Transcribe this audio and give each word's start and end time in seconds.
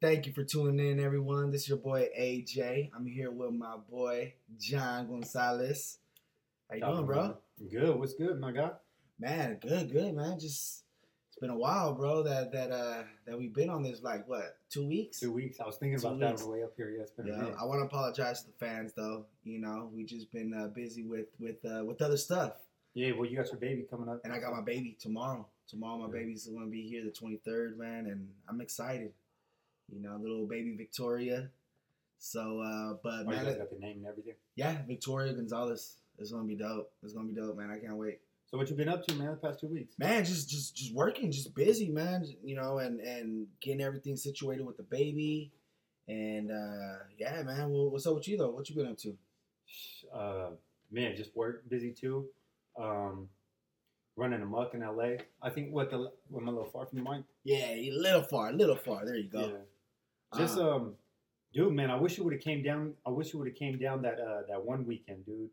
Thank 0.00 0.26
you 0.26 0.32
for 0.32 0.44
tuning 0.44 0.78
in, 0.88 0.98
everyone. 0.98 1.50
This 1.50 1.62
is 1.62 1.68
your 1.68 1.78
boy 1.78 2.08
AJ. 2.18 2.90
I'm 2.96 3.04
here 3.04 3.30
with 3.30 3.52
my 3.52 3.76
boy 3.90 4.32
John 4.58 5.06
Gonzalez. 5.08 5.98
How 6.70 6.76
you 6.76 6.82
doing, 6.82 7.04
bro? 7.06 7.36
Good. 7.70 7.98
What's 7.98 8.14
good, 8.14 8.40
my 8.40 8.50
guy? 8.52 8.70
Man, 9.18 9.58
good, 9.60 9.92
good, 9.92 10.14
man. 10.14 10.38
Just 10.40 10.84
it's 11.28 11.38
been 11.38 11.50
a 11.50 11.56
while, 11.56 11.92
bro. 11.92 12.22
That 12.22 12.50
that 12.52 12.70
uh 12.70 13.02
that 13.26 13.38
we've 13.38 13.52
been 13.52 13.68
on 13.68 13.82
this 13.82 14.02
like 14.02 14.26
what 14.26 14.56
two 14.70 14.86
weeks? 14.86 15.20
Two 15.20 15.32
weeks. 15.32 15.60
I 15.60 15.66
was 15.66 15.76
thinking 15.76 16.00
Two 16.00 16.06
about 16.06 16.20
that 16.20 16.30
on 16.30 16.36
the 16.36 16.48
way 16.48 16.62
up 16.62 16.72
here. 16.78 16.90
Yeah, 16.96 17.02
it's 17.02 17.10
been 17.10 17.28
a 17.28 17.32
Yeah. 17.36 17.54
I 17.60 17.64
want 17.66 17.80
to 17.80 17.84
apologize 17.84 18.40
to 18.42 18.46
the 18.46 18.54
fans 18.58 18.94
though. 18.96 19.26
You 19.44 19.58
know, 19.60 19.90
we 19.94 20.04
just 20.04 20.32
been 20.32 20.54
uh, 20.54 20.68
busy 20.68 21.02
with 21.02 21.26
with 21.38 21.62
uh, 21.66 21.84
with 21.84 22.00
other 22.00 22.16
stuff, 22.16 22.54
Yeah, 22.94 23.12
well, 23.12 23.28
you 23.28 23.36
got 23.36 23.48
your 23.48 23.60
baby 23.60 23.82
coming 23.90 24.08
up, 24.08 24.22
and 24.24 24.32
I 24.32 24.38
got 24.38 24.52
my 24.52 24.62
baby 24.62 24.96
tomorrow. 24.98 25.46
Tomorrow, 25.68 25.98
my 25.98 26.06
Yeah. 26.06 26.22
baby's 26.22 26.46
gonna 26.46 26.66
be 26.68 26.88
here 26.88 27.04
the 27.04 27.10
23rd, 27.10 27.76
man, 27.76 28.06
and 28.06 28.26
I'm 28.48 28.62
excited. 28.62 29.12
You 29.92 30.00
know, 30.02 30.16
little 30.20 30.46
baby 30.46 30.74
Victoria. 30.76 31.48
So, 32.18 32.60
uh, 32.60 32.94
but 33.02 33.10
Oh, 33.12 33.20
you 33.22 33.26
man, 33.28 33.44
guys 33.44 33.56
got 33.56 33.70
the 33.70 33.78
name 33.78 33.98
and 33.98 34.06
everything. 34.06 34.34
yeah, 34.54 34.82
Victoria 34.86 35.32
Gonzalez. 35.32 35.96
It's 36.18 36.30
gonna 36.32 36.44
be 36.44 36.54
dope. 36.56 36.92
It's 37.02 37.12
gonna 37.14 37.28
be 37.28 37.34
dope, 37.34 37.56
man. 37.56 37.70
I 37.70 37.78
can't 37.78 37.96
wait. 37.96 38.20
So, 38.50 38.58
what 38.58 38.68
you 38.68 38.76
been 38.76 38.88
up 38.88 39.06
to, 39.06 39.14
man, 39.14 39.30
the 39.30 39.36
past 39.36 39.60
two 39.60 39.68
weeks? 39.68 39.94
Man, 39.98 40.24
just 40.24 40.50
just 40.50 40.76
just 40.76 40.92
working, 40.94 41.30
just 41.32 41.54
busy, 41.54 41.88
man. 41.88 42.26
You 42.44 42.56
know, 42.56 42.78
and 42.78 43.00
and 43.00 43.46
getting 43.60 43.80
everything 43.80 44.16
situated 44.16 44.66
with 44.66 44.76
the 44.76 44.82
baby, 44.82 45.50
and 46.08 46.50
uh 46.52 46.98
yeah, 47.18 47.42
man. 47.42 47.70
Well, 47.70 47.88
what's 47.90 48.06
up 48.06 48.14
with 48.16 48.28
you 48.28 48.36
though? 48.36 48.50
What 48.50 48.68
you 48.68 48.76
been 48.76 48.88
up 48.88 48.98
to? 48.98 49.16
Uh, 50.14 50.50
man, 50.90 51.16
just 51.16 51.34
work, 51.36 51.68
busy 51.68 51.92
too. 51.92 52.26
Um, 52.78 53.28
running 54.16 54.42
amok 54.42 54.74
in 54.74 54.80
LA. 54.80 55.22
I 55.42 55.48
think 55.50 55.72
what 55.72 55.90
the 55.90 56.10
what 56.28 56.42
my 56.42 56.50
little 56.50 56.68
far 56.68 56.84
from 56.86 57.02
the 57.02 57.10
mic. 57.10 57.22
Yeah, 57.44 57.70
a 57.70 57.90
little 57.92 58.22
far, 58.24 58.50
a 58.50 58.52
little 58.52 58.76
far. 58.76 59.06
There 59.06 59.16
you 59.16 59.30
go. 59.30 59.40
Yeah. 59.40 59.56
Just 60.36 60.58
Uh, 60.58 60.76
um, 60.76 60.94
dude, 61.52 61.72
man, 61.72 61.90
I 61.90 61.96
wish 61.98 62.16
you 62.18 62.24
would 62.24 62.32
have 62.32 62.42
came 62.42 62.62
down. 62.62 62.94
I 63.06 63.10
wish 63.10 63.32
you 63.32 63.38
would 63.38 63.48
have 63.48 63.56
came 63.56 63.78
down 63.78 64.02
that 64.02 64.20
uh 64.20 64.42
that 64.48 64.64
one 64.64 64.86
weekend, 64.86 65.26
dude. 65.26 65.50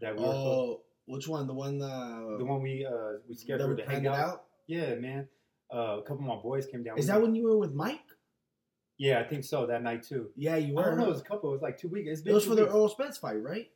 That 0.00 0.16
we 0.16 0.22
were 0.22 0.28
oh, 0.28 0.80
which 1.06 1.28
one? 1.28 1.46
The 1.46 1.54
one 1.54 1.80
uh, 1.80 2.36
the 2.38 2.44
one 2.44 2.62
we 2.62 2.84
uh 2.84 3.18
we 3.28 3.34
scheduled 3.34 3.70
we 3.76 3.82
to 3.82 3.88
hang 3.88 4.06
out. 4.06 4.16
out. 4.16 4.44
Yeah, 4.66 4.94
man. 4.96 5.28
Uh, 5.72 5.98
a 5.98 6.02
couple 6.02 6.18
of 6.18 6.28
my 6.36 6.36
boys 6.36 6.66
came 6.66 6.82
down. 6.84 6.98
Is 6.98 7.06
that 7.06 7.20
when 7.20 7.34
you 7.34 7.44
were 7.44 7.56
with 7.58 7.72
Mike? 7.74 8.00
Yeah, 8.98 9.20
I 9.20 9.24
think 9.24 9.44
so. 9.44 9.66
That 9.66 9.82
night 9.82 10.02
too. 10.02 10.30
Yeah, 10.36 10.56
you 10.56 10.74
were. 10.74 10.82
I 10.82 10.86
don't 10.90 10.98
know. 10.98 11.06
It 11.06 11.10
was 11.10 11.20
a 11.20 11.24
couple. 11.24 11.50
It 11.50 11.54
was 11.54 11.62
like 11.62 11.78
two 11.78 11.88
weeks. 11.88 12.08
It's 12.10 12.20
It 12.20 12.24
been 12.24 12.34
was 12.34 12.44
two 12.44 12.50
for 12.50 12.56
the 12.56 12.62
weeks. 12.62 12.74
Earl 12.74 12.88
Spence 12.88 13.18
fight, 13.18 13.42
right? 13.42 13.70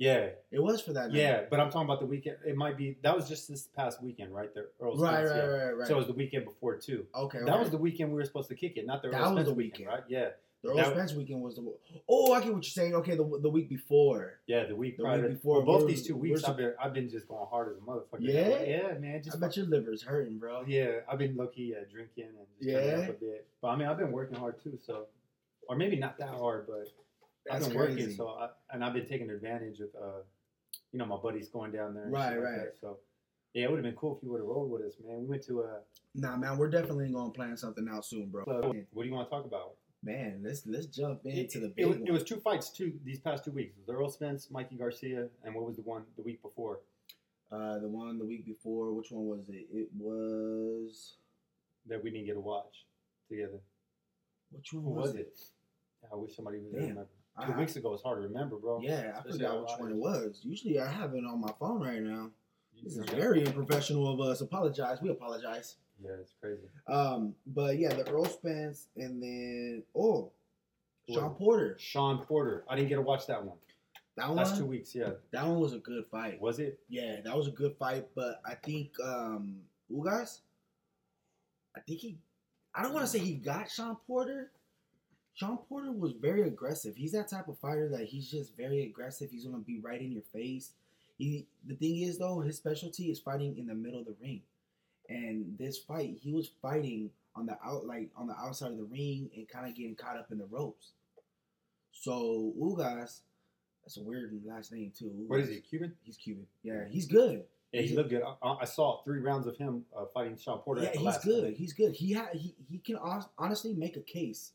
Yeah, 0.00 0.30
It 0.50 0.60
was 0.62 0.80
for 0.80 0.94
that. 0.94 1.08
night. 1.10 1.16
yeah. 1.18 1.42
But 1.50 1.60
I'm 1.60 1.70
talking 1.70 1.86
about 1.86 2.00
the 2.00 2.06
weekend. 2.06 2.38
It 2.46 2.56
might 2.56 2.76
be 2.78 2.96
that 3.02 3.14
was 3.14 3.28
just 3.28 3.48
this 3.48 3.66
past 3.66 4.02
weekend, 4.02 4.34
right? 4.34 4.52
The 4.54 4.66
Earl 4.80 4.96
Right, 4.96 5.12
Spence, 5.26 5.30
right, 5.30 5.36
yeah. 5.36 5.42
right, 5.44 5.76
right. 5.76 5.86
So 5.88 5.94
it 5.94 5.98
was 5.98 6.06
the 6.06 6.14
weekend 6.14 6.46
before 6.46 6.76
too. 6.78 7.06
okay, 7.14 7.40
That 7.44 7.58
was 7.60 7.68
the 7.70 7.76
weekend 7.76 8.08
we 8.10 8.16
were 8.16 8.24
supposed 8.24 8.48
to 8.48 8.54
kick 8.54 8.78
it, 8.78 8.86
not 8.86 9.02
the 9.02 9.10
That 9.10 9.20
Earl 9.20 9.34
was 9.34 9.44
the 9.44 9.52
weekend, 9.52 9.88
weekend. 9.88 9.88
right? 9.88 10.04
Yeah, 10.08 10.28
the 10.62 10.70
Earl 10.70 10.76
that- 10.76 10.86
Spence 10.92 11.12
weekend 11.12 11.42
was 11.42 11.56
the. 11.56 11.70
Oh, 12.08 12.32
I 12.32 12.40
get 12.40 12.46
what 12.54 12.64
you're 12.64 12.70
saying. 12.80 12.94
Okay, 12.94 13.14
the 13.14 13.38
the 13.42 13.50
week 13.50 13.68
before. 13.68 14.40
yeah. 14.46 14.64
The 14.64 14.74
week 14.74 14.96
The 14.96 15.02
prior. 15.02 15.20
week 15.20 15.32
before, 15.32 15.62
well, 15.62 15.80
both 15.80 15.86
these 15.88 16.06
two 16.06 16.16
weeks, 16.16 16.44
I've 16.44 16.56
been 16.56 16.74
I've 16.82 16.94
been 16.94 17.10
just 17.10 17.28
going 17.28 17.46
hard 17.50 17.70
as 17.70 17.76
a 17.76 17.80
motherfucker. 17.82 18.20
Yeah? 18.20 18.62
yeah, 18.62 18.98
man. 18.98 19.22
Just 19.22 19.36
I 19.36 19.40
bet 19.40 19.54
your 19.58 19.66
liver's 19.66 20.02
hurting, 20.02 20.38
bro. 20.38 20.64
Yeah, 20.66 21.00
I've 21.10 21.18
been 21.18 21.36
low 21.36 21.48
key 21.48 21.74
uh, 21.78 21.84
drinking 21.92 22.24
and 22.38 22.46
just 22.58 22.70
Yeah? 22.70 23.02
up 23.04 23.10
a 23.10 23.12
bit. 23.12 23.46
But 23.60 23.68
I 23.68 23.76
mean, 23.76 23.86
I've 23.86 23.98
been 23.98 24.12
working 24.12 24.38
hard 24.38 24.58
too. 24.64 24.78
So, 24.82 25.08
or 25.68 25.76
maybe 25.76 25.96
not 25.96 26.16
that 26.18 26.30
hard, 26.30 26.66
but 26.66 26.88
That's 27.52 27.66
I've 27.66 27.72
been 27.72 27.80
crazy. 27.80 28.00
working. 28.02 28.16
So, 28.16 28.28
I, 28.28 28.48
and 28.72 28.84
I've 28.84 28.92
been 28.94 29.06
taking 29.06 29.30
advantage 29.30 29.80
of, 29.80 29.88
uh, 30.00 30.20
you 30.92 30.98
know, 30.98 31.06
my 31.06 31.16
buddies 31.16 31.48
going 31.48 31.72
down 31.72 31.94
there. 31.94 32.06
Right, 32.08 32.36
like 32.36 32.44
right. 32.44 32.68
So, 32.80 32.98
yeah, 33.54 33.64
it 33.64 33.70
would 33.70 33.76
have 33.78 33.84
been 33.84 33.94
cool 33.96 34.16
if 34.16 34.22
you 34.22 34.30
would 34.32 34.40
have 34.40 34.46
rolled 34.48 34.70
with 34.70 34.82
us, 34.82 34.94
man. 35.06 35.20
We 35.20 35.26
went 35.26 35.42
to 35.46 35.62
uh, 35.62 35.66
Nah, 36.14 36.36
man, 36.36 36.56
we're 36.58 36.70
definitely 36.70 37.08
gonna 37.12 37.30
plan 37.30 37.56
something 37.56 37.88
out 37.90 38.04
soon, 38.04 38.28
bro. 38.28 38.44
club. 38.44 38.64
What 38.92 39.02
do 39.02 39.08
you 39.08 39.14
want 39.14 39.28
to 39.28 39.34
talk 39.34 39.44
about? 39.44 39.74
Man, 40.02 40.40
let's 40.42 40.66
let's 40.66 40.86
jump 40.86 41.20
It, 41.24 41.36
into 41.36 41.60
the 41.60 41.66
it 41.66 41.76
big 41.76 41.86
was, 41.86 41.98
one. 41.98 42.08
it 42.08 42.12
was 42.12 42.24
two 42.24 42.36
fights 42.40 42.70
two 42.70 42.92
these 43.04 43.20
past 43.20 43.44
two 43.44 43.50
weeks. 43.52 43.76
It 43.76 43.86
was 43.86 43.94
Earl 43.94 44.08
Spence, 44.10 44.50
Mikey 44.50 44.76
Garcia, 44.76 45.28
and 45.44 45.54
what 45.54 45.66
was 45.66 45.76
the 45.76 45.82
one 45.82 46.04
the 46.16 46.22
week 46.22 46.40
before? 46.42 46.80
uh, 47.52 47.78
the 47.80 47.88
one 47.88 48.16
the 48.18 48.24
week 48.24 48.46
before. 48.46 48.92
Which 48.94 49.10
one 49.10 49.26
was 49.26 49.48
it? 49.48 49.66
It 49.72 49.88
was. 49.98 51.14
that 51.86 52.02
we 52.02 52.10
didn't 52.10 52.26
get 52.26 52.34
to 52.34 52.40
watch 52.40 52.86
together. 53.28 53.60
Which 54.52 54.72
one 54.72 54.84
was, 54.84 55.10
was 55.10 55.16
it? 55.16 55.38
I 56.12 56.16
wish 56.16 56.34
somebody 56.34 56.58
was 56.58 56.72
Damn. 56.72 56.80
remember. 56.82 57.06
Two 57.44 57.52
I- 57.52 57.58
weeks 57.58 57.76
ago, 57.76 57.94
it's 57.94 58.02
hard 58.02 58.22
to 58.22 58.28
remember, 58.28 58.56
bro. 58.56 58.80
Yeah, 58.82 59.18
I 59.18 59.30
forgot 59.30 59.60
which 59.60 59.70
one 59.78 59.90
it 59.90 59.96
was. 59.96 60.40
Usually, 60.42 60.78
I 60.78 60.90
have 60.90 61.14
it 61.14 61.24
on 61.24 61.40
my 61.40 61.52
phone 61.58 61.80
right 61.80 62.02
now. 62.02 62.30
This 62.82 62.96
is 62.96 63.08
very 63.10 63.46
unprofessional 63.46 64.12
of 64.12 64.20
us. 64.20 64.40
Apologize. 64.40 65.02
We 65.02 65.10
apologize. 65.10 65.76
Yeah, 66.02 66.12
it's 66.20 66.34
crazy. 66.40 66.62
Um, 66.86 67.34
but 67.46 67.78
yeah, 67.78 67.92
the 67.92 68.08
Earl 68.10 68.24
Spence, 68.24 68.88
and 68.96 69.22
then 69.22 69.82
oh, 69.94 70.32
Sean 71.08 71.34
Porter. 71.34 71.76
Sean 71.78 72.18
Porter. 72.24 72.64
I 72.68 72.76
didn't 72.76 72.88
get 72.88 72.96
to 72.96 73.02
watch 73.02 73.26
that 73.26 73.44
one. 73.44 73.56
That 74.16 74.28
one. 74.28 74.36
That's 74.36 74.56
two 74.56 74.66
weeks. 74.66 74.94
Yeah. 74.94 75.10
That 75.32 75.46
one 75.46 75.60
was 75.60 75.74
a 75.74 75.78
good 75.78 76.04
fight. 76.10 76.40
Was 76.40 76.58
it? 76.58 76.78
Yeah, 76.88 77.20
that 77.24 77.36
was 77.36 77.48
a 77.48 77.52
good 77.52 77.76
fight, 77.78 78.08
but 78.14 78.40
I 78.44 78.54
think 78.54 78.92
um 79.02 79.56
Ugas, 79.92 80.40
I 81.76 81.80
think 81.80 82.00
he 82.00 82.18
I 82.74 82.82
don't 82.82 82.92
want 82.94 83.04
to 83.04 83.10
say 83.10 83.18
he 83.18 83.34
got 83.34 83.70
Sean 83.70 83.96
Porter. 84.06 84.50
Sean 85.34 85.56
Porter 85.68 85.92
was 85.92 86.12
very 86.12 86.42
aggressive. 86.42 86.94
He's 86.96 87.12
that 87.12 87.28
type 87.28 87.48
of 87.48 87.58
fighter 87.58 87.88
that 87.88 88.06
he's 88.06 88.30
just 88.30 88.56
very 88.56 88.82
aggressive. 88.84 89.30
He's 89.30 89.44
gonna 89.44 89.58
be 89.58 89.78
right 89.80 90.00
in 90.00 90.12
your 90.12 90.22
face. 90.32 90.72
He 91.18 91.46
the 91.66 91.74
thing 91.76 91.98
is 92.02 92.18
though, 92.18 92.40
his 92.40 92.56
specialty 92.56 93.10
is 93.10 93.20
fighting 93.20 93.56
in 93.58 93.66
the 93.66 93.74
middle 93.74 94.00
of 94.00 94.06
the 94.06 94.16
ring. 94.20 94.42
And 95.08 95.56
this 95.58 95.78
fight, 95.78 96.18
he 96.20 96.32
was 96.32 96.50
fighting 96.62 97.10
on 97.36 97.46
the 97.46 97.56
out 97.64 97.86
like 97.86 98.10
on 98.16 98.26
the 98.26 98.36
outside 98.38 98.72
of 98.72 98.78
the 98.78 98.84
ring 98.84 99.30
and 99.36 99.48
kind 99.48 99.66
of 99.68 99.74
getting 99.74 99.94
caught 99.94 100.16
up 100.16 100.30
in 100.30 100.38
the 100.38 100.46
ropes. 100.46 100.92
So 101.92 102.52
Ugas, 102.58 103.20
that's 103.82 103.96
a 103.96 104.02
weird 104.02 104.38
last 104.44 104.72
name 104.72 104.92
too. 104.96 105.10
What 105.26 105.40
is 105.40 105.48
Ugas. 105.48 105.54
he? 105.54 105.60
Cuban? 105.60 105.92
He's 106.02 106.16
Cuban. 106.16 106.46
Yeah, 106.62 106.84
he's 106.88 107.06
good. 107.06 107.44
Yeah, 107.72 107.82
he 107.82 107.94
looked 107.94 108.10
good. 108.10 108.22
I, 108.42 108.56
I 108.62 108.64
saw 108.64 109.00
three 109.04 109.20
rounds 109.20 109.46
of 109.46 109.56
him 109.56 109.84
uh, 109.96 110.04
fighting 110.12 110.36
Sean 110.36 110.58
Porter. 110.58 110.82
Yeah, 110.82 110.88
at 110.88 110.92
the 110.94 110.98
he's 110.98 111.06
last 111.06 111.24
good. 111.24 111.44
fight. 111.44 111.56
He's 111.56 111.72
good. 111.72 111.94
He 111.94 112.12
had 112.12 112.28
he, 112.34 112.54
he 112.68 112.78
can 112.78 112.96
hon- 112.96 113.26
honestly 113.38 113.74
make 113.74 113.96
a 113.96 114.00
case 114.00 114.52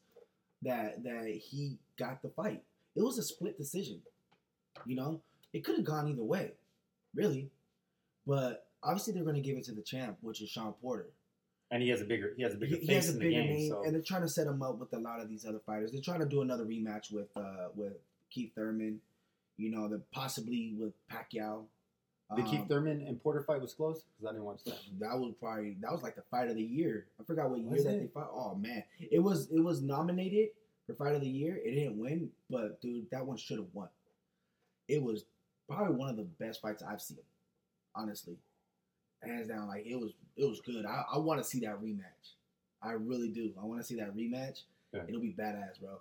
that 0.66 1.03
that 1.03 1.28
he 1.28 1.78
got 1.98 2.22
the 2.22 2.30
fight. 2.30 2.64
It 2.96 3.02
was 3.02 3.18
a 3.18 3.24
split 3.24 3.58
decision. 3.58 4.02
You 4.86 4.96
know, 4.96 5.22
it 5.53 5.64
could 5.64 5.76
have 5.76 5.86
gone 5.86 6.08
either 6.09 6.24
way, 6.24 6.52
really. 7.14 7.50
But 8.28 8.68
obviously, 8.84 9.14
they're 9.14 9.24
going 9.24 9.36
to 9.36 9.42
give 9.42 9.58
it 9.58 9.64
to 9.66 9.72
the 9.74 9.81
champ, 9.81 10.18
which 10.22 10.42
is 10.42 10.50
Sean 10.50 10.74
Porter. 10.74 11.09
And 11.72 11.81
he 11.81 11.90
has 11.90 12.02
a 12.02 12.06
bigger. 12.06 12.34
He 12.38 12.44
has 12.44 12.53
a 12.53 12.58
bigger 12.58 12.78
He, 12.80 12.94
has 12.94 13.09
a 13.09 13.14
in 13.14 13.20
bigger 13.20 13.30
the 13.30 13.36
game. 13.36 13.56
name, 13.58 13.70
so 13.70 13.84
and 13.84 13.94
they're 13.94 14.02
trying 14.02 14.22
to 14.22 14.28
set 14.30 14.48
him 14.48 14.62
up 14.62 14.78
with 14.78 14.94
a 14.94 15.00
lot 15.00 15.20
of 15.20 15.30
these 15.30 15.46
other 15.46 15.59
fighters. 15.66 15.92
They're 15.92 16.02
trying 16.02 16.20
to 16.20 16.26
do 16.26 16.42
another 16.42 16.66
rematch 16.66 17.12
with 17.12 17.30
uh 17.36 17.70
with 17.76 17.94
Keith 18.30 18.52
Thurman. 18.56 19.00
You 19.58 19.72
know, 19.72 19.88
the 19.88 20.02
possibly 20.12 20.76
with 20.78 20.94
Pacquiao. 21.12 21.64
The 22.36 22.41
Keith 22.44 22.62
Um, 22.62 22.68
Thurman 22.68 23.02
and 23.02 23.22
Porter 23.22 23.44
fight 23.44 23.62
was 23.62 23.74
close 23.74 24.03
because 24.03 24.28
I 24.28 24.31
didn't 24.31 24.46
watch 24.46 24.63
that. 24.66 24.80
That 25.00 25.19
was 25.19 25.34
probably 25.40 25.78
that 25.81 25.91
was 25.91 26.02
like 26.02 26.16
the 26.16 26.24
fight 26.24 26.50
of 26.50 26.56
the 26.56 26.63
year. 26.63 27.06
I 27.19 27.24
forgot 27.24 27.50
what 27.50 27.59
year 27.59 27.84
that 27.84 28.00
they 28.00 28.08
fought. 28.08 28.31
Oh 28.34 28.56
man, 28.56 28.84
it 29.00 29.19
was 29.19 29.50
it 29.52 29.59
was 29.63 29.81
nominated 29.81 30.50
for 30.88 30.94
fight 30.96 31.16
of 31.16 31.22
the 31.22 31.30
year. 31.30 31.59
It 31.64 31.72
didn't 31.75 31.97
win, 32.00 32.30
but 32.50 32.81
dude, 32.81 33.09
that 33.12 33.25
one 33.25 33.38
should 33.38 33.59
have 33.59 33.68
won. 33.74 33.90
It 34.88 35.02
was 35.03 35.25
probably 35.69 35.96
one 35.96 36.09
of 36.09 36.18
the 36.18 36.24
best 36.24 36.62
fights 36.62 36.81
I've 36.84 37.02
seen, 37.02 37.18
honestly, 37.96 38.38
hands 39.24 39.47
down. 39.47 39.68
Like 39.68 39.85
it 39.85 40.00
was 40.00 40.14
it 40.35 40.46
was 40.46 40.62
good. 40.62 40.85
I, 40.85 41.03
I 41.14 41.18
want 41.19 41.41
to 41.41 41.47
see 41.47 41.59
that 41.62 41.80
rematch. 41.81 42.34
I 42.81 42.91
really 42.94 43.30
do. 43.30 43.52
I 43.62 43.66
want 43.66 43.81
to 43.81 43.85
see 43.85 43.96
that 43.96 44.16
rematch. 44.16 44.62
Yeah. 44.94 45.02
It'll 45.08 45.22
be 45.22 45.34
badass, 45.38 45.80
bro. 45.80 46.00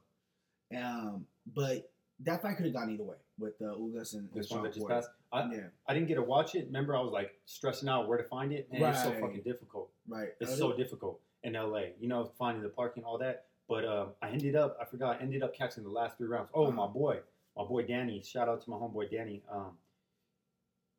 Um, 0.78 1.26
but 1.54 1.90
that 2.20 2.42
fight 2.42 2.56
could 2.56 2.66
have 2.66 2.74
gone 2.74 2.90
either 2.90 3.02
way 3.04 3.16
with 3.38 3.54
uh, 3.60 3.74
Ugas 3.74 4.14
and, 4.14 4.28
and 4.32 4.42
This 4.42 4.50
one 4.50 4.62
that 4.62 4.70
just 4.70 4.80
Porter. 4.80 4.94
passed. 4.96 5.08
I, 5.34 5.52
yeah, 5.52 5.60
I 5.88 5.94
didn't 5.94 6.08
get 6.08 6.14
to 6.14 6.22
watch 6.22 6.54
it. 6.54 6.66
Remember, 6.66 6.94
I 6.96 7.00
was 7.00 7.12
like 7.12 7.32
stressing 7.44 7.88
out 7.88 8.08
where 8.08 8.18
to 8.18 8.24
find 8.24 8.52
it, 8.52 8.68
and 8.72 8.82
it's 8.82 9.02
so 9.02 9.12
fucking 9.12 9.42
difficult. 9.44 9.90
right. 10.08 10.28
It's 10.40 10.56
so 10.56 10.72
difficult 10.76 11.20
in 11.42 11.54
LA. 11.54 11.82
You 12.00 12.08
know, 12.08 12.30
finding 12.38 12.62
the 12.62 12.68
parking, 12.68 13.04
all 13.04 13.18
that. 13.18 13.46
But 13.68 13.84
um, 13.86 14.08
I 14.22 14.28
ended 14.28 14.56
up, 14.56 14.76
I 14.80 14.84
forgot, 14.84 15.16
I 15.18 15.22
ended 15.22 15.42
up 15.42 15.54
catching 15.54 15.82
the 15.84 15.90
last 15.90 16.18
three 16.18 16.28
rounds. 16.28 16.50
Oh, 16.54 16.70
my 16.70 16.84
Uh-huh. 16.84 16.92
boy, 16.92 17.18
my 17.56 17.64
boy 17.64 17.82
Danny. 17.82 18.22
Shout 18.22 18.48
out 18.48 18.62
to 18.64 18.70
my 18.70 18.76
homeboy 18.76 19.10
Danny. 19.10 19.42
Um, 19.50 19.72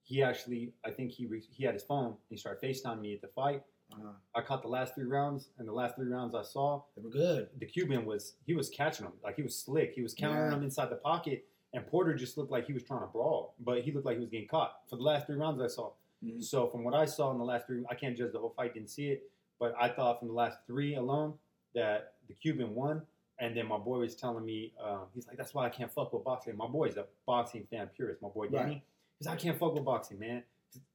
he 0.03 0.21
actually, 0.21 0.73
I 0.85 0.91
think 0.91 1.11
he 1.11 1.25
re- 1.25 1.43
he 1.51 1.63
had 1.63 1.73
his 1.73 1.83
phone. 1.83 2.05
And 2.07 2.15
he 2.29 2.37
started 2.37 2.61
FaceTiming 2.67 3.01
me 3.01 3.13
at 3.13 3.21
the 3.21 3.27
fight. 3.29 3.63
Uh-huh. 3.93 4.09
I 4.35 4.41
caught 4.41 4.63
the 4.63 4.67
last 4.67 4.95
three 4.95 5.05
rounds, 5.05 5.49
and 5.59 5.67
the 5.67 5.71
last 5.73 5.95
three 5.95 6.07
rounds 6.07 6.33
I 6.33 6.41
saw, 6.41 6.81
they 6.95 7.03
were 7.03 7.09
good. 7.11 7.49
the 7.59 7.67
Cuban 7.67 8.03
was 8.05 8.33
he 8.45 8.55
was 8.55 8.69
catching 8.69 9.05
them 9.05 9.13
like 9.23 9.35
he 9.35 9.43
was 9.43 9.55
slick. 9.55 9.93
He 9.93 10.01
was 10.01 10.13
countering 10.15 10.45
Yeah. 10.45 10.55
them 10.55 10.63
inside 10.63 10.89
the 10.89 10.95
pocket, 10.95 11.45
and 11.75 11.85
Porter 11.85 12.15
just 12.15 12.37
looked 12.37 12.51
like 12.51 12.65
he 12.65 12.73
was 12.73 12.83
trying 12.83 13.01
to 13.01 13.07
brawl, 13.07 13.53
but 13.59 13.81
he 13.83 13.91
looked 13.91 14.05
like 14.05 14.15
he 14.17 14.21
was 14.21 14.29
getting 14.29 14.47
caught 14.47 14.79
for 14.89 14.95
the 14.95 15.03
last 15.03 15.27
three 15.27 15.35
rounds 15.35 15.61
I 15.61 15.67
saw. 15.67 15.91
Mhm. 16.23 16.43
So 16.43 16.67
from 16.67 16.83
what 16.83 16.93
I 16.95 17.05
saw 17.05 17.31
in 17.31 17.37
the 17.37 17.43
last 17.43 17.67
three, 17.67 17.83
I 17.89 17.95
can't 17.95 18.17
judge 18.17 18.31
the 18.31 18.39
whole 18.39 18.49
fight, 18.55 18.73
didn't 18.73 18.89
see 18.89 19.09
it, 19.11 19.29
but 19.59 19.75
I 19.79 19.89
thought 19.89 20.19
from 20.19 20.29
the 20.29 20.33
last 20.33 20.57
three 20.65 20.95
alone 20.95 21.37
that 21.75 22.13
the 22.27 22.33
Cuban 22.33 22.73
won. 22.73 23.05
And 23.37 23.55
then 23.55 23.67
my 23.67 23.77
boy 23.77 23.97
was 23.99 24.15
telling 24.15 24.45
me, 24.45 24.73
um, 24.81 25.07
he's 25.13 25.27
like, 25.27 25.35
that's 25.35 25.53
why 25.53 25.65
I 25.65 25.69
can't 25.69 25.91
fuck 25.91 26.13
with 26.13 26.23
boxing. 26.23 26.55
My 26.55 26.67
boy's 26.67 26.95
a 26.95 27.05
boxing 27.25 27.65
fan 27.69 27.89
purist. 27.93 28.21
My 28.21 28.29
boy 28.29 28.47
Danny, 28.47 28.71
Right. 28.75 28.81
he's 29.19 29.27
like, 29.27 29.37
I 29.37 29.41
can't 29.41 29.57
fuck 29.59 29.73
with 29.73 29.83
boxing, 29.83 30.17
man. 30.19 30.43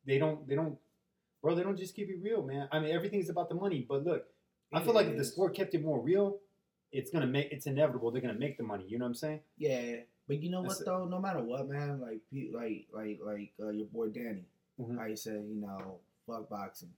They 0.06 0.16
don't, 0.18 0.48
they 0.48 0.54
don't, 0.54 0.78
bro. 1.42 1.54
They 1.54 1.62
don't 1.62 1.76
just 1.76 1.94
keep 1.94 2.08
it 2.08 2.16
real, 2.22 2.42
man. 2.42 2.66
I 2.72 2.80
mean, 2.80 2.92
everything's 2.92 3.28
about 3.28 3.50
the 3.50 3.54
money. 3.56 3.84
But 3.86 4.04
look, 4.04 4.26
I 4.72 4.78
It 4.80 4.84
feel 4.84 4.94
like 4.94 5.08
if 5.08 5.18
the 5.18 5.24
sport 5.24 5.54
kept 5.54 5.74
it 5.74 5.82
more 5.84 6.00
real, 6.00 6.38
it's 6.92 7.10
gonna 7.10 7.26
make 7.26 7.52
it's 7.52 7.66
inevitable. 7.66 8.10
They're 8.10 8.22
gonna 8.22 8.34
make 8.38 8.56
the 8.56 8.62
money. 8.64 8.84
You 8.88 8.98
know 8.98 9.04
what 9.04 9.10
I'm 9.10 9.14
saying? 9.16 9.40
Yeah, 9.58 9.96
but 10.30 10.42
you 10.42 10.48
know 10.50 10.62
That's 10.62 10.78
what 10.78 10.86
though? 10.86 11.04
No 11.06 11.18
matter 11.20 11.42
what, 11.42 11.68
man, 11.68 12.00
like 12.00 12.20
like 12.52 12.86
like 12.92 13.18
like 13.22 13.52
uh, 13.60 13.70
your 13.70 13.86
boy 13.86 14.08
Danny, 14.08 14.44
Mhm. 14.80 14.96
how 14.96 15.06
he 15.08 15.16
said, 15.16 15.44
you 15.48 15.60
know, 15.60 15.96
fuck 16.26 16.48
boxing. 16.48 16.92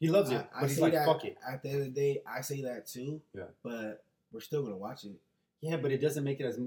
He 0.00 0.08
loves 0.08 0.30
it, 0.32 0.44
I, 0.52 0.58
I 0.58 0.60
but 0.62 0.68
he's 0.68 0.76
say 0.76 0.82
like, 0.82 0.92
that 0.94 1.06
fuck 1.06 1.24
it. 1.24 1.36
at 1.48 1.62
the 1.62 1.68
end 1.70 1.78
of 1.78 1.84
the 1.86 1.90
day. 1.92 2.22
I 2.26 2.40
say 2.40 2.62
that 2.62 2.86
too. 2.88 3.20
Yeah. 3.32 3.44
But 3.62 4.04
we're 4.32 4.40
still 4.40 4.62
gonna 4.64 4.76
watch 4.76 5.04
it. 5.04 5.12
Yeah, 5.60 5.76
but 5.76 5.92
it 5.92 5.98
doesn't 6.00 6.24
make 6.24 6.40
it 6.40 6.44
as 6.46 6.58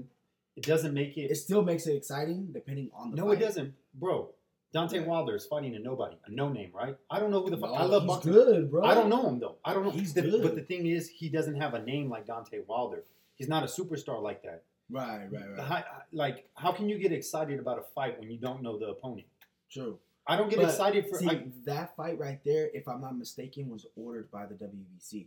it 0.56 0.64
doesn't 0.64 0.94
make 0.94 1.16
it. 1.18 1.30
It 1.30 1.36
still 1.36 1.62
makes 1.62 1.86
it 1.86 1.94
exciting, 1.94 2.48
depending 2.52 2.90
on 2.94 3.10
the. 3.10 3.16
no, 3.18 3.28
fight. 3.28 3.36
it 3.42 3.44
doesn't, 3.44 3.74
bro. 3.94 4.30
Deontay 4.74 4.94
Yeah. 4.94 5.06
Wilder 5.06 5.36
is 5.36 5.46
fighting 5.46 5.74
a 5.76 5.78
nobody, 5.78 6.16
a 6.26 6.30
no 6.30 6.48
name, 6.48 6.72
right? 6.74 6.96
I 7.10 7.20
don't 7.20 7.30
know 7.30 7.42
who 7.42 7.50
the 7.50 7.56
fuck. 7.58 7.70
No, 7.70 7.76
I 7.76 7.84
love 7.84 8.02
he's 8.02 8.08
boxing. 8.12 8.32
good, 8.32 8.70
bro. 8.70 8.84
I 8.84 8.94
don't 8.94 9.08
know 9.10 9.28
him 9.28 9.38
though. 9.40 9.56
I 9.64 9.72
don't 9.74 9.84
know. 9.84 9.90
He's 9.90 10.12
the, 10.14 10.22
good. 10.22 10.42
But 10.42 10.56
the 10.56 10.62
thing 10.62 10.86
is, 10.86 11.08
he 11.08 11.28
doesn't 11.28 11.54
have 11.60 11.74
a 11.74 11.82
name 11.82 12.08
like 12.10 12.26
Deontay 12.26 12.66
Wilder. 12.66 13.04
He's 13.36 13.48
not 13.48 13.62
a 13.62 13.66
superstar 13.66 14.20
like 14.22 14.42
that. 14.42 14.64
Right, 14.90 15.26
right, 15.30 15.50
right. 15.56 15.66
How, 15.66 15.84
like, 16.12 16.48
how 16.54 16.72
can 16.72 16.88
you 16.88 16.98
get 16.98 17.12
excited 17.12 17.58
about 17.58 17.78
a 17.78 17.82
fight 17.94 18.18
when 18.18 18.30
you 18.30 18.38
don't 18.38 18.62
know 18.62 18.78
the 18.78 18.86
opponent? 18.86 19.26
True. 19.70 19.98
I 20.26 20.36
don't 20.36 20.48
get 20.50 20.58
But, 20.58 20.68
excited 20.68 21.06
for. 21.08 21.18
See, 21.18 21.26
like, 21.26 21.64
that 21.64 21.96
fight 21.96 22.18
right 22.18 22.40
there, 22.44 22.70
if 22.72 22.86
I'm 22.88 23.00
not 23.00 23.16
mistaken, 23.16 23.68
was 23.68 23.86
ordered 23.96 24.30
by 24.30 24.46
the 24.46 24.54
WBC. 24.54 25.26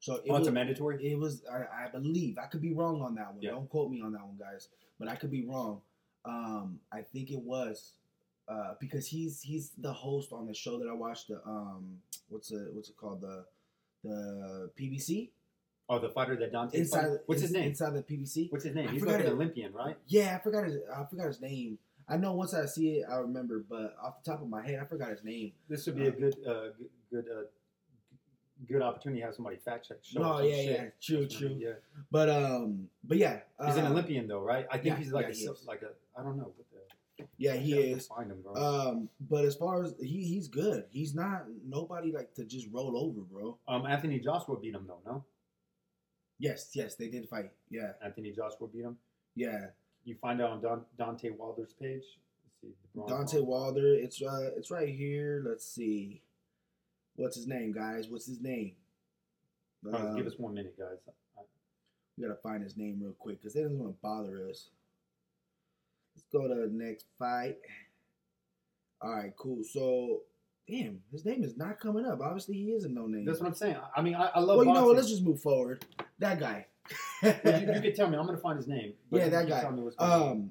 So 0.00 0.16
it 0.16 0.22
oh, 0.28 0.36
it's 0.36 0.40
was, 0.40 0.48
a 0.48 0.52
mandatory. 0.52 1.12
it 1.12 1.16
was 1.16 1.44
I, 1.50 1.84
I 1.84 1.88
believe 1.88 2.36
I 2.36 2.46
could 2.46 2.60
be 2.60 2.72
wrong 2.72 3.00
on 3.02 3.14
that 3.14 3.32
one. 3.32 3.40
Yeah. 3.40 3.50
Don't 3.50 3.70
quote 3.70 3.88
me 3.88 4.00
on 4.02 4.12
that 4.12 4.22
one, 4.22 4.36
guys. 4.36 4.68
But 4.98 5.08
I 5.08 5.14
could 5.14 5.30
be 5.30 5.44
wrong. 5.44 5.80
Um, 6.24 6.80
I 6.92 7.02
think 7.02 7.30
it 7.30 7.38
was 7.38 7.92
uh, 8.48 8.74
because 8.80 9.06
he's 9.06 9.40
he's 9.40 9.70
the 9.78 9.92
host 9.92 10.32
on 10.32 10.46
the 10.46 10.54
show 10.54 10.76
that 10.80 10.88
I 10.88 10.92
watched. 10.92 11.28
The 11.28 11.40
um, 11.46 11.98
what's 12.28 12.50
it 12.50 12.68
what's 12.72 12.88
it 12.88 12.96
called 12.96 13.20
the 13.20 13.44
the 14.02 14.70
PBC 14.76 15.30
Oh, 15.92 15.98
the 15.98 16.08
fighter 16.08 16.36
that 16.36 16.52
Deontay. 16.52 16.74
inside. 16.74 17.02
fought? 17.02 17.18
What's 17.26 17.42
his 17.42 17.50
name? 17.52 17.64
Inside 17.68 17.92
the 17.94 18.02
PBC. 18.02 18.50
What's 18.50 18.64
his 18.64 18.74
name? 18.74 18.88
I 18.88 18.92
He's 18.92 19.02
like 19.02 19.20
an. 19.20 19.26
Olympian, 19.32 19.74
right? 19.74 19.96
Yeah, 20.06 20.36
I 20.38 20.42
forgot 20.42 20.64
his 20.64 20.76
I 20.94 21.04
forgot 21.04 21.26
his 21.26 21.40
name. 21.40 21.78
I 22.08 22.16
know 22.16 22.32
once 22.32 22.54
I 22.54 22.64
see 22.66 22.92
it, 22.98 23.06
I 23.10 23.16
remember, 23.16 23.64
but 23.68 23.94
off 24.02 24.22
the 24.24 24.30
top 24.30 24.40
of 24.42 24.48
my 24.48 24.66
head, 24.66 24.78
I 24.82 24.86
forgot 24.86 25.10
his 25.10 25.22
name. 25.22 25.52
This 25.68 25.86
would 25.86 25.96
be 25.96 26.06
a 26.08 26.10
good, 26.10 26.34
uh, 26.46 26.52
good, 26.78 26.88
good, 27.10 27.24
uh, 27.30 27.42
good 28.66 28.82
opportunity 28.82 29.20
to 29.20 29.26
have 29.26 29.34
somebody 29.34 29.56
fact 29.56 29.86
check. 29.88 29.98
Show 30.02 30.20
No, 30.20 30.38
some 30.38 30.48
yeah, 30.48 30.54
shit. 30.56 30.66
yeah, 30.70 30.84
true, 31.00 31.20
That's 31.22 31.34
what 31.34 31.44
I 31.44 31.48
mean, 31.48 31.58
true. 31.60 31.68
Yeah, 31.68 31.74
But 32.10 32.28
um, 32.30 32.88
but 33.04 33.18
yeah, 33.18 33.40
he's 33.66 33.76
an 33.76 33.86
uh, 33.86 33.90
Olympian 33.90 34.26
though, 34.28 34.40
right? 34.40 34.66
I 34.70 34.78
think 34.78 34.86
yeah, 34.86 34.96
he's 34.96 35.12
like 35.12 35.26
yeah, 35.26 35.32
a 35.32 35.34
he 35.34 35.48
like 35.66 35.82
a 35.82 35.90
I 36.18 36.22
don't 36.22 36.36
know 36.38 36.52
what 36.56 36.66
the 37.18 37.24
Yeah, 37.38 37.54
he 37.54 37.74
is. 37.78 38.06
Find 38.06 38.30
him, 38.30 38.42
bro. 38.42 38.54
Um, 38.54 39.08
but 39.20 39.44
as 39.44 39.54
far 39.54 39.82
as 39.84 39.94
he 40.00 40.24
he's 40.24 40.48
good. 40.48 40.84
He's 40.90 41.14
not 41.14 41.44
nobody 41.64 42.12
like 42.12 42.34
to 42.34 42.44
just 42.44 42.66
roll 42.72 42.96
over, 42.96 43.20
bro. 43.20 43.58
um, 43.68 43.86
Anthony 43.86 44.18
Joshua 44.18 44.58
beat 44.58 44.74
him 44.74 44.86
though. 44.88 45.00
No, 45.06 45.24
Yes, 46.42 46.70
yes, 46.74 46.96
they 46.96 47.06
did 47.06 47.28
fight. 47.28 47.50
Yeah, 47.70 47.92
Anthony 48.04 48.32
Joshua 48.32 48.66
beat 48.66 48.82
him. 48.82 48.96
yeah. 49.36 49.66
You 50.04 50.16
find 50.20 50.42
out 50.42 50.50
on 50.50 50.60
Don, 50.60 50.84
Deontay 50.98 51.36
Wilder's 51.38 51.74
page. 51.80 52.02
Let's 52.42 52.60
see. 52.60 53.00
Deontay 53.38 53.44
Wilder. 53.46 53.94
It's 53.94 54.20
uh, 54.20 54.50
it's 54.56 54.68
right 54.68 54.88
here. 54.92 55.44
Let's 55.46 55.64
see. 55.64 56.22
What's 57.14 57.36
his 57.36 57.46
name, 57.46 57.70
guys? 57.72 58.08
What's 58.08 58.26
his 58.26 58.40
name? 58.40 58.72
Oh, 59.86 59.94
Um, 59.94 60.16
give 60.16 60.26
us 60.26 60.34
one 60.38 60.54
minute, 60.54 60.76
guys. 60.76 60.98
We 62.18 62.26
gotta 62.26 62.40
find 62.40 62.64
his 62.64 62.76
name 62.76 62.98
real 63.00 63.12
quick 63.16 63.38
because 63.40 63.54
they 63.54 63.62
doesn't 63.62 63.78
want 63.78 63.92
to 63.94 63.98
bother 64.02 64.48
us. 64.50 64.70
Let's 66.16 66.26
go 66.32 66.48
to 66.48 66.66
the 66.66 66.72
next 66.72 67.06
fight. 67.16 67.58
All 69.00 69.14
right, 69.14 69.32
cool. 69.36 69.62
So, 69.62 70.22
damn, 70.68 71.00
his 71.10 71.24
name 71.24 71.42
is 71.44 71.56
not 71.56 71.80
coming 71.80 72.06
up. 72.06 72.20
Obviously, 72.20 72.56
he 72.56 72.70
is 72.70 72.84
a 72.84 72.88
no 72.88 73.06
name. 73.06 73.24
That's 73.24 73.40
what 73.40 73.48
I'm 73.48 73.54
saying. 73.54 73.76
I 73.96 74.02
mean, 74.02 74.14
I, 74.14 74.30
I 74.34 74.40
love 74.40 74.58
Well, 74.58 74.66
you 74.66 74.72
know 74.72 74.86
what? 74.86 74.96
Let's 74.96 75.08
just 75.08 75.22
move 75.22 75.40
forward. 75.40 75.84
That 76.18 76.38
guy. 76.38 76.66
You, 77.22 77.30
you 77.74 77.80
could 77.82 77.94
tell 77.94 78.08
me. 78.08 78.16
I'm 78.16 78.26
gonna 78.26 78.38
find 78.38 78.56
his 78.56 78.68
name. 78.68 78.94
Yeah, 79.10 79.28
that 79.28 79.48
guy. 79.48 79.60
tell 79.60 79.72
me 79.72 79.82
what's 79.82 79.96
going 79.96 80.10
on. 80.10 80.30
um, 80.30 80.50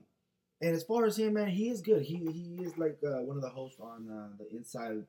and 0.61 0.75
as 0.75 0.83
far 0.83 1.05
as 1.05 1.17
him, 1.17 1.33
man, 1.33 1.47
he 1.49 1.69
is 1.69 1.81
good. 1.81 2.03
He 2.03 2.17
he 2.17 2.63
is 2.63 2.77
like 2.77 2.99
uh, 3.05 3.21
one 3.21 3.35
of 3.35 3.41
the 3.41 3.49
hosts 3.49 3.79
on 3.79 4.09
uh, 4.09 4.37
the 4.37 4.55
Inside 4.55 5.05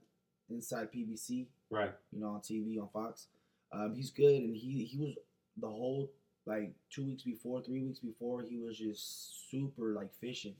Inside 0.49 0.89
PBC. 0.93 1.47
Right. 1.71 1.93
you 2.13 2.21
know, 2.21 2.29
on 2.29 2.41
TV 2.41 2.79
on 2.81 2.89
Fox. 2.93 3.29
Um, 3.73 3.95
he's 3.95 4.11
good, 4.11 4.35
and 4.35 4.55
he 4.55 4.85
he 4.85 4.99
was 4.99 5.15
the 5.57 5.69
whole 5.69 6.11
like 6.47 6.73
two 6.91 7.05
weeks 7.05 7.23
before, 7.23 7.63
three 7.63 7.83
weeks 7.83 8.01
before, 8.01 8.43
he 8.43 8.59
was 8.59 8.77
just 8.79 9.51
super 9.51 9.95
like 9.95 10.13
fishing. 10.21 10.55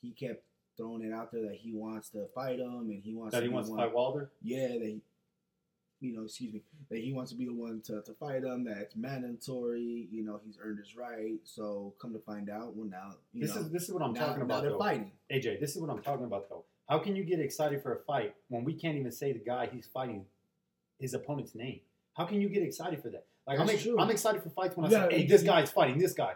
He 0.00 0.10
kept 0.10 0.44
throwing 0.76 1.02
it 1.02 1.12
out 1.12 1.30
there 1.32 1.42
that 1.42 1.56
he 1.56 1.72
wants 1.72 2.08
to 2.10 2.26
fight 2.34 2.58
him, 2.58 2.88
and 2.90 3.02
he 3.02 3.14
wants 3.14 3.34
That 3.34 3.40
to 3.40 3.46
he 3.46 3.52
wants 3.52 3.68
to 3.70 3.76
fight 3.76 3.92
Wilder. 3.94 4.30
Yeah, 4.42 4.68
that 4.68 4.80
he, 4.82 5.00
you 6.00 6.14
know, 6.16 6.24
excuse 6.24 6.52
me, 6.52 6.62
that 6.90 6.98
he 6.98 7.12
wants 7.12 7.30
to 7.32 7.36
be 7.36 7.44
the 7.46 7.54
one 7.54 7.80
to, 7.86 8.02
to 8.02 8.12
fight 8.14 8.42
him. 8.44 8.64
That 8.64 8.78
it's 8.78 8.96
mandatory. 8.96 10.08
You 10.10 10.24
know, 10.24 10.40
he's 10.44 10.58
earned 10.62 10.78
his 10.78 10.96
right. 10.96 11.34
So 11.44 11.94
come 12.00 12.12
to 12.12 12.18
find 12.20 12.50
out, 12.50 12.74
well 12.76 12.88
now, 12.88 13.14
you 13.32 13.42
This 13.46 13.54
know, 13.54 13.62
is 13.62 13.70
this 13.70 13.82
is 13.84 13.92
what 13.92 14.02
I'm 14.02 14.12
now, 14.12 14.26
talking 14.26 14.42
about. 14.42 14.62
they're 14.62 14.72
though. 14.72 14.78
fighting. 14.78 15.12
AJ, 15.32 15.60
this 15.60 15.74
is 15.74 15.80
what 15.80 15.90
I'm 15.90 16.02
talking 16.02 16.24
about 16.26 16.48
though. 16.48 16.64
How 16.88 16.98
can 16.98 17.14
you 17.16 17.24
get 17.24 17.38
excited 17.40 17.82
for 17.82 17.94
a 17.94 18.00
fight 18.04 18.34
when 18.48 18.64
we 18.64 18.74
can't 18.74 18.96
even 18.96 19.12
say 19.12 19.32
the 19.32 19.38
guy 19.38 19.68
he's 19.72 19.86
fighting 19.86 20.26
his 20.98 21.14
opponent's 21.14 21.54
name? 21.54 21.80
How 22.14 22.24
can 22.26 22.40
you 22.40 22.48
get 22.48 22.62
excited 22.62 23.00
for 23.00 23.08
that? 23.10 23.24
Like 23.46 23.58
I'm, 23.58 23.68
true. 23.78 23.98
I'm 23.98 24.10
excited 24.10 24.42
for 24.42 24.50
fights 24.50 24.76
when 24.76 24.86
I 24.86 24.90
Yeah, 24.90 25.08
say, 25.08 25.18
"Hey, 25.20 25.26
this 25.26 25.42
guy's 25.42 25.70
fighting 25.70 25.98
this 25.98 26.12
guy." 26.12 26.34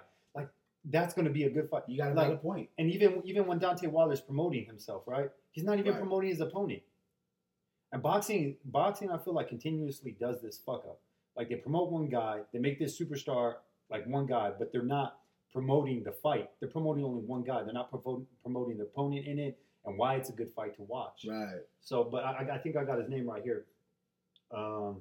That's 0.89 1.15
going 1.15 1.25
to 1.27 1.33
be 1.33 1.45
a 1.45 1.51
good 1.51 1.69
fight. 1.69 1.83
You 1.89 1.99
got 1.99 2.13
a 2.13 2.15
Like- 2.15 2.27
valid 2.27 2.43
point. 2.43 2.71
And 2.79 2.91
even 2.91 3.21
even 3.25 3.47
when 3.47 3.59
Deontay 3.61 3.91
Wilder's 3.91 4.21
promoting 4.21 4.65
himself, 4.67 5.07
right? 5.07 5.31
He's 5.51 5.65
not 5.65 5.79
even 5.79 5.93
Right. 5.93 6.01
promoting 6.01 6.31
his 6.31 6.41
opponent. 6.41 6.83
And 7.93 8.03
boxing, 8.03 8.57
boxing, 8.65 9.11
I 9.11 9.19
feel 9.19 9.33
like 9.35 9.49
continuously 9.49 10.13
does 10.13 10.41
this 10.43 10.59
fuck 10.59 10.85
up. 10.87 11.01
Like 11.37 11.49
they 11.49 11.57
promote 11.57 11.91
one 11.91 12.09
guy, 12.09 12.43
they 12.53 12.59
make 12.59 12.79
this 12.79 12.99
superstar 13.01 13.57
like 13.91 14.07
one 14.07 14.27
guy, 14.27 14.51
but 14.59 14.73
they're 14.73 14.83
not 14.83 15.21
promoting 15.53 16.03
the 16.03 16.13
fight. 16.13 16.51
They're 16.61 16.69
promoting 16.69 17.05
only 17.05 17.23
one 17.23 17.43
guy. 17.43 17.63
They're 17.63 17.73
not 17.73 17.91
promoting 17.91 18.27
promoting 18.43 18.77
the 18.79 18.85
opponent 18.85 19.27
in 19.27 19.39
it 19.39 19.59
and 19.85 19.97
why 19.99 20.17
it's 20.17 20.29
a 20.29 20.33
good 20.33 20.51
fight 20.51 20.75
to 20.77 20.83
watch. 20.83 21.25
Right. 21.29 21.63
So, 21.81 22.05
but 22.05 22.25
I, 22.25 22.55
I 22.57 22.59
think 22.59 22.77
I 22.77 22.85
got 22.85 22.99
his 22.99 23.09
name 23.09 23.29
right 23.29 23.43
here. 23.43 23.67
Um, 24.51 25.01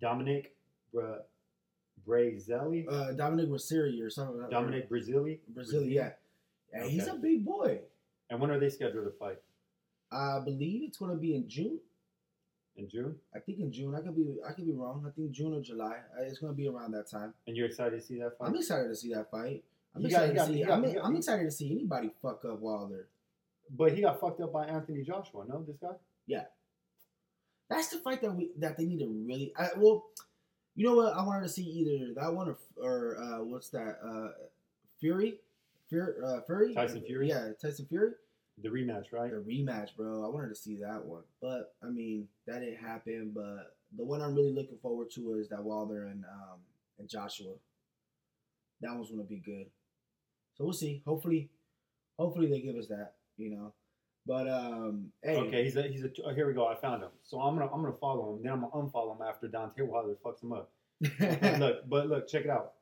Dominic 0.00 0.54
Bra- 0.92 1.18
Brazelli. 2.06 2.84
Uh, 2.88 3.12
Dominic 3.12 3.48
Rosiri 3.48 4.02
or 4.04 4.10
something. 4.10 4.40
or- 4.42 4.48
Dominic 4.50 4.88
Brazili. 4.90 5.38
Brazil, 5.48 5.82
yeah. 5.82 6.10
Yeah, 6.72 6.84
he's 6.86 7.06
a 7.06 7.14
big 7.14 7.44
boy. 7.44 7.80
And 8.30 8.40
when 8.40 8.50
are 8.50 8.58
they 8.58 8.70
scheduled 8.70 9.04
to 9.04 9.10
fight? 9.18 9.38
I 10.10 10.40
believe 10.44 10.82
it's 10.88 10.98
going 10.98 11.10
to 11.10 11.16
be 11.16 11.34
in 11.34 11.48
June. 11.48 11.78
In 12.76 12.88
June. 12.88 13.16
I 13.34 13.38
think 13.40 13.58
in 13.58 13.70
June. 13.70 13.94
I 13.94 14.00
could 14.00 14.16
be 14.16 14.26
I 14.48 14.52
could 14.52 14.64
be 14.66 14.72
wrong. 14.72 15.04
I 15.06 15.10
think 15.10 15.30
June 15.32 15.52
or 15.54 15.60
July. 15.60 15.98
Uh, 16.18 16.22
It's 16.22 16.38
going 16.38 16.52
to 16.52 16.56
be 16.56 16.68
around 16.68 16.92
that 16.92 17.10
time. 17.10 17.34
And 17.46 17.54
you're 17.56 17.66
excited 17.66 18.00
to 18.00 18.06
see 18.06 18.18
that 18.20 18.38
fight? 18.38 18.48
I'm 18.48 18.56
excited 18.56 18.88
to 18.88 18.96
see 18.96 19.12
that 19.12 19.30
fight. 19.30 19.62
I'm 19.94 20.00
You 20.02 20.08
got- 20.10 20.30
excited 20.30 20.36
got- 20.36 20.46
to 20.46 20.52
see. 20.54 20.64
got- 20.64 20.72
I'm, 20.72 20.92
got- 20.94 21.04
I'm 21.04 21.16
excited 21.16 21.44
to 21.44 21.50
see 21.50 21.70
anybody 21.70 22.10
fuck 22.22 22.44
up 22.46 22.60
Wilder. 22.60 23.08
But 23.70 23.92
he 23.92 24.00
got 24.00 24.18
fucked 24.20 24.40
up 24.40 24.52
by 24.52 24.66
Anthony 24.66 25.02
Joshua. 25.02 25.44
No, 25.46 25.62
this 25.62 25.76
guy. 25.76 25.96
Yeah, 26.26 26.44
that's 27.68 27.88
the 27.88 27.98
fight 27.98 28.20
that 28.22 28.34
we 28.34 28.50
that 28.58 28.76
they 28.76 28.84
need 28.84 28.98
to 29.00 29.06
really. 29.08 29.52
I, 29.56 29.68
well, 29.76 30.06
you 30.74 30.86
know 30.86 30.94
what? 30.96 31.14
I 31.14 31.22
wanted 31.22 31.42
to 31.42 31.48
see 31.48 31.62
either 31.62 32.14
that 32.14 32.32
one 32.32 32.48
or 32.48 32.58
or 32.76 33.18
uh, 33.18 33.44
what's 33.44 33.68
that? 33.70 33.98
Uh, 34.04 34.28
Fury, 35.00 35.38
Fury, 35.88 36.14
uh, 36.24 36.40
Fury, 36.46 36.74
Tyson 36.74 37.02
Fury? 37.06 37.28
Yeah, 37.28 37.48
Tyson 37.60 37.86
Fury. 37.86 38.12
The 38.62 38.68
rematch, 38.68 39.12
right? 39.12 39.30
The 39.30 39.38
rematch, 39.38 39.96
bro. 39.96 40.24
I 40.24 40.28
wanted 40.28 40.48
to 40.48 40.54
see 40.54 40.76
that 40.76 41.04
one, 41.04 41.22
but 41.40 41.74
I 41.82 41.88
mean 41.88 42.28
that 42.46 42.60
didn't 42.60 42.84
happen. 42.84 43.32
But 43.34 43.76
the 43.96 44.04
one 44.04 44.22
I'm 44.22 44.34
really 44.34 44.52
looking 44.52 44.78
forward 44.80 45.10
to 45.14 45.34
is 45.34 45.48
that 45.48 45.62
Wilder 45.62 46.06
and 46.06 46.24
um 46.24 46.60
and 46.98 47.08
Joshua. 47.08 47.54
That 48.80 48.94
one's 48.94 49.10
gonna 49.10 49.22
be 49.24 49.42
good. 49.44 49.66
So 50.54 50.64
we'll 50.64 50.72
see. 50.74 51.02
Hopefully, 51.06 51.48
hopefully 52.18 52.48
they 52.48 52.60
give 52.60 52.76
us 52.76 52.88
that. 52.88 53.14
You 53.36 53.50
know, 53.50 53.72
but 54.26 54.48
um, 54.48 55.06
hey, 55.22 55.36
Okay, 55.36 55.64
he's 55.64 55.76
a 55.76 55.82
he's 55.82 56.04
a. 56.04 56.10
Oh, 56.24 56.32
here 56.34 56.46
we 56.46 56.54
go. 56.54 56.66
I 56.66 56.74
found 56.74 57.02
him. 57.02 57.10
So 57.22 57.40
I'm 57.40 57.56
gonna 57.56 57.70
I'm 57.72 57.82
gonna 57.82 57.94
follow 58.00 58.34
him. 58.36 58.42
Then 58.42 58.52
I'm 58.52 58.60
gonna 58.60 58.88
unfollow 58.88 59.16
him 59.16 59.26
after 59.26 59.48
Deontay 59.48 59.86
Wilder 59.86 60.16
fucks 60.24 60.42
him 60.42 60.52
up. 60.52 60.70
look, 61.58 61.76
but 61.88 62.08
look, 62.08 62.28
check 62.28 62.44
it 62.44 62.50
out. 62.50 62.72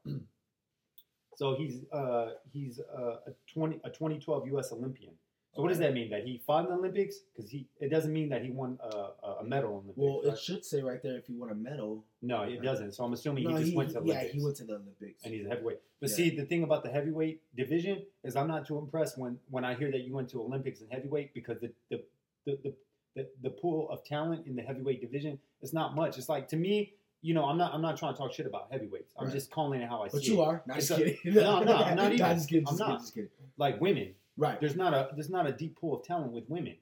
So 1.36 1.54
he's 1.56 1.78
uh 1.92 2.32
he's 2.52 2.80
uh, 2.80 3.16
a 3.26 3.32
twenty 3.52 3.80
a 3.84 3.88
2012 3.90 4.48
U.S. 4.48 4.72
Olympian. 4.72 5.12
So 5.54 5.62
what 5.62 5.68
does 5.68 5.78
that 5.78 5.92
mean? 5.94 6.10
That 6.10 6.24
he 6.24 6.38
fought 6.46 6.64
in 6.66 6.70
the 6.70 6.76
Olympics? 6.76 7.16
Because 7.34 7.50
he 7.50 7.66
it 7.80 7.88
doesn't 7.90 8.12
mean 8.12 8.28
that 8.28 8.44
he 8.44 8.50
won 8.50 8.78
a, 8.82 9.30
a 9.40 9.44
medal 9.44 9.80
in 9.80 9.88
the 9.88 9.92
well, 9.96 10.20
right? 10.24 10.32
it 10.32 10.38
should 10.38 10.64
say 10.64 10.80
right 10.80 11.02
there 11.02 11.16
if 11.16 11.28
you 11.28 11.36
won 11.40 11.50
a 11.50 11.54
medal. 11.54 12.04
no, 12.22 12.42
it 12.42 12.62
doesn't. 12.62 12.92
So 12.92 13.02
I'm 13.04 13.12
assuming 13.12 13.44
No, 13.44 13.56
he 13.56 13.64
just 13.64 13.76
went 13.76 13.90
to 13.90 13.94
yeah, 14.04 14.14
Olympics. 14.14 14.32
he 14.34 14.44
went 14.44 14.56
to 14.58 14.64
the 14.64 14.74
Olympics. 14.74 15.24
and 15.24 15.34
he's 15.34 15.46
a 15.46 15.48
heavyweight. 15.48 15.80
But 16.00 16.10
Yeah. 16.10 16.16
see, 16.16 16.30
the 16.36 16.44
thing 16.44 16.62
about 16.62 16.84
the 16.84 16.90
heavyweight 16.90 17.42
division 17.56 18.02
is 18.22 18.36
I'm 18.36 18.46
not 18.48 18.66
too 18.66 18.78
impressed 18.78 19.18
when 19.18 19.38
when 19.50 19.64
I 19.64 19.74
hear 19.74 19.90
that 19.90 20.02
you 20.02 20.12
went 20.14 20.28
to 20.30 20.40
Olympics 20.40 20.80
and 20.82 20.90
heavyweight 20.92 21.34
because 21.34 21.58
the 21.60 21.72
the 21.90 22.02
the 22.46 22.52
the, 22.62 22.74
the, 23.16 23.28
the 23.42 23.50
pool 23.50 23.88
of 23.90 24.04
talent 24.04 24.46
in 24.46 24.54
the 24.54 24.62
heavyweight 24.62 25.00
division 25.00 25.38
is 25.62 25.72
not 25.72 25.96
much. 25.96 26.16
It's 26.16 26.28
like 26.28 26.46
to 26.48 26.56
me, 26.56 26.92
you 27.22 27.34
know, 27.34 27.44
I'm 27.44 27.58
not 27.58 27.74
I'm 27.74 27.82
not 27.82 27.96
trying 27.98 28.14
to 28.14 28.18
talk 28.18 28.32
shit 28.32 28.46
about 28.46 28.68
heavyweights. 28.70 29.12
I'm 29.18 29.24
Right. 29.26 29.34
just 29.34 29.50
calling 29.50 29.80
it 29.80 29.88
how 29.88 30.02
I 30.04 30.08
but 30.10 30.22
see 30.22 30.32
you 30.32 30.42
it. 30.42 30.44
are. 30.46 30.62
Not 30.64 30.78
It's 30.78 30.86
just 30.88 31.00
a- 31.00 31.04
kidding. 31.04 31.34
No, 31.34 31.64
no, 31.64 31.74
I'm 31.76 31.96
not 31.96 32.12
even. 32.14 32.18
just 32.36 32.48
kidding. 32.48 32.68
I'm 32.68 32.76
not. 32.76 32.86
kidding. 32.86 33.00
Just 33.00 33.14
kidding. 33.14 33.30
Like 33.58 33.80
women, 33.80 34.14
Right. 34.40 34.58
there's 34.58 34.74
not 34.74 34.94
a 34.94 35.10
there's 35.14 35.28
not 35.28 35.46
a 35.46 35.52
deep 35.52 35.78
pool 35.78 35.98
of 35.98 36.02
talent 36.02 36.32
with 36.32 36.48
women. 36.48 36.76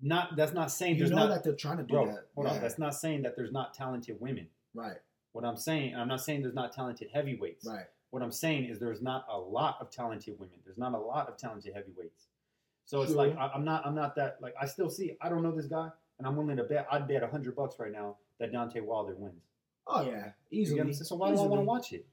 Not 0.00 0.34
that's 0.34 0.54
not 0.54 0.72
saying 0.72 0.94
You 0.94 1.00
there's 1.00 1.10
know 1.10 1.18
not 1.18 1.28
that 1.28 1.44
they're 1.44 1.54
trying 1.54 1.76
to 1.76 1.82
do 1.82 1.94
bro. 1.94 2.06
that. 2.06 2.26
Hold 2.34 2.46
yeah. 2.46 2.54
on, 2.54 2.60
that's 2.62 2.78
not 2.78 2.94
saying 2.94 3.22
that 3.22 3.36
there's 3.36 3.52
not 3.52 3.74
talented 3.74 4.16
women. 4.18 4.48
right. 4.74 4.96
What 5.32 5.44
I'm 5.46 5.56
saying, 5.56 5.94
I'm 5.94 6.08
not 6.08 6.20
saying 6.20 6.42
there's 6.42 6.54
not 6.54 6.72
talented 6.74 7.08
heavyweights. 7.12 7.66
Right. 7.66 7.86
What 8.10 8.22
I'm 8.22 8.32
saying 8.32 8.66
is 8.66 8.78
there's 8.78 9.00
not 9.00 9.24
a 9.30 9.38
lot 9.38 9.78
of 9.80 9.90
talented 9.90 10.38
women. 10.38 10.56
There's 10.64 10.76
not 10.76 10.92
a 10.92 10.98
lot 10.98 11.28
of 11.28 11.38
talented 11.38 11.72
heavyweights. 11.74 12.26
So 12.84 13.00
it's 13.02 13.12
like 13.12 13.36
I, 13.36 13.46
I'm 13.54 13.64
not 13.64 13.86
I'm 13.86 13.94
not 13.94 14.14
that 14.16 14.38
like 14.40 14.54
I 14.60 14.66
still 14.66 14.90
see 14.90 15.16
I 15.20 15.28
don't 15.28 15.42
know 15.42 15.52
this 15.54 15.66
guy 15.66 15.88
and 16.18 16.26
I'm 16.26 16.36
willing 16.36 16.56
to 16.56 16.64
bet 16.64 16.86
I'd 16.90 17.06
bet 17.08 17.22
hundred 17.30 17.56
bucks 17.56 17.76
right 17.78 17.92
now 17.92 18.16
that 18.38 18.52
Deontay 18.52 18.82
Wilder 18.82 19.14
wins. 19.16 19.42
Oh 19.86 20.02
yeah, 20.02 20.30
You 20.50 20.64
get 20.64 20.72
what 20.74 20.80
I'm 20.82 20.90
easily. 20.90 21.06
So 21.06 21.16
why 21.16 21.30
do 21.30 21.38
I 21.40 21.46
want 21.46 21.60
to 21.60 21.64
watch 21.64 21.92
it? 21.92 22.06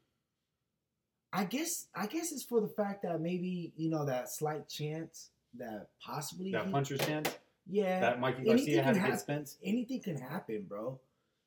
I 1.31 1.43
guess 1.45 1.87
I 1.95 2.07
guess 2.07 2.31
it's 2.31 2.43
for 2.43 2.59
the 2.61 2.67
fact 2.67 3.03
that 3.03 3.21
maybe 3.21 3.71
you 3.77 3.89
know 3.89 4.05
that 4.05 4.29
slight 4.29 4.67
chance 4.67 5.29
that 5.57 5.89
possibly 6.03 6.51
That 6.51 6.65
he- 6.65 6.71
puncher's 6.71 6.99
chance 7.01 7.29
yeah 7.67 7.99
that 7.99 8.19
Mikey 8.19 8.43
Garcia 8.43 8.81
had 8.83 8.95
against 8.97 9.21
Spence. 9.23 9.57
anything 9.63 10.01
can 10.01 10.17
happen, 10.17 10.65
bro. 10.67 10.99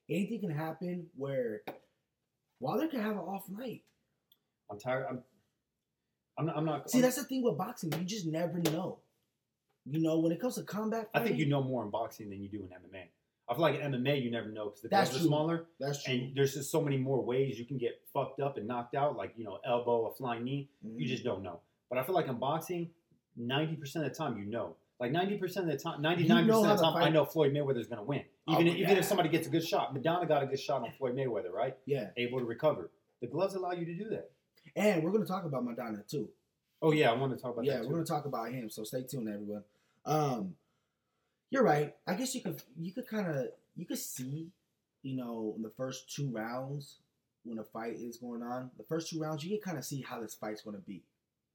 Anything 0.08 0.40
can 0.40 0.50
happen 0.50 1.06
where 1.16 1.62
Wilder 2.60 2.86
can 2.88 3.00
have 3.00 3.12
an 3.12 3.18
off 3.18 3.48
night. 3.48 3.82
I'm 4.70 4.78
tired. 4.78 5.06
I'm. 5.10 5.22
I'm 6.38 6.46
not. 6.46 6.56
I'm 6.56 6.64
not 6.64 6.90
See, 6.90 6.98
I'm- 6.98 7.02
that's 7.02 7.16
the 7.16 7.24
thing 7.24 7.42
with 7.42 7.58
boxing. 7.58 7.92
You 7.92 8.04
just 8.04 8.26
never 8.26 8.58
know. 8.58 8.98
You 9.84 9.98
know, 10.00 10.18
when 10.20 10.30
it 10.32 10.40
comes 10.40 10.54
to 10.56 10.62
combat, 10.62 11.08
I 11.12 11.24
think 11.24 11.38
you 11.38 11.46
know 11.46 11.62
more 11.62 11.82
in 11.84 11.90
boxing 11.90 12.30
than 12.30 12.40
you 12.40 12.48
do 12.48 12.58
in 12.62 12.68
MMA. 12.68 13.06
I 13.48 13.54
feel 13.54 13.62
like 13.62 13.80
in 13.80 13.92
MMA 13.92 14.22
you 14.22 14.30
never 14.30 14.48
know 14.48 14.66
because 14.66 14.82
the 14.82 14.88
That's 14.88 15.10
gloves 15.10 15.16
are 15.16 15.18
true. 15.20 15.28
smaller 15.28 15.66
That's 15.80 16.02
true. 16.04 16.14
and 16.14 16.36
there's 16.36 16.54
just 16.54 16.70
so 16.70 16.80
many 16.80 16.96
more 16.96 17.20
ways 17.22 17.58
you 17.58 17.64
can 17.66 17.76
get 17.78 18.00
fucked 18.14 18.40
up 18.40 18.56
and 18.56 18.66
knocked 18.66 18.94
out, 18.94 19.16
like 19.16 19.32
you 19.36 19.44
know 19.44 19.58
elbow, 19.66 20.06
a 20.06 20.14
flying 20.14 20.44
knee. 20.44 20.68
Mhm. 20.86 20.98
You 21.00 21.06
just 21.08 21.24
don't 21.24 21.42
know. 21.42 21.60
But 21.90 21.98
I 21.98 22.04
feel 22.04 22.14
like 22.14 22.28
in 22.28 22.38
boxing, 22.38 22.90
ninety 23.36 23.76
percent 23.76 24.06
of 24.06 24.12
the 24.12 24.16
time 24.16 24.38
you 24.38 24.44
know. 24.46 24.76
Like 25.00 25.10
ninety 25.10 25.36
percent 25.36 25.66
of 25.68 25.72
the 25.72 25.78
time, 25.82 26.00
ninety 26.00 26.26
nine 26.28 26.46
percent 26.46 26.66
of 26.72 26.78
the 26.78 26.84
time, 26.84 26.96
I 27.02 27.08
know 27.08 27.24
Floyd 27.24 27.52
Mayweather's 27.52 27.88
going 27.88 27.98
to 27.98 28.04
win. 28.04 28.22
Oh, 28.46 28.54
Even 28.54 28.68
if, 28.68 28.76
even 28.76 28.90
yeah. 28.90 28.98
if 28.98 29.04
somebody 29.04 29.28
gets 29.28 29.46
a 29.48 29.50
good 29.50 29.64
shot, 29.66 29.92
Maidana 29.94 30.28
got 30.28 30.42
a 30.44 30.46
good 30.46 30.60
shot 30.60 30.82
on 30.82 30.92
Floyd 30.92 31.16
Mayweather, 31.16 31.50
right? 31.52 31.76
yeah, 31.86 32.10
Able 32.16 32.38
to 32.38 32.44
recover. 32.44 32.90
The 33.20 33.26
gloves 33.26 33.54
allow 33.54 33.72
you 33.72 33.84
to 33.84 33.94
do 33.94 34.08
that. 34.10 34.30
and 34.76 35.02
we're 35.02 35.10
gonna 35.10 35.26
talk 35.26 35.44
about 35.44 35.64
Maidana 35.64 36.06
too. 36.08 36.28
Oh 36.80 36.92
yeah, 36.92 37.10
I 37.10 37.14
want 37.14 37.32
to 37.36 37.40
talk 37.40 37.52
about 37.52 37.64
yeah, 37.64 37.80
we're 37.82 37.90
gonna 37.92 38.04
talk 38.04 38.24
about 38.26 38.52
him. 38.52 38.70
So 38.70 38.84
stay 38.84 39.02
tuned, 39.02 39.28
everyone. 39.28 39.64
Um, 40.04 40.54
you're 41.52 41.62
right. 41.62 41.94
I 42.06 42.14
guess 42.14 42.34
you 42.34 42.40
could 42.42 42.60
you 42.78 42.92
could 42.92 43.06
kind 43.06 43.26
of 43.28 43.48
you 43.76 43.84
could 43.86 43.98
see, 43.98 44.48
you 45.02 45.16
know, 45.16 45.52
in 45.56 45.62
the 45.62 45.70
first 45.76 46.12
two 46.14 46.30
rounds 46.30 46.96
when 47.44 47.58
a 47.58 47.64
fight 47.64 47.94
is 47.94 48.16
going 48.16 48.42
on, 48.42 48.70
the 48.78 48.84
first 48.84 49.10
two 49.10 49.20
rounds 49.20 49.44
you 49.44 49.50
can 49.58 49.60
kind 49.64 49.78
of 49.78 49.84
see 49.84 50.00
how 50.00 50.20
this 50.20 50.34
fight's 50.34 50.62
gonna 50.62 50.78
be. 50.78 51.02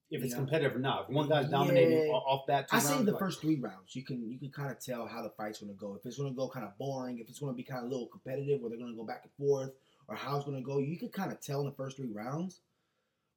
if 0.10 0.24
it's 0.24 0.32
Yeah. 0.32 0.38
competitive 0.38 0.74
or 0.74 0.80
not. 0.80 1.10
If 1.10 1.16
one 1.16 1.28
guy's 1.28 1.50
dominating 1.50 2.08
Yeah. 2.08 2.14
off 2.14 2.48
that, 2.48 2.70
two 2.70 2.78
I 2.78 2.80
say 2.80 3.04
the 3.04 3.12
like- 3.12 3.20
first 3.20 3.42
three 3.42 3.60
rounds, 3.60 3.94
you 3.94 4.04
can 4.06 4.32
you 4.32 4.40
can 4.40 4.50
kind 4.52 4.72
of 4.72 4.80
tell 4.80 5.06
how 5.06 5.22
the 5.22 5.32
fight's 5.32 5.60
gonna 5.60 5.74
go. 5.74 5.96
If 5.96 6.06
it's 6.06 6.16
gonna 6.18 6.32
go 6.34 6.48
kind 6.48 6.66
of 6.66 6.78
boring, 6.78 7.20
if 7.20 7.28
it's 7.28 7.40
gonna 7.40 7.52
be 7.52 7.64
kind 7.64 7.80
of 7.84 7.88
a 7.88 7.90
little 7.94 8.08
competitive, 8.08 8.62
where 8.62 8.70
they're 8.70 8.80
gonna 8.80 8.96
go 8.96 9.04
back 9.04 9.24
and 9.26 9.34
forth, 9.34 9.72
or 10.08 10.16
how 10.16 10.38
it's 10.38 10.46
gonna 10.46 10.62
go, 10.62 10.78
you 10.80 10.98
can 10.98 11.10
kind 11.10 11.30
of 11.34 11.42
tell 11.42 11.60
in 11.60 11.66
the 11.66 11.74
first 11.74 11.98
three 11.98 12.14
rounds. 12.14 12.62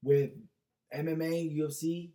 With 0.05 0.31
MMA, 0.93 1.51
UFC, 1.57 2.13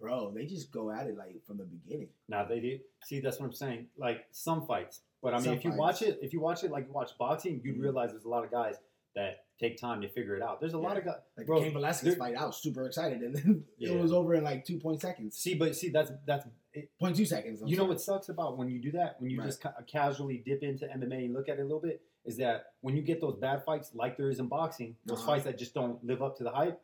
bro, 0.00 0.32
they 0.34 0.46
just 0.46 0.72
go 0.72 0.90
at 0.90 1.06
it 1.06 1.16
like 1.16 1.44
from 1.46 1.58
the 1.58 1.64
beginning. 1.64 2.08
Now 2.28 2.44
they 2.44 2.60
do. 2.60 2.78
See, 3.04 3.20
that's 3.20 3.38
what 3.38 3.46
I'm 3.46 3.52
saying. 3.52 3.86
Like 3.98 4.26
some 4.30 4.66
fights, 4.66 5.00
but 5.22 5.34
I 5.34 5.36
mean, 5.36 5.44
Some 5.44 5.54
if 5.54 5.64
you 5.64 5.70
fights. 5.70 5.78
watch 5.78 6.02
it, 6.02 6.18
if 6.22 6.32
you 6.32 6.40
watch 6.40 6.64
it 6.64 6.70
like 6.70 6.86
you 6.86 6.92
watch 6.92 7.10
boxing, 7.18 7.60
you'd 7.62 7.76
Mhm. 7.76 7.82
realize 7.82 8.10
there's 8.10 8.24
a 8.24 8.28
lot 8.28 8.44
of 8.44 8.50
guys 8.50 8.76
that 9.14 9.44
take 9.58 9.76
time 9.78 10.00
to 10.00 10.08
figure 10.08 10.36
it 10.36 10.42
out. 10.42 10.60
There's 10.60 10.72
a 10.74 10.78
lot 10.78 10.96
of 10.96 11.04
guys. 11.04 11.16
Like 11.36 11.46
Bro, 11.46 11.62
Cain 11.62 11.72
Velasquez 11.72 12.14
fight, 12.16 12.36
I 12.36 12.46
was 12.46 12.56
super 12.56 12.86
excited, 12.86 13.20
and 13.22 13.34
then 13.34 13.64
Yeah. 13.76 13.90
it 13.94 14.00
was 14.00 14.12
over 14.12 14.34
in 14.34 14.44
like 14.44 14.64
two 14.64 14.78
point 14.78 15.00
seconds, 15.00 15.36
See, 15.36 15.54
but 15.54 15.76
see, 15.76 15.90
that's 15.90 16.10
that's. 16.26 16.46
It, 16.72 16.88
point 17.00 17.16
two 17.16 17.24
seconds. 17.26 17.60
I'm 17.62 17.68
you 17.68 17.76
know 17.76 17.84
what 17.84 18.00
sucks 18.00 18.28
about 18.28 18.56
when 18.56 18.68
you 18.70 18.80
do 18.80 18.92
that? 18.92 19.20
When 19.20 19.28
you 19.30 19.38
Right. 19.40 19.46
just 19.46 19.60
ca- 19.60 19.74
casually 19.88 20.38
dip 20.46 20.62
into 20.62 20.86
MMA 20.86 21.24
and 21.24 21.34
look 21.34 21.48
at 21.48 21.58
it 21.58 21.62
a 21.62 21.64
little 21.64 21.80
bit, 21.80 22.00
is 22.24 22.36
that 22.36 22.74
when 22.80 22.94
you 22.94 23.02
get 23.02 23.20
those 23.20 23.34
bad 23.36 23.64
fights, 23.64 23.92
like 23.92 24.16
there 24.16 24.30
is 24.30 24.38
in 24.38 24.46
boxing, 24.46 24.96
those 25.04 25.18
Uh-huh. 25.18 25.26
fights 25.32 25.44
that 25.46 25.58
just 25.58 25.74
don't 25.74 26.02
live 26.04 26.22
up 26.22 26.36
to 26.36 26.44
the 26.44 26.50
hype, 26.50 26.80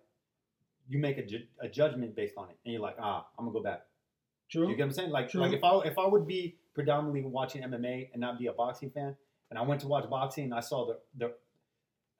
you 0.88 0.98
make 0.98 1.18
a, 1.18 1.26
ju- 1.26 1.46
a 1.60 1.68
judgment 1.68 2.14
based 2.14 2.34
on 2.36 2.48
it, 2.50 2.56
and 2.64 2.72
you're 2.72 2.82
like, 2.82 2.96
ah, 3.00 3.26
I'm 3.38 3.44
gonna 3.46 3.52
go 3.52 3.62
back. 3.62 3.82
True. 4.50 4.68
You 4.68 4.76
get 4.76 4.84
what 4.84 4.86
I'm 4.86 4.92
saying? 4.92 5.10
Like, 5.10 5.28
True. 5.28 5.40
like 5.40 5.52
if 5.52 5.64
I 5.64 5.78
if 5.80 5.98
I 5.98 6.06
would 6.06 6.26
be 6.26 6.56
predominantly 6.74 7.22
watching 7.22 7.62
MMA 7.62 8.10
and 8.12 8.20
not 8.20 8.38
be 8.38 8.46
a 8.46 8.52
boxing 8.52 8.90
fan, 8.90 9.16
and 9.50 9.58
I 9.58 9.62
went 9.62 9.80
to 9.82 9.88
watch 9.88 10.08
boxing 10.08 10.44
and 10.44 10.54
I 10.54 10.60
saw 10.60 10.86
the 10.86 10.98
the 11.16 11.34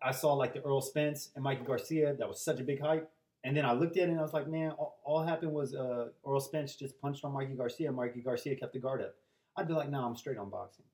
I 0.03 0.11
saw 0.11 0.35
like 0.35 0.53
the 0.55 0.61
Earl 0.63 0.81
Spence 0.81 1.31
and 1.35 1.45
Mikey 1.45 1.65
Garcia 1.65 2.15
that 2.15 2.29
was 2.29 2.41
such 2.41 2.61
a 2.61 2.65
big 2.65 2.81
hype, 2.81 3.11
and 3.45 3.57
then 3.57 3.65
I 3.65 3.73
looked 3.73 3.97
at 3.97 4.05
it 4.05 4.11
and 4.11 4.19
I 4.19 4.23
was 4.23 4.33
like, 4.33 4.49
man, 4.49 4.73
all, 4.73 4.99
all 5.05 5.23
happened 5.23 5.53
was 5.53 5.75
uh, 5.75 6.09
Earl 6.27 6.41
Spence 6.41 6.75
just 6.75 7.01
punched 7.01 7.25
on 7.25 7.33
Mikey 7.33 7.55
Garcia. 7.55 7.93
Mikey 7.93 8.21
Garcia 8.21 8.57
kept 8.57 8.73
the 8.73 8.81
guard 8.81 9.01
up. 9.01 9.15
I'd 9.57 9.69
be 9.69 9.75
like, 9.75 9.91
nah, 9.91 10.07
I'm 10.07 10.17
straight 10.17 10.37
on 10.37 10.51
boxing. 10.51 10.85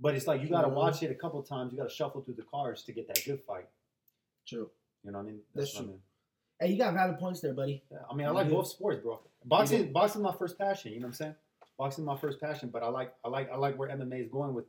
But 0.00 0.14
it's 0.14 0.26
like 0.26 0.42
you 0.42 0.48
got 0.48 0.62
to 0.62 0.68
watch 0.68 1.02
it 1.02 1.10
a 1.10 1.14
couple 1.14 1.42
times. 1.42 1.72
You 1.72 1.78
got 1.78 1.88
to 1.88 1.94
shuffle 1.94 2.20
through 2.22 2.34
the 2.34 2.44
cards 2.50 2.82
to 2.84 2.92
get 2.92 3.08
that 3.08 3.22
good 3.24 3.40
fight. 3.42 3.68
True. 4.46 4.70
You 5.04 5.12
know 5.12 5.18
what 5.18 5.24
I 5.24 5.26
mean? 5.26 5.40
That's 5.54 5.74
what 5.74 5.80
I 5.80 5.84
true. 5.84 5.92
mean. 5.92 6.00
Hey, 6.60 6.72
you 6.72 6.78
got 6.78 6.94
valid 6.94 7.18
points 7.18 7.40
there, 7.40 7.54
buddy. 7.54 7.82
Yeah, 7.90 7.98
I 8.10 8.14
mean, 8.14 8.26
I 8.26 8.30
like 8.30 8.50
both 8.50 8.66
sports, 8.68 9.00
bro. 9.02 9.20
Boxing, 9.44 9.92
boxing, 9.92 10.22
my 10.22 10.32
first 10.32 10.58
passion. 10.58 10.92
You 10.92 11.00
know 11.00 11.06
what 11.06 11.10
I'm 11.10 11.14
saying? 11.14 11.34
Boxing, 11.78 12.04
my 12.04 12.16
first 12.16 12.40
passion. 12.40 12.70
But 12.72 12.82
I 12.82 12.88
like, 12.88 13.14
I 13.24 13.28
like, 13.28 13.50
I 13.52 13.56
like 13.56 13.78
where 13.78 13.88
MMA 13.88 14.24
is 14.24 14.28
going 14.28 14.54
with, 14.54 14.64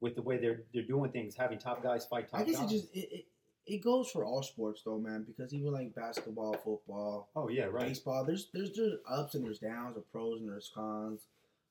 with 0.00 0.14
the 0.16 0.22
way 0.22 0.38
they're 0.38 0.62
they're 0.72 0.82
doing 0.82 1.10
things, 1.10 1.34
having 1.36 1.58
top 1.58 1.82
guys 1.82 2.06
fight 2.06 2.28
top 2.28 2.40
I 2.40 2.44
guess 2.44 2.56
guys. 2.56 2.70
it 2.70 2.74
just 2.74 2.94
it, 2.94 3.08
it 3.12 3.24
it 3.66 3.84
goes 3.84 4.10
for 4.10 4.24
all 4.24 4.42
sports 4.42 4.82
though, 4.84 4.98
man. 4.98 5.24
Because 5.26 5.52
even 5.52 5.72
like 5.72 5.94
basketball, 5.94 6.54
football, 6.54 7.28
oh 7.36 7.48
yeah, 7.48 7.64
right. 7.64 7.88
baseball, 7.88 8.24
there's 8.24 8.48
there's 8.52 8.72
there's 8.72 8.94
ups 9.08 9.34
and 9.34 9.44
there's 9.44 9.58
downs, 9.58 9.96
or 9.96 10.02
pros 10.12 10.40
and 10.40 10.48
there's 10.48 10.70
cons 10.74 11.26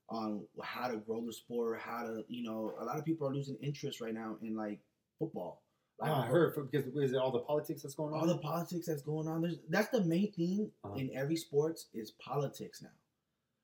on 0.09 0.41
how 0.61 0.87
to 0.87 0.97
grow 0.97 1.25
the 1.25 1.33
sport, 1.33 1.79
how 1.79 2.03
to 2.03 2.23
you 2.27 2.43
know. 2.43 2.73
A 2.79 2.85
lot 2.85 2.97
of 2.97 3.05
people 3.05 3.27
are 3.27 3.33
losing 3.33 3.57
interest 3.61 3.99
right 3.99 4.13
now 4.13 4.37
in 4.41 4.55
like 4.55 4.79
football. 5.19 5.61
Like 5.99 6.11
I 6.11 6.25
heard 6.27 6.53
for, 6.53 6.63
because 6.63 6.85
is 6.95 7.13
it 7.13 7.17
all 7.17 7.31
the 7.31 7.39
politics 7.39 7.81
that's 7.81 7.95
going 7.95 8.13
on? 8.13 8.19
all 8.19 8.27
the 8.27 8.37
politics 8.37 8.85
that's 8.85 9.01
going 9.01 9.27
on. 9.27 9.41
There's 9.41 9.57
that's 9.69 9.89
the 9.89 10.01
main 10.01 10.31
thing 10.31 10.71
Uh-huh. 10.83 10.95
in 10.95 11.09
every 11.15 11.35
sports 11.35 11.87
is 11.93 12.11
politics 12.11 12.81
now. 12.83 12.89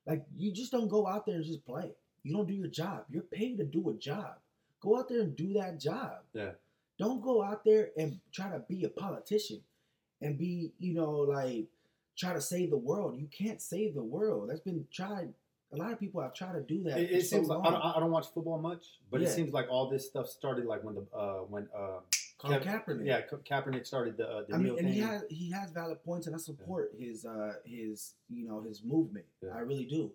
Like 0.08 0.26
you 0.36 0.52
just 0.52 0.72
don't 0.72 0.88
go 0.88 1.08
out 1.08 1.26
there 1.26 1.36
and 1.36 1.46
just 1.46 1.64
play. 1.66 1.92
You 2.24 2.34
don't 2.36 2.48
do 2.48 2.54
your 2.54 2.68
job. 2.70 3.06
You're 3.10 3.24
paid 3.24 3.58
to 3.58 3.64
do 3.66 3.90
a 3.90 3.94
job. 3.94 4.36
Go 4.82 4.98
out 4.98 5.10
there 5.10 5.22
and 5.22 5.36
do 5.36 5.54
that 5.54 5.80
job. 5.80 6.22
Yeah. 6.34 6.52
Don't 6.98 7.22
go 7.22 7.44
out 7.44 7.64
there 7.64 7.90
and 7.98 8.20
try 8.32 8.50
to 8.50 8.60
be 8.60 8.84
a 8.84 8.90
politician 8.90 9.62
and 10.22 10.38
be, 10.38 10.72
you 10.80 10.94
know, 10.94 11.12
like 11.12 11.66
try 12.18 12.34
to 12.34 12.42
save 12.42 12.70
the 12.72 12.78
world. 12.78 13.20
You 13.20 13.28
can't 13.28 13.62
save 13.62 13.94
the 13.96 14.04
world. 14.04 14.50
That's 14.50 14.60
been 14.62 14.86
tried. 14.92 15.34
A 15.72 15.78
lot 15.78 15.92
of 15.92 16.00
people 16.00 16.22
have 16.22 16.34
tried 16.36 16.54
to 16.54 16.62
do 16.62 16.84
that. 16.84 17.00
it, 17.00 17.12
it 17.12 17.22
so 17.26 17.38
seems 17.38 17.48
like 17.48 17.60
I 17.66 17.72
don't, 17.72 17.82
I 17.82 18.00
don't 18.00 18.12
watch 18.12 18.28
football 18.34 18.60
much, 18.60 18.86
but 19.10 19.22
it 19.24 19.30
seems 19.30 19.54
like 19.54 19.68
all 19.72 19.90
this 19.90 20.06
stuff 20.06 20.28
started 20.28 20.66
like 20.66 20.84
when 20.84 20.96
the 20.96 21.06
uh, 21.18 21.40
when 21.50 21.68
uh, 21.76 22.00
Colin 22.44 22.62
Ka- 22.64 22.80
Kaepernick. 22.80 23.06
yeah 23.06 23.22
Ka- 23.22 23.38
Kaepernick 23.38 23.86
started 23.88 24.18
the 24.18 24.28
uh, 24.30 24.44
the 24.48 24.56
I 24.56 24.58
mean, 24.58 24.64
kneel 24.76 24.78
and 24.78 24.88
he 24.90 25.00
has 25.00 25.24
he 25.30 25.52
has 25.52 25.72
valid 25.72 26.04
points, 26.04 26.28
and 26.28 26.36
I 26.36 26.40
support 26.40 26.92
his 27.00 27.26
uh 27.26 27.54
his 27.66 28.16
you 28.30 28.48
know 28.48 28.62
his 28.62 28.84
movement. 28.84 29.26
Yeah. 29.42 29.52
I 29.56 29.60
really 29.60 29.86
do. 29.86 30.12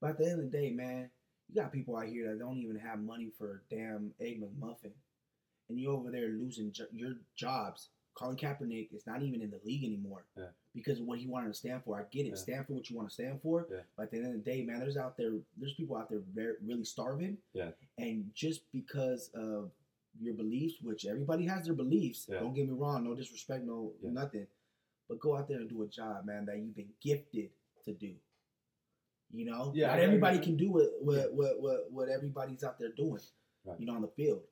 But 0.00 0.10
at 0.10 0.18
the 0.18 0.24
end 0.30 0.40
of 0.44 0.50
the 0.50 0.56
day, 0.58 0.70
man, 0.70 1.10
you 1.48 1.54
got 1.60 1.72
people 1.72 1.96
out 1.96 2.06
here 2.06 2.30
that 2.30 2.38
don't 2.38 2.58
even 2.58 2.76
have 2.76 2.98
money 3.00 3.30
for 3.38 3.62
a 3.70 3.74
damn 3.74 4.12
egg 4.20 4.40
McMuffin, 4.42 4.92
and 5.68 5.78
you 5.78 5.90
over 5.92 6.10
there 6.10 6.28
losing 6.28 6.72
jo- 6.72 6.84
your 6.92 7.14
jobs. 7.36 7.88
Colin 8.14 8.36
Kaepernick 8.36 8.94
is 8.94 9.06
not 9.06 9.22
even 9.22 9.42
in 9.42 9.50
the 9.50 9.60
league 9.66 9.84
anymore 9.84 10.24
Yeah. 10.38 10.44
because 10.74 11.00
of 11.00 11.06
what 11.06 11.18
he 11.18 11.26
wanted 11.26 11.48
to 11.48 11.54
stand 11.54 11.84
for. 11.84 12.00
I 12.00 12.04
get 12.10 12.24
it, 12.24 12.30
Yeah. 12.30 12.34
stand 12.36 12.66
for 12.66 12.72
what 12.72 12.88
you 12.88 12.96
want 12.96 13.10
to 13.10 13.14
stand 13.14 13.42
for. 13.42 13.66
Yeah. 13.70 13.80
But 13.94 14.04
at 14.04 14.10
the 14.12 14.16
end 14.16 14.26
of 14.28 14.32
the 14.32 14.50
day, 14.50 14.62
man, 14.64 14.78
there's 14.80 14.96
out 14.96 15.18
there, 15.18 15.32
there's 15.58 15.74
people 15.74 15.98
out 15.98 16.08
there 16.08 16.20
very, 16.32 16.54
really 16.64 16.84
starving. 16.84 17.36
Yeah. 17.52 17.72
And 17.98 18.30
just 18.34 18.62
because 18.72 19.28
of 19.34 19.70
your 20.20 20.34
beliefs, 20.34 20.76
which 20.82 21.06
everybody 21.06 21.46
has 21.46 21.64
their 21.66 21.74
beliefs. 21.74 22.26
Yeah. 22.28 22.40
Don't 22.40 22.54
get 22.54 22.68
me 22.68 22.74
wrong, 22.74 23.04
no 23.04 23.14
disrespect, 23.14 23.64
no 23.64 23.92
Yeah. 24.02 24.10
nothing. 24.10 24.46
But 25.08 25.20
go 25.20 25.36
out 25.36 25.48
there 25.48 25.58
and 25.58 25.68
do 25.68 25.82
a 25.82 25.86
job, 25.86 26.24
man, 26.26 26.46
that 26.46 26.58
you've 26.58 26.74
been 26.74 26.92
gifted 27.00 27.50
to 27.84 27.94
do. 27.94 28.14
You 29.32 29.44
know, 29.46 29.72
Yeah, 29.74 29.88
not 29.88 30.00
everybody 30.00 30.38
can 30.38 30.56
do 30.56 30.70
what 30.70 30.88
what, 31.00 31.32
what 31.34 31.60
what 31.60 31.92
what 31.92 32.08
everybody's 32.08 32.62
out 32.64 32.78
there 32.78 32.92
doing. 32.92 33.22
Right. 33.64 33.78
You 33.80 33.86
know, 33.86 33.94
on 33.94 34.02
the 34.02 34.08
field. 34.08 34.42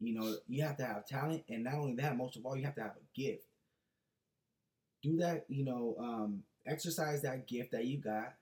You 0.00 0.14
know, 0.18 0.36
you 0.48 0.62
have 0.62 0.76
to 0.78 0.84
have 0.84 1.06
talent, 1.06 1.44
and 1.48 1.64
not 1.64 1.74
only 1.74 1.94
that, 1.96 2.16
most 2.16 2.36
of 2.36 2.44
all, 2.44 2.56
you 2.56 2.64
have 2.64 2.74
to 2.74 2.82
have 2.82 2.96
a 2.96 3.18
gift. 3.20 3.44
Do 5.02 5.16
that, 5.18 5.44
you 5.48 5.64
know, 5.64 5.96
um, 5.98 6.42
exercise 6.66 7.22
that 7.22 7.46
gift 7.46 7.72
that 7.72 7.84
you 7.86 7.98
got, 7.98 8.34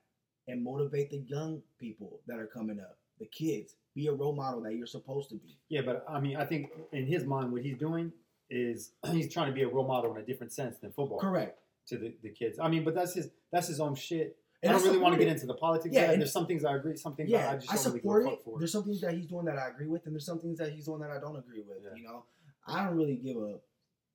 and 0.49 0.63
motivate 0.65 1.11
the 1.11 1.19
young 1.19 1.63
people 1.79 2.21
that 2.27 2.39
are 2.39 2.47
coming 2.47 2.81
up, 2.81 2.99
the 3.19 3.27
kids. 3.27 3.75
Be 3.95 4.07
a 4.07 4.13
role 4.13 4.35
model 4.35 4.63
that 4.63 4.75
you're 4.75 4.87
supposed 4.87 5.29
to 5.31 5.37
be. 5.37 5.59
Yeah, 5.69 5.83
but 5.85 6.05
I 6.09 6.19
mean, 6.21 6.37
I 6.37 6.45
think 6.45 6.71
in 6.93 7.07
his 7.07 7.25
mind, 7.25 7.53
what 7.53 7.63
he's 7.63 7.77
doing 7.77 8.13
is 8.51 8.93
he's 9.11 9.33
trying 9.33 9.49
to 9.49 9.53
be 9.53 9.63
a 9.63 9.69
role 9.69 9.87
model 9.87 10.15
in 10.17 10.23
a 10.23 10.25
different 10.25 10.53
sense 10.53 10.79
than 10.79 10.93
football 10.93 11.19
Correct. 11.19 11.59
to 11.89 11.99
the, 11.99 12.15
the 12.23 12.31
kids. 12.31 12.59
I 12.59 12.69
mean, 12.69 12.85
but 12.85 12.95
that's 12.95 13.15
his 13.15 13.29
that's 13.51 13.69
his 13.69 13.81
own 13.81 13.95
shit. 13.95 14.37
And 14.63 14.71
I 14.71 14.75
don't 14.79 14.87
really 14.87 14.99
want 14.99 15.15
to 15.15 15.19
get 15.19 15.27
into 15.29 15.45
the 15.47 15.55
politics. 15.55 15.93
Yeah, 15.95 16.13
and- 16.13 16.21
there's 16.23 16.33
some 16.33 16.47
things 16.47 16.65
I 16.65 16.77
agree, 16.77 16.97
some 16.97 17.17
things 17.17 17.29
yeah, 17.31 17.51
I 17.51 17.55
just 17.57 17.71
I 17.71 17.75
don't 17.75 17.85
really 17.87 17.99
support 17.99 18.23
give 18.23 18.31
a 18.31 18.33
it. 18.33 18.37
fuck 18.37 18.45
for. 18.45 18.59
There's 18.61 18.73
some 18.73 18.85
things 18.85 19.01
that 19.01 19.13
he's 19.15 19.27
doing 19.27 19.45
that 19.47 19.59
I 19.59 19.69
agree 19.69 19.89
with, 19.89 20.07
and 20.07 20.15
there's 20.15 20.25
some 20.27 20.39
things 20.39 20.59
that 20.59 20.71
he's 20.73 20.85
doing 20.87 21.01
that 21.01 21.11
I 21.11 21.19
don't 21.19 21.37
agree 21.37 21.63
with. 21.67 21.79
Yeah. 21.83 21.97
You 21.97 22.05
know, 22.05 22.25
I 22.67 22.85
don't 22.85 22.97
really 22.97 23.17
give 23.17 23.37
a 23.39 23.57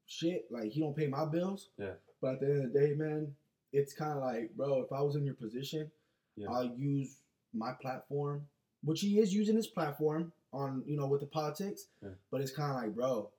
shit. 0.06 0.46
Like 0.50 0.72
he 0.72 0.80
don't 0.80 0.96
pay 0.96 1.08
my 1.08 1.26
bills. 1.26 1.70
Yeah. 1.78 1.92
But 2.22 2.36
at 2.36 2.40
the 2.40 2.46
end 2.48 2.66
of 2.66 2.74
the 2.74 2.80
day, 2.80 2.94
man, 2.96 3.34
it's 3.74 3.94
kind 3.94 4.14
of 4.14 4.24
like, 4.24 4.52
bro, 4.56 4.82
if 4.82 4.92
I 4.92 5.02
was 5.02 5.16
in 5.18 5.26
your 5.26 5.36
position, 5.36 5.92
Yeah. 6.38 6.48
I'll 6.50 6.72
use 6.78 7.18
my 7.54 7.74
platform, 7.82 8.44
which 8.84 9.02
he 9.02 9.20
is 9.20 9.34
using 9.34 9.56
his 9.56 9.68
platform 9.68 10.32
on, 10.54 10.84
you 10.86 10.98
know, 10.98 11.08
with 11.08 11.22
the 11.22 11.28
politics. 11.28 11.88
Yeah. 12.02 12.10
But 12.32 12.42
it's 12.42 12.52
kind 12.52 12.72
of 12.72 12.78
like, 12.78 12.96
bro, 12.96 13.30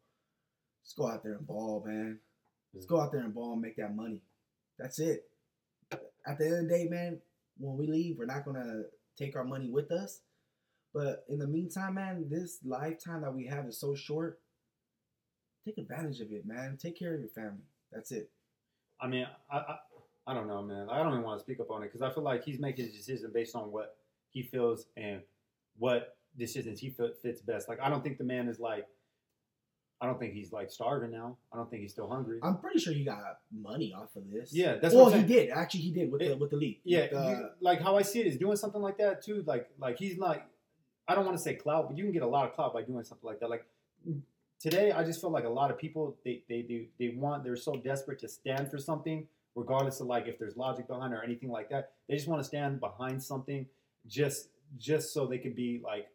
let's 0.83 0.93
go 0.95 1.09
out 1.09 1.23
there 1.23 1.35
and 1.35 1.47
ball, 1.47 1.83
man. 1.87 2.19
Let's 2.75 2.87
go 2.87 3.01
out 3.01 3.13
there 3.13 3.23
and 3.23 3.35
ball 3.35 3.53
and 3.53 3.63
make 3.63 3.77
that 3.77 3.95
money. 3.95 4.21
That's 4.79 4.99
it. 4.99 5.29
At 6.27 6.39
the 6.39 6.45
end 6.45 6.55
of 6.55 6.63
the 6.63 6.69
day, 6.69 6.85
man, 6.89 7.19
when 7.59 7.77
we 7.77 7.87
leave, 7.87 8.19
we're 8.19 8.27
not 8.27 8.45
gonna 8.45 8.83
take 9.17 9.37
our 9.37 9.45
money 9.45 9.71
with 9.71 9.91
us. 9.91 10.21
But 10.95 11.25
in 11.29 11.39
the 11.39 11.47
meantime, 11.47 11.95
man, 11.95 12.27
this 12.29 12.59
lifetime 12.65 13.23
that 13.23 13.35
we 13.35 13.47
have 13.47 13.67
is 13.67 13.79
so 13.79 13.95
short. 13.95 14.39
Take 15.65 15.79
advantage 15.79 16.21
of 16.21 16.33
it, 16.33 16.47
man. 16.47 16.79
Take 16.81 16.99
care 16.99 17.15
of 17.15 17.21
your 17.21 17.29
family. 17.29 17.65
That's 17.93 18.13
it. 18.13 18.31
I 19.01 19.07
mean, 19.07 19.27
I, 19.51 19.57
I, 19.57 19.77
I 20.27 20.35
don't 20.35 20.47
know, 20.47 20.63
man. 20.63 20.89
I 20.91 21.03
don't 21.03 21.13
even 21.13 21.23
want 21.23 21.39
to 21.39 21.45
speak 21.45 21.61
up 21.61 21.71
on 21.71 21.83
it 21.83 21.87
because 21.87 22.03
I 22.03 22.13
feel 22.13 22.23
like 22.23 22.45
he's 22.45 22.59
making 22.59 22.87
his 22.87 22.95
decision 22.95 23.31
based 23.33 23.55
on 23.55 23.71
what 23.73 23.97
he 24.31 24.43
feels 24.43 24.87
and 24.97 25.21
what 25.79 26.17
decisions 26.37 26.81
he 26.81 26.91
fits 26.91 27.41
best. 27.43 27.69
Like, 27.69 27.81
I 27.81 27.89
don't 27.89 28.03
think 28.03 28.19
the 28.19 28.25
man 28.25 28.49
is 28.49 28.59
like, 28.59 28.87
I 30.01 30.07
don't 30.07 30.19
think 30.19 30.33
he's 30.33 30.53
like 30.53 30.71
starving 30.71 31.11
now. 31.11 31.37
I 31.53 31.57
don't 31.57 31.69
think 31.69 31.83
he's 31.83 31.91
still 31.91 32.09
hungry. 32.09 32.39
I'm 32.43 32.59
pretty 32.59 32.79
sure 32.79 32.93
he 32.93 33.05
got 33.05 33.39
money 33.53 33.93
off 33.93 34.15
of 34.15 34.31
this. 34.31 34.55
yeah, 34.55 34.77
that's 34.77 34.95
well, 34.95 35.07
what 35.07 35.15
he 35.15 35.23
did. 35.25 35.51
Actually, 35.51 35.81
he 35.81 35.91
did 35.91 36.13
with 36.13 36.21
the 36.21 36.35
with 36.35 36.51
the 36.51 36.57
league. 36.57 36.79
Yeah, 36.85 37.03
With, 37.03 37.13
uh, 37.15 37.29
you- 37.31 37.49
like 37.61 37.81
how 37.81 37.97
I 37.97 38.03
see 38.03 38.21
it 38.21 38.27
is 38.29 38.37
doing 38.37 38.57
something 38.57 38.81
like 38.81 38.99
that 38.99 39.23
too. 39.25 39.43
Like, 39.45 39.69
like 39.79 39.99
he's 39.99 40.17
not. 40.17 40.47
I 41.09 41.15
don't 41.15 41.25
want 41.25 41.37
to 41.37 41.43
say 41.43 41.55
clout, 41.55 41.89
but 41.89 41.97
you 41.97 42.05
can 42.05 42.13
get 42.13 42.23
a 42.23 42.29
lot 42.29 42.47
of 42.47 42.55
clout 42.55 42.75
by 42.75 42.83
doing 42.83 43.03
something 43.03 43.27
like 43.27 43.41
that. 43.41 43.51
Like 43.51 43.65
today, 44.61 44.93
I 44.93 45.03
just 45.03 45.21
feel 45.21 45.31
like 45.31 45.45
a 45.45 45.49
lot 45.49 45.73
of 45.73 45.79
people 45.79 46.17
they 46.25 46.43
they 46.49 46.63
they, 46.63 46.89
they 47.01 47.17
want 47.17 47.43
they're 47.43 47.57
so 47.57 47.75
desperate 47.75 48.21
to 48.21 48.29
stand 48.29 48.71
for 48.71 48.79
something, 48.79 49.27
regardless 49.57 49.99
of 50.01 50.07
like 50.07 50.29
if 50.29 50.39
there's 50.39 50.57
logic 50.57 50.87
behind 50.87 51.13
it 51.13 51.17
or 51.17 51.25
anything 51.25 51.51
like 51.51 51.71
that. 51.71 51.91
They 52.09 52.15
just 52.15 52.29
want 52.29 52.41
to 52.41 52.47
stand 52.47 52.79
behind 52.79 53.21
something 53.21 53.67
just 54.07 54.49
just 54.79 55.13
so 55.13 55.27
they 55.27 55.39
can 55.39 55.55
be 55.55 55.81
like. 55.83 56.07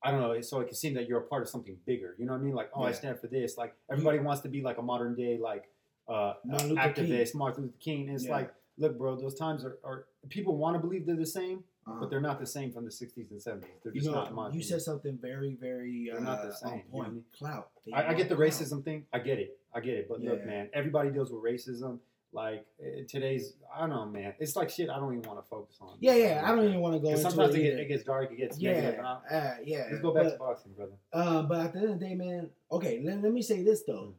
I 0.00 0.12
don't 0.12 0.20
know, 0.20 0.40
so 0.42 0.60
it 0.60 0.66
can 0.66 0.76
seem 0.76 0.94
that 0.94 1.08
you're 1.08 1.18
a 1.18 1.24
part 1.24 1.42
of 1.42 1.48
something 1.48 1.76
bigger. 1.84 2.14
You 2.18 2.26
know 2.26 2.32
what 2.32 2.38
I 2.38 2.44
mean? 2.44 2.54
Like, 2.54 2.70
oh, 2.72 2.84
I 2.84 2.92
stand 2.92 3.18
for 3.18 3.26
this. 3.26 3.56
Like, 3.56 3.74
everybody 3.90 4.20
wants 4.20 4.42
to 4.42 4.48
be 4.48 4.62
like 4.62 4.78
a 4.78 4.82
modern 4.82 5.16
day, 5.16 5.38
like, 5.42 5.64
uh, 6.08 6.34
Martin 6.44 6.68
Luther 6.68 6.80
activist, 6.82 7.34
Martin 7.34 7.64
Luther 7.64 7.74
King. 7.80 8.06
And 8.06 8.14
it's 8.14 8.26
Yeah. 8.26 8.30
like, 8.30 8.54
look, 8.76 8.96
bro, 8.96 9.16
those 9.16 9.34
times 9.34 9.64
are, 9.64 9.78
are 9.82 10.06
people 10.28 10.56
want 10.56 10.76
to 10.76 10.78
believe 10.80 11.04
they're 11.04 11.16
the 11.16 11.26
same, 11.26 11.64
uh, 11.84 11.98
but 11.98 12.10
they're 12.10 12.20
not 12.20 12.38
the 12.38 12.46
same 12.46 12.70
from 12.70 12.84
the 12.84 12.92
60s 12.92 13.32
and 13.32 13.40
70s. 13.40 13.66
They're 13.82 13.92
you 13.92 14.02
know, 14.02 14.24
not 14.30 14.54
you 14.54 14.62
said 14.62 14.82
something 14.82 15.18
very, 15.20 15.56
very 15.60 16.10
uh, 16.12 16.14
They're 16.14 16.24
not 16.24 16.42
the 16.44 16.54
same, 16.54 16.70
on 16.70 16.76
you 16.78 16.84
know 16.84 16.90
point. 16.92 17.08
I 17.08 17.10
mean? 17.10 17.24
Clout. 17.36 17.70
I, 17.92 18.04
I 18.04 18.14
get 18.14 18.28
the 18.28 18.36
clout. 18.36 18.48
racism 18.48 18.84
thing. 18.84 19.04
I 19.12 19.18
get 19.18 19.40
it. 19.40 19.58
I 19.74 19.80
get 19.80 19.94
it. 19.94 20.06
But 20.08 20.20
look, 20.20 20.46
man, 20.46 20.70
everybody 20.72 21.10
deals 21.10 21.32
with 21.32 21.42
racism. 21.42 21.98
Like 22.32 22.66
eh, 22.82 23.04
today's, 23.08 23.54
I 23.74 23.80
don't 23.80 23.90
know, 23.90 24.04
man. 24.06 24.34
It's 24.38 24.54
like 24.54 24.68
shit. 24.68 24.90
I 24.90 24.96
don't 24.96 25.16
even 25.16 25.28
want 25.28 25.42
to 25.42 25.48
focus 25.48 25.76
on. 25.80 25.96
Yeah, 26.00 26.14
yeah. 26.14 26.42
I 26.44 26.54
don't 26.54 26.64
even 26.64 26.80
want 26.80 26.94
to 26.94 27.00
go 27.00 27.08
into 27.08 27.22
sometimes 27.22 27.54
it. 27.54 27.60
it, 27.60 27.62
get, 27.62 27.78
it 27.80 27.88
gets 27.88 28.04
dark. 28.04 28.30
It 28.30 28.36
gets 28.36 28.58
yeah, 28.58 28.72
negative. 28.72 29.04
Uh, 29.04 29.50
yeah. 29.64 29.86
let's 29.90 30.02
go 30.02 30.12
back 30.12 30.24
but, 30.24 30.32
to 30.32 30.38
boxing, 30.38 30.72
brother. 30.72 30.92
Uh, 31.12 31.42
but 31.42 31.60
at 31.60 31.72
the 31.72 31.78
end 31.78 31.90
of 31.90 31.98
the 31.98 32.06
day, 32.06 32.14
man. 32.14 32.50
Okay, 32.70 33.00
let, 33.02 33.22
let 33.22 33.32
me 33.32 33.40
say 33.40 33.62
this 33.62 33.82
though. 33.86 34.14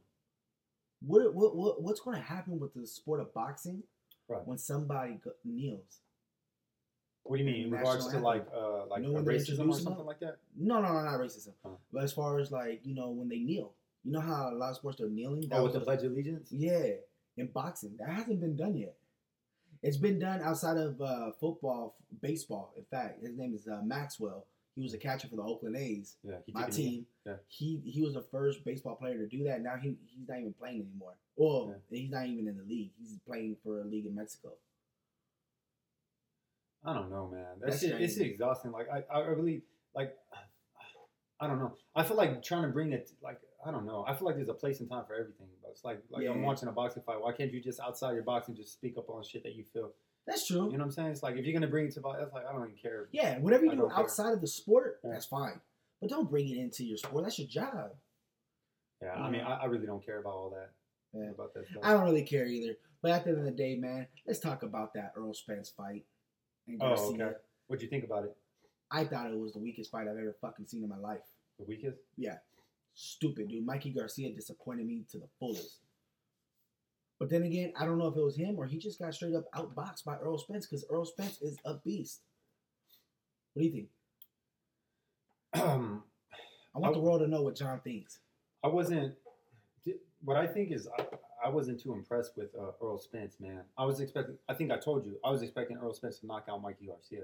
What, 1.02 1.34
what 1.34 1.56
what 1.56 1.82
what's 1.82 2.00
going 2.02 2.18
to 2.18 2.24
happen 2.24 2.60
with 2.60 2.74
the 2.74 2.86
sport 2.86 3.20
of 3.20 3.34
boxing 3.34 3.84
Right. 4.30 4.46
when 4.46 4.60
somebody 4.60 5.20
kneels? 5.44 6.02
What 7.24 7.38
do 7.38 7.44
you 7.44 7.50
mean 7.52 7.66
in 7.66 7.72
regards 7.72 8.06
to 8.06 8.10
anthem. 8.10 8.24
like, 8.24 8.46
uh, 8.56 8.86
like 8.86 9.02
know 9.02 9.12
when 9.12 9.26
they 9.26 9.36
racism 9.36 9.70
or 9.70 9.80
something 9.80 10.06
like 10.06 10.20
that? 10.20 10.38
No, 10.56 10.82
no, 10.82 10.94
no, 10.94 11.02
not 11.02 11.20
racism. 11.20 11.54
Oh. 11.66 11.78
But 11.92 12.04
as 12.04 12.14
far 12.14 12.40
as 12.40 12.52
like 12.52 12.82
you 12.84 12.96
know 12.96 13.10
when 13.10 13.28
they 13.28 13.40
kneel, 13.40 13.74
you 14.04 14.12
know 14.12 14.20
how 14.20 14.50
a 14.52 14.56
lot 14.56 14.70
of 14.70 14.76
sports 14.78 14.98
they're 15.00 15.10
kneeling. 15.10 15.50
Oh, 15.52 15.64
with 15.64 15.74
was 15.74 15.80
the 15.80 15.86
Pledge 15.86 16.04
of 16.04 16.12
Allegiance. 16.12 16.50
Yeah, 16.52 16.92
in 17.40 17.48
boxing, 17.48 17.96
that 18.00 18.10
hasn't 18.10 18.40
been 18.40 18.56
done 18.56 18.76
yet. 18.76 18.96
It's 19.82 19.98
been 19.98 20.20
done 20.20 20.42
outside 20.42 20.78
of 20.78 21.00
uh, 21.02 21.32
football, 21.40 21.96
baseball. 22.22 22.74
In 22.78 22.84
fact, 22.92 23.22
his 23.24 23.38
name 23.38 23.54
is 23.54 23.68
uh, 23.68 23.82
Maxwell. 23.84 24.46
He 24.76 24.82
was 24.84 24.94
a 24.94 24.98
catcher 24.98 25.28
for 25.28 25.36
the 25.36 25.42
Oakland 25.42 25.76
A's, 25.76 26.16
Yeah, 26.24 26.36
he 26.46 26.54
my 26.54 26.70
team. 26.70 27.06
Yeah. 27.26 27.34
He 27.48 27.82
he 27.86 28.02
was 28.02 28.14
the 28.14 28.22
first 28.22 28.64
baseball 28.64 28.96
player 28.96 29.18
to 29.18 29.28
do 29.28 29.44
that. 29.46 29.62
Now 29.62 29.76
he 29.82 29.96
he's 30.06 30.28
not 30.28 30.40
even 30.40 30.54
playing 30.54 30.82
anymore. 30.82 31.14
Well, 31.36 31.76
he's 31.90 32.10
not 32.10 32.28
even 32.28 32.48
in 32.48 32.58
the 32.58 32.64
league. 32.64 32.92
He's 32.98 33.18
playing 33.28 33.58
for 33.64 33.82
a 33.82 33.86
league 33.86 34.06
in 34.06 34.16
Mexico. 34.16 34.54
I 36.84 36.94
don't 36.94 37.10
know, 37.10 37.30
man. 37.32 37.46
That 37.60 37.72
That's 37.72 37.82
shit, 37.82 38.02
it's 38.02 38.18
exhausting. 38.18 38.72
Like 38.72 38.88
I, 38.90 39.04
I 39.14 39.20
really 39.28 39.64
like. 39.96 40.16
I 41.40 41.48
don't 41.48 41.60
know. 41.60 41.76
I 41.96 42.04
feel 42.04 42.18
like 42.18 42.44
trying 42.44 42.64
to 42.64 42.68
bring 42.70 42.92
it. 42.92 43.12
Like 43.22 43.40
I 43.66 43.72
don't 43.72 43.86
know. 43.86 44.06
I 44.08 44.14
feel 44.14 44.26
like 44.26 44.36
there's 44.36 44.50
a 44.50 44.54
place 44.54 44.80
and 44.80 44.90
time 44.90 45.04
for 45.08 45.14
everything. 45.16 45.48
But 45.62 45.72
it's 45.72 45.84
like 45.84 46.02
like 46.10 46.28
I'm 46.28 46.40
Yeah. 46.42 46.46
watching 46.46 46.68
a 46.68 46.72
boxing 46.72 47.04
fight. 47.04 47.22
Why 47.22 47.32
can't 47.34 47.52
you 47.54 47.62
just 47.62 47.80
outside 47.80 48.14
your 48.14 48.24
boxing 48.24 48.56
just 48.56 48.74
speak 48.74 48.98
up 48.98 49.10
on 49.10 49.24
shit 49.24 49.44
that 49.44 49.56
you 49.56 49.64
feel? 49.64 49.92
That's 50.28 50.46
true. 50.48 50.66
You 50.72 50.74
know 50.78 50.80
what 50.80 50.86
I'm 50.86 50.92
saying? 50.92 51.08
It's 51.10 51.24
like 51.24 51.36
if 51.38 51.46
you're 51.46 51.54
gonna 51.54 51.72
bring 51.72 51.88
it 51.88 51.94
to 51.94 52.02
boxing, 52.02 52.22
that's 52.24 52.34
like 52.34 52.46
I 52.46 52.52
don't 52.52 52.64
even 52.64 52.76
care. 52.78 53.10
Yeah, 53.12 53.40
whatever 53.40 53.66
you 53.66 53.72
I 53.72 53.76
do 53.76 53.82
don't 53.82 53.90
care. 53.92 54.00
outside 54.00 54.34
of 54.34 54.42
the 54.42 54.48
sport, 54.48 55.00
Yeah. 55.04 55.12
that's 55.12 55.26
fine. 55.26 55.60
But 56.02 56.10
don't 56.10 56.30
bring 56.30 56.48
it 56.50 56.58
into 56.58 56.84
your 56.86 56.98
sport. 56.98 57.24
That's 57.24 57.40
your 57.40 57.48
job. 57.48 57.92
Yeah, 59.02 59.14
I 59.14 59.30
mean, 59.30 59.42
I, 59.42 59.56
I 59.58 59.66
really 59.66 59.86
don't 59.86 60.06
care 60.06 60.20
about 60.20 60.34
all 60.34 60.50
that. 60.52 60.72
Yeah. 61.18 61.32
About 61.32 61.54
that 61.54 61.68
stuff. 61.70 61.82
I 61.84 61.94
don't 61.94 62.04
really 62.04 62.24
care 62.24 62.46
either. 62.46 62.76
But 63.02 63.12
at 63.12 63.24
the 63.24 63.30
end 63.32 63.40
of 63.40 63.46
the 63.46 63.52
day, 63.52 63.76
man, 63.76 64.08
let's 64.28 64.40
talk 64.40 64.62
about 64.64 64.94
that 64.94 65.14
Earl 65.16 65.34
Spence 65.34 65.70
fight. 65.70 66.06
And 66.68 66.82
Oh, 66.84 66.94
okay. 67.14 67.32
What'd 67.68 67.82
you 67.82 67.90
think 67.90 68.04
about 68.04 68.26
it? 68.26 68.36
I 68.92 69.04
thought 69.06 69.32
it 69.32 69.38
was 69.40 69.54
the 69.54 69.60
weakest 69.60 69.92
fight 69.92 70.08
I've 70.08 70.18
ever 70.18 70.36
fucking 70.42 70.66
seen 70.68 70.84
in 70.84 70.90
my 70.90 70.98
life. 70.98 71.22
The 71.60 71.66
weakest? 71.66 72.00
Yeah. 72.18 72.38
Stupid, 72.96 73.50
dude. 73.50 73.66
Mikey 73.66 73.92
Garcia 73.92 74.34
disappointed 74.34 74.88
me 74.88 75.04
to 75.12 75.18
the 75.20 75.28
fullest. 75.40 75.78
But 77.20 77.30
then 77.30 77.44
again, 77.44 77.74
I 77.78 77.86
don't 77.86 77.98
know 77.98 78.08
if 78.08 78.16
it 78.16 78.24
was 78.24 78.36
him 78.38 78.56
or 78.58 78.66
he 78.66 78.78
just 78.78 79.00
got 79.00 79.14
straight 79.14 79.36
up 79.36 79.52
outboxed 79.54 80.06
by 80.06 80.18
Earl 80.18 80.38
Spence 80.38 80.66
because 80.66 80.86
Earl 80.90 81.06
Spence 81.06 81.42
is 81.42 81.58
a 81.66 81.76
beast. 81.76 82.22
What 83.54 83.62
do 83.62 83.68
you 83.68 83.74
think? 83.74 83.90
Um, 85.54 86.04
I 86.76 86.80
want 86.80 86.96
I- 86.96 87.00
the 87.00 87.04
world 87.04 87.22
to 87.22 87.28
know 87.28 87.42
what 87.42 87.56
John 87.56 87.80
thinks. 87.82 88.20
I 88.64 88.68
wasn't. 88.68 89.16
What 90.22 90.36
I 90.36 90.46
think 90.48 90.72
is, 90.72 90.88
I, 90.98 91.06
I 91.46 91.50
wasn't 91.50 91.80
too 91.80 91.94
impressed 91.94 92.34
with 92.36 92.50
uh, 92.60 92.72
Earl 92.82 92.98
Spence, 93.00 93.38
man. 93.40 93.62
I 93.78 93.86
was 93.86 94.02
expecting. 94.02 94.38
I 94.50 94.54
think 94.54 94.70
I 94.72 94.78
told 94.78 95.06
you 95.06 95.18
I 95.24 95.30
was 95.32 95.42
expecting 95.42 95.78
Earl 95.78 95.94
Spence 95.94 96.20
to 96.20 96.28
knock 96.28 96.48
out 96.50 96.62
Mikey 96.62 96.88
Garcia. 96.88 97.24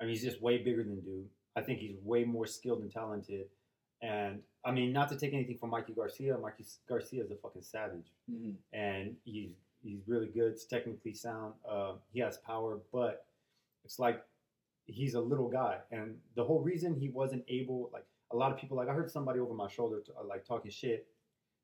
I 0.00 0.04
mean, 0.04 0.14
he's 0.14 0.24
just 0.24 0.42
way 0.42 0.58
bigger 0.58 0.82
than 0.82 1.00
dude. 1.00 1.28
I 1.56 1.60
think 1.62 1.78
he's 1.78 1.96
way 2.02 2.24
more 2.24 2.46
skilled 2.46 2.82
and 2.82 2.90
talented. 2.90 3.46
And 4.02 4.40
I 4.64 4.72
mean, 4.72 4.92
not 4.92 5.08
to 5.10 5.16
take 5.16 5.32
anything 5.32 5.56
from 5.58 5.70
Mikey 5.70 5.92
Garcia. 5.94 6.36
Mikey 6.36 6.64
Garcia 6.88 7.22
is 7.24 7.30
a 7.30 7.36
fucking 7.36 7.62
savage, 7.62 8.12
hmm 8.30 8.50
and 8.72 9.16
he's 9.24 9.52
he's 9.82 10.00
really 10.06 10.26
good. 10.26 10.52
He's 10.52 10.64
technically 10.64 11.14
sound. 11.14 11.54
Uh, 11.68 11.92
he 12.12 12.20
has 12.20 12.38
power, 12.38 12.80
but 12.92 13.26
it's 13.84 13.98
like 13.98 14.22
he's 14.86 15.14
a 15.14 15.20
little 15.20 15.48
guy, 15.48 15.78
and 15.90 16.16
the 16.34 16.44
whole 16.44 16.60
reason 16.60 16.94
he 16.94 17.08
wasn't 17.08 17.44
able, 17.48 17.88
like 17.92 18.04
a 18.32 18.36
lot 18.36 18.52
of 18.52 18.58
people, 18.58 18.76
like 18.76 18.88
I 18.88 18.92
heard 18.92 19.10
somebody 19.10 19.40
over 19.40 19.54
my 19.54 19.68
shoulder, 19.68 20.00
t- 20.04 20.12
like 20.28 20.44
talking 20.44 20.70
shit, 20.70 21.06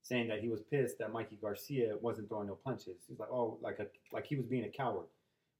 saying 0.03 0.29
that 0.29 0.41
he 0.41 0.49
was 0.49 0.61
pissed 0.61 0.99
that 0.99 1.13
Mikey 1.13 1.39
Garcia 1.41 1.97
wasn't 2.01 2.29
throwing 2.29 2.47
no 2.47 2.55
punches. 2.55 3.03
He's 3.09 3.19
like, 3.19 3.31
oh, 3.31 3.59
like 3.61 3.79
a 3.81 3.87
like 4.13 4.27
he 4.27 4.37
was 4.37 4.47
being 4.47 4.65
a 4.65 4.69
coward, 4.69 5.07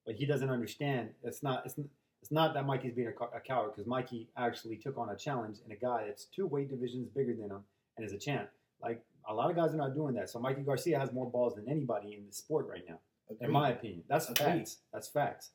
but 0.07 0.15
he 0.15 0.25
doesn't 0.25 0.51
understand. 0.51 1.11
It's 1.23 1.43
not. 1.43 1.67
It's. 1.67 1.75
It's 2.23 2.31
not 2.31 2.55
that 2.55 2.67
Mikey's 2.67 2.93
being 2.93 3.09
a, 3.09 3.37
a 3.37 3.41
coward 3.41 3.73
because 3.75 3.87
Mikey 3.87 4.29
actually 4.37 4.77
took 4.77 4.99
on 4.99 5.11
a 5.11 5.17
challenge 5.17 5.59
and 5.65 5.73
a 5.73 5.77
guy 5.77 6.05
that's 6.07 6.27
two 6.27 6.47
weight 6.47 6.71
divisions 6.71 7.09
bigger 7.09 7.35
than 7.35 7.51
him 7.51 7.65
and 7.97 8.07
is 8.07 8.13
a 8.13 8.19
champ. 8.19 8.49
Like 8.83 9.03
a 9.29 9.35
lot 9.35 9.51
of 9.51 9.57
guys 9.57 9.75
are 9.75 9.79
not 9.79 9.95
doing 9.95 10.15
that. 10.15 10.31
So 10.31 10.39
Mikey 10.39 10.63
Garcia 10.63 10.99
has 10.99 11.13
more 11.13 11.31
balls 11.31 11.55
than 11.55 11.69
anybody 11.69 12.15
in 12.15 12.27
the 12.27 12.33
sport 12.33 12.67
right 12.69 12.85
now 12.89 12.99
in 13.41 13.51
my 13.51 13.71
opinion. 13.71 14.03
That's 14.09 14.29
Agreed. 14.29 14.45
facts. 14.45 14.79
That's 14.93 15.09
facts. 15.09 15.51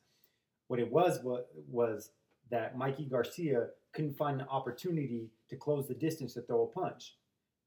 What 0.68 0.80
it 0.80 0.90
was 0.90 1.22
was 1.22 1.44
was 1.70 2.10
that 2.50 2.76
Mikey 2.76 3.04
Garcia 3.04 3.68
couldn't 3.92 4.16
find 4.16 4.40
an 4.40 4.46
opportunity 4.48 5.30
to 5.50 5.56
close 5.56 5.88
the 5.88 5.94
distance 5.94 6.34
to 6.34 6.42
throw 6.42 6.62
a 6.62 6.66
punch. 6.66 7.14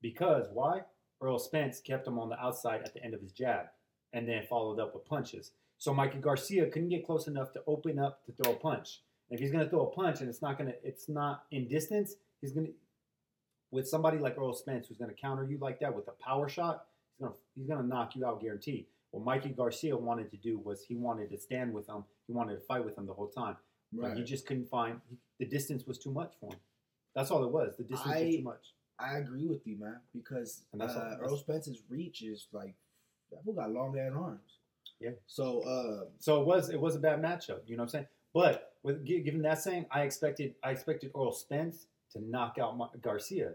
Because 0.02 0.48
why? 0.54 0.82
Earl 1.22 1.40
Spence 1.40 1.82
kept 1.82 2.08
him 2.08 2.18
on 2.18 2.30
the 2.30 2.40
outside 2.40 2.82
at 2.84 2.94
the 2.94 3.04
end 3.04 3.14
of 3.14 3.22
his 3.22 3.34
jab 3.34 3.66
and 4.14 4.28
then 4.28 4.46
followed 4.50 4.80
up 4.80 4.94
with 4.94 5.06
punches. 5.06 5.52
So 5.80 5.94
Mikey 5.94 6.20
Garcia 6.20 6.68
couldn't 6.70 6.90
get 6.90 7.06
close 7.06 7.28
enough 7.28 7.54
to 7.54 7.62
open 7.66 7.98
up 8.00 8.24
to 8.26 8.32
throw 8.34 8.54
a 8.54 8.56
punch. 8.56 9.02
And 9.30 9.38
if 9.38 9.42
he's 9.42 9.52
gonna 9.52 9.70
throw 9.70 9.88
a 9.88 9.92
punch 9.92 10.20
and 10.20 10.30
it's 10.30 10.42
not 10.42 10.58
gonna 10.58 10.74
it's 10.84 11.08
not 11.10 11.46
in 11.52 11.68
distance, 11.68 12.16
he's 12.42 12.52
gonna 12.52 12.68
with 13.72 13.88
somebody 13.88 14.18
like 14.18 14.38
Earl 14.38 14.54
Spence 14.54 14.88
who's 14.88 14.98
gonna 14.98 15.14
counter 15.14 15.44
you 15.46 15.58
like 15.60 15.80
that 15.80 15.96
with 15.96 16.08
a 16.08 16.12
power 16.24 16.50
shot, 16.50 16.86
he's 17.18 17.24
gonna 17.24 17.36
he's 17.56 17.68
gonna 17.68 17.88
knock 17.88 18.16
you 18.16 18.26
out 18.26 18.42
guaranteed. 18.42 18.86
What 19.12 19.24
Mikey 19.24 19.50
Garcia 19.50 19.96
wanted 19.98 20.30
to 20.32 20.38
do 20.38 20.60
was 20.60 20.84
he 20.84 20.96
wanted 20.96 21.30
to 21.32 21.38
stand 21.38 21.74
with 21.74 21.88
him. 21.88 22.04
He 22.28 22.34
wanted 22.34 22.56
to 22.56 22.62
fight 22.62 22.84
with 22.86 22.98
him 22.98 23.06
the 23.08 23.14
whole 23.14 23.30
time. 23.30 23.56
But 23.92 24.18
he 24.18 24.24
just 24.24 24.46
couldn't 24.46 24.70
find 24.70 25.00
the 25.40 25.46
distance 25.46 25.86
was 25.88 25.98
too 25.98 26.12
much 26.12 26.34
for 26.40 26.52
him. 26.54 26.60
That's 27.16 27.32
all 27.32 27.44
it 27.44 27.52
was. 27.52 27.76
The 27.78 27.84
distance 27.86 28.14
was 28.26 28.36
too 28.36 28.44
much. 28.44 28.74
I 29.00 29.18
agree 29.18 29.48
with 29.48 29.66
you, 29.66 29.80
man, 29.80 30.02
because 30.14 30.64
And 30.74 30.82
that's 30.82 30.96
all- 30.96 31.02
uh, 31.02 31.18
Earl 31.22 31.38
Spence's 31.38 31.82
reach 31.90 32.22
is 32.22 32.48
like 32.52 32.76
that 33.32 33.44
fool 33.46 33.54
got 33.54 33.72
long 33.72 33.98
ass 33.98 34.12
arms. 34.14 34.59
Yeah. 35.00 35.12
So 35.28 35.62
uh, 35.62 36.06
So 36.20 36.42
it 36.42 36.48
was 36.48 36.70
it 36.70 36.80
was 36.80 36.96
a 36.96 37.00
bad 37.00 37.22
matchup. 37.22 37.60
You 37.66 37.78
know 37.78 37.84
what 37.84 37.88
I'm 37.88 37.90
saying? 37.90 38.08
But 38.34 38.74
with 38.84 39.06
given 39.06 39.42
that 39.44 39.60
saying, 39.60 39.86
I 39.92 40.02
expected 40.02 40.56
I 40.64 40.72
expected 40.72 41.12
Earl 41.16 41.32
Spence 41.32 41.88
to 42.14 42.20
knock 42.22 42.58
out 42.62 43.02
Garcia. 43.02 43.54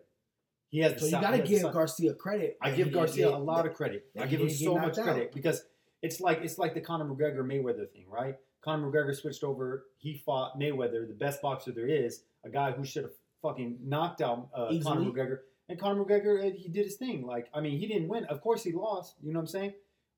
He 0.71 0.81
has. 0.81 0.95
the 0.95 1.01
so 1.01 1.07
you 1.07 1.13
got 1.13 1.31
to 1.31 1.43
he 1.43 1.53
has 1.55 1.63
the 1.63 1.69
give 1.69 1.75
Garcia 1.75 2.15
credit. 2.15 2.59
I 2.61 2.71
give 2.71 2.93
Garcia 2.93 3.27
get- 3.27 3.35
a 3.35 3.39
lot 3.39 3.67
of 3.67 3.75
credit. 3.75 4.07
I 4.19 4.27
give 4.27 4.41
him 4.41 4.51
so 4.51 4.75
much 4.75 4.97
knocked 4.97 5.03
credit 5.03 5.33
because 5.33 5.65
it's 6.03 6.21
like 6.21 6.41
it's 6.43 6.59
like 6.59 6.75
the 6.75 6.81
Conor 6.81 7.05
McGregor 7.05 7.45
Mayweather 7.45 7.89
thing, 7.91 8.07
right? 8.09 8.37
Conor 8.63 8.91
McGregor 8.91 9.15
switched 9.15 9.45
over. 9.45 9.85
He 9.99 10.17
fought 10.17 10.59
Mayweather, 10.59 11.07
the 11.07 11.15
best 11.15 11.43
boxer 11.43 11.71
there 11.71 11.87
is, 11.87 12.23
a 12.45 12.49
guy 12.51 12.73
who 12.73 12.85
should 12.85 13.05
have 13.05 13.13
fucking 13.43 13.79
knocked 13.85 14.23
out 14.23 14.49
uh, 14.55 14.73
Conor 14.83 15.03
McGregor. 15.11 15.39
And 15.69 15.79
Conor 15.79 16.05
McGregor, 16.05 16.41
uh, 16.41 16.57
he 16.57 16.69
did 16.69 16.85
his 16.85 16.97
thing. 16.97 17.27
Like, 17.27 17.49
I 17.55 17.61
mean, 17.61 17.79
he 17.79 17.87
didn't 17.87 18.09
win. 18.09 18.25
Of 18.25 18.41
course, 18.41 18.63
he 18.63 18.73
lost. 18.73 19.17
You 19.23 19.33
know 19.33 19.39
what 19.39 19.45
I'm 19.45 19.49
saying? 19.49 19.75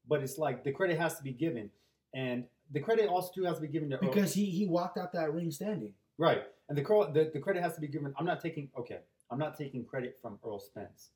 But 0.08 0.22
it's 0.22 0.38
like 0.38 0.64
the 0.64 0.72
credit 0.72 0.98
has 0.98 1.16
to 1.16 1.22
be 1.22 1.32
given, 1.32 1.70
and 2.14 2.44
the 2.72 2.80
credit 2.80 3.08
also 3.08 3.30
too 3.34 3.44
has 3.44 3.56
to 3.56 3.62
be 3.62 3.68
given 3.68 3.90
to 3.90 3.96
Earl- 3.96 4.08
because 4.12 4.34
he 4.34 4.46
he 4.46 4.66
walked 4.66 4.98
out 4.98 5.12
that 5.12 5.32
ring 5.32 5.50
standing. 5.50 5.94
Right, 6.18 6.42
and 6.68 6.78
the, 6.78 6.82
the 7.12 7.30
the 7.34 7.40
credit 7.40 7.62
has 7.62 7.74
to 7.74 7.80
be 7.80 7.88
given. 7.88 8.14
I'm 8.18 8.24
not 8.26 8.40
taking 8.40 8.70
okay. 8.78 9.00
I'm 9.30 9.38
not 9.38 9.56
taking 9.58 9.84
credit 9.84 10.16
from 10.22 10.38
Earl 10.44 10.60
Spence. 10.60 11.10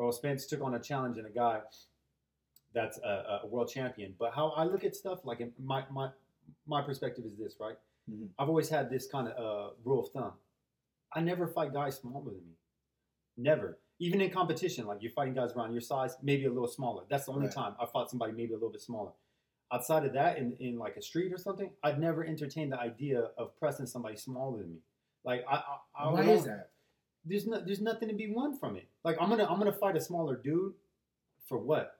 Earl 0.00 0.12
Spence 0.12 0.46
took 0.46 0.60
on 0.62 0.74
a 0.74 0.80
challenge 0.80 1.16
and 1.18 1.26
a 1.26 1.30
guy 1.30 1.60
that's 2.74 2.98
a, 2.98 3.40
a 3.44 3.46
world 3.46 3.68
champion. 3.70 4.14
But 4.18 4.32
how 4.34 4.48
I 4.50 4.64
look 4.64 4.84
at 4.84 4.94
stuff, 4.96 5.20
like 5.24 5.40
my 5.62 5.84
my 5.90 6.08
my 6.66 6.82
perspective 6.82 7.24
is 7.24 7.36
this, 7.36 7.56
right? 7.60 7.76
Mhm. 8.10 8.28
I've 8.38 8.48
always 8.48 8.68
had 8.68 8.90
this 8.90 9.06
kind 9.06 9.28
of 9.28 9.34
uh, 9.38 9.74
rule 9.84 10.00
of 10.00 10.08
thumb. 10.10 10.32
I 11.14 11.20
never 11.20 11.46
fight 11.46 11.72
guys 11.72 11.98
smaller 11.98 12.30
than 12.30 12.40
me. 12.46 12.56
Never. 13.36 13.78
Even 14.06 14.20
in 14.20 14.30
competition, 14.30 14.86
like 14.86 15.00
you're 15.02 15.12
fighting 15.12 15.34
guys 15.34 15.52
around 15.52 15.70
your 15.72 15.80
size, 15.80 16.16
maybe 16.22 16.44
a 16.46 16.50
little 16.50 16.66
smaller. 16.78 17.04
That's 17.08 17.26
the 17.26 17.32
only 17.32 17.46
Right. 17.46 17.54
time 17.54 17.74
I 17.80 17.86
fought 17.86 18.10
somebody 18.10 18.32
maybe 18.32 18.52
a 18.52 18.56
little 18.56 18.70
bit 18.76 18.80
smaller. 18.80 19.12
Outside 19.70 20.04
of 20.04 20.12
that, 20.14 20.38
in, 20.38 20.56
in 20.58 20.76
like 20.78 20.96
a 20.96 21.02
street 21.02 21.32
or 21.32 21.38
something, 21.38 21.70
I've 21.84 21.98
never 21.98 22.24
entertained 22.24 22.72
the 22.72 22.80
idea 22.80 23.20
of 23.38 23.56
pressing 23.58 23.86
somebody 23.86 24.16
smaller 24.16 24.58
than 24.58 24.70
me. 24.72 24.78
Like 25.24 25.44
I, 25.48 25.54
I, 25.54 26.04
I 26.04 26.12
why 26.12 26.22
is 26.22 26.44
that? 26.44 26.70
There's 27.24 27.46
no, 27.46 27.60
there's 27.64 27.80
nothing 27.80 28.08
to 28.08 28.14
be 28.14 28.26
won 28.32 28.58
from 28.58 28.76
it. 28.76 28.88
Like 29.04 29.16
I'm 29.20 29.28
gonna 29.30 29.44
I'm 29.46 29.58
gonna 29.58 29.72
fight 29.72 29.96
a 29.96 30.00
smaller 30.00 30.34
dude 30.36 30.74
for 31.46 31.58
what? 31.58 31.96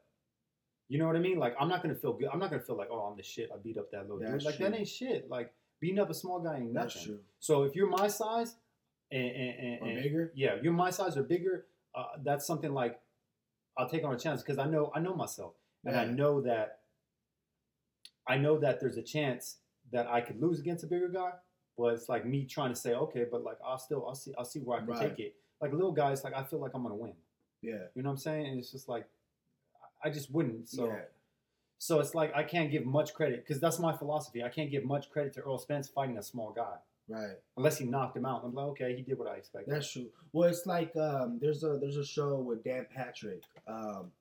You 0.88 0.98
know 0.98 1.06
what 1.06 1.14
I 1.16 1.20
mean? 1.20 1.38
Like 1.38 1.54
I'm 1.60 1.68
not 1.68 1.82
gonna 1.82 1.94
feel 1.94 2.14
good. 2.14 2.28
I'm 2.32 2.40
not 2.40 2.50
gonna 2.50 2.62
feel 2.62 2.76
like 2.76 2.88
oh 2.90 2.98
I'm 3.08 3.16
the 3.16 3.22
shit. 3.22 3.48
I 3.54 3.58
beat 3.62 3.78
up 3.78 3.90
that 3.92 4.02
little 4.02 4.18
dude. 4.18 4.32
That's 4.34 4.44
Like 4.44 4.58
that 4.58 4.74
ain't 4.74 4.88
shit. 4.88 5.30
Like 5.30 5.52
beating 5.78 6.00
up 6.00 6.10
a 6.10 6.14
small 6.14 6.40
guy 6.40 6.56
ain't 6.56 6.72
nothing. 6.72 6.74
That's 6.74 7.04
true. 7.04 7.20
So 7.38 7.62
if 7.62 7.76
you're 7.76 7.88
my 7.88 8.08
size 8.08 8.56
and, 9.12 9.24
and, 9.24 9.58
and, 9.60 9.82
Or 9.82 9.86
and- 9.86 10.02
bigger. 10.02 10.32
yeah, 10.34 10.56
you're 10.60 10.72
my 10.72 10.90
size 10.90 11.16
or 11.16 11.22
bigger, 11.22 11.66
uh, 11.94 12.04
that's 12.22 12.46
something 12.46 12.72
like 12.72 12.98
I'll 13.76 13.88
take 13.88 14.04
on 14.04 14.14
a 14.14 14.18
chance 14.18 14.42
because 14.42 14.58
I 14.58 14.66
know 14.66 14.90
I 14.94 15.00
know 15.00 15.14
myself 15.14 15.54
and 15.84 15.96
I 15.96 16.04
know 16.04 16.40
that 16.42 16.80
I 18.26 18.36
know 18.38 18.58
that 18.58 18.80
there's 18.80 18.96
a 18.96 19.02
chance 19.02 19.56
that 19.92 20.06
I 20.06 20.20
could 20.20 20.40
lose 20.40 20.60
against 20.60 20.84
a 20.84 20.86
bigger 20.86 21.08
guy, 21.08 21.32
but 21.76 21.94
it's 21.94 22.08
like 22.08 22.24
me 22.24 22.44
trying 22.46 22.70
to 22.70 22.76
say 22.76 22.94
okay, 22.94 23.24
but 23.30 23.42
like 23.42 23.58
I'll 23.66 23.78
still 23.78 24.04
I'll 24.06 24.14
see 24.14 24.32
I'll 24.38 24.44
see 24.44 24.60
where 24.60 24.78
I 24.78 24.80
can 24.80 24.88
Right. 24.90 25.08
take 25.10 25.18
it. 25.18 25.34
Like 25.60 25.72
little 25.72 25.92
guys, 25.92 26.24
like 26.24 26.34
I 26.34 26.42
feel 26.42 26.60
like 26.60 26.72
I'm 26.74 26.82
gonna 26.82 26.94
win. 26.94 27.14
Yeah. 27.62 27.84
You 27.94 28.02
know 28.02 28.08
what 28.10 28.14
I'm 28.14 28.18
saying? 28.18 28.46
And 28.46 28.58
it's 28.58 28.70
just 28.72 28.88
like 28.88 29.06
I 30.02 30.08
I 30.08 30.10
just 30.10 30.32
wouldn't. 30.32 30.68
So 30.68 30.86
yeah. 30.86 31.00
so 31.78 32.00
it's 32.00 32.14
like 32.14 32.32
I 32.34 32.42
can't 32.42 32.70
give 32.70 32.84
much 32.86 33.14
credit 33.14 33.44
because 33.46 33.60
that's 33.60 33.78
my 33.78 33.96
philosophy. 33.96 34.42
I 34.42 34.48
can't 34.48 34.70
give 34.70 34.84
much 34.84 35.10
credit 35.10 35.32
to 35.34 35.40
Earl 35.40 35.58
Spence 35.58 35.88
fighting 35.88 36.18
a 36.18 36.22
small 36.22 36.52
guy 36.52 36.76
Right. 37.08 37.36
unless 37.56 37.78
he 37.78 37.84
knocked 37.84 38.16
him 38.16 38.24
out. 38.24 38.42
I'm 38.44 38.54
like 38.54 38.66
okay, 38.68 38.94
he 38.96 39.02
did 39.02 39.18
what 39.18 39.28
I 39.28 39.34
expected. 39.36 39.74
That's 39.74 39.90
true. 39.92 40.06
Well, 40.32 40.48
it's 40.48 40.66
like 40.66 40.94
um, 40.96 41.38
there's 41.40 41.62
a 41.64 41.78
there's 41.80 41.96
a 41.96 42.04
show 42.04 42.36
with 42.40 42.64
Dan 42.64 42.86
Patrick, 42.94 43.42
um, 43.66 44.12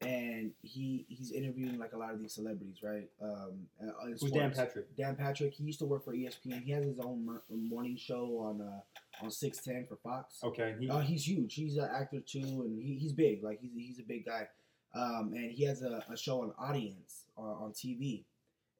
and 0.00 0.50
he 0.62 1.04
he's 1.08 1.30
interviewing 1.32 1.78
like 1.78 1.92
a 1.92 1.98
lot 1.98 2.12
of 2.12 2.20
these 2.20 2.32
celebrities, 2.34 2.78
right? 2.82 3.08
Um, 3.22 3.66
uh, 3.80 4.06
Who's 4.20 4.32
Dan. 4.32 4.52
Patrick? 4.52 4.96
Dan 4.96 5.14
Patrick. 5.16 5.54
He 5.54 5.64
used 5.64 5.78
to 5.80 5.84
work 5.84 6.04
for 6.04 6.12
ESPN. 6.14 6.62
He 6.64 6.72
has 6.72 6.84
his 6.84 6.98
own 6.98 7.24
mer- 7.26 7.42
morning 7.50 7.96
show 7.96 8.38
on 8.38 8.60
uh, 8.60 9.24
on 9.24 9.30
six 9.30 9.58
ten 9.58 9.86
for 9.88 9.96
Fox. 9.96 10.38
Okay, 10.42 10.74
he, 10.80 10.88
Oh, 10.90 10.98
he's 11.00 11.26
huge. 11.28 11.54
He's 11.54 11.76
an 11.76 11.88
actor 11.92 12.20
too, 12.20 12.40
and 12.64 12.82
he, 12.82 12.94
he's 12.98 13.12
big. 13.12 13.42
Like 13.44 13.60
he's 13.60 13.72
he's 13.74 13.98
a 14.00 14.04
big 14.04 14.24
guy. 14.26 14.48
Um, 14.94 15.32
and 15.34 15.50
he 15.50 15.64
has 15.64 15.82
a, 15.82 16.04
a 16.12 16.16
show 16.16 16.42
on 16.42 16.52
Audience 16.58 17.24
on, 17.36 17.46
on 17.48 17.72
TV, 17.72 18.24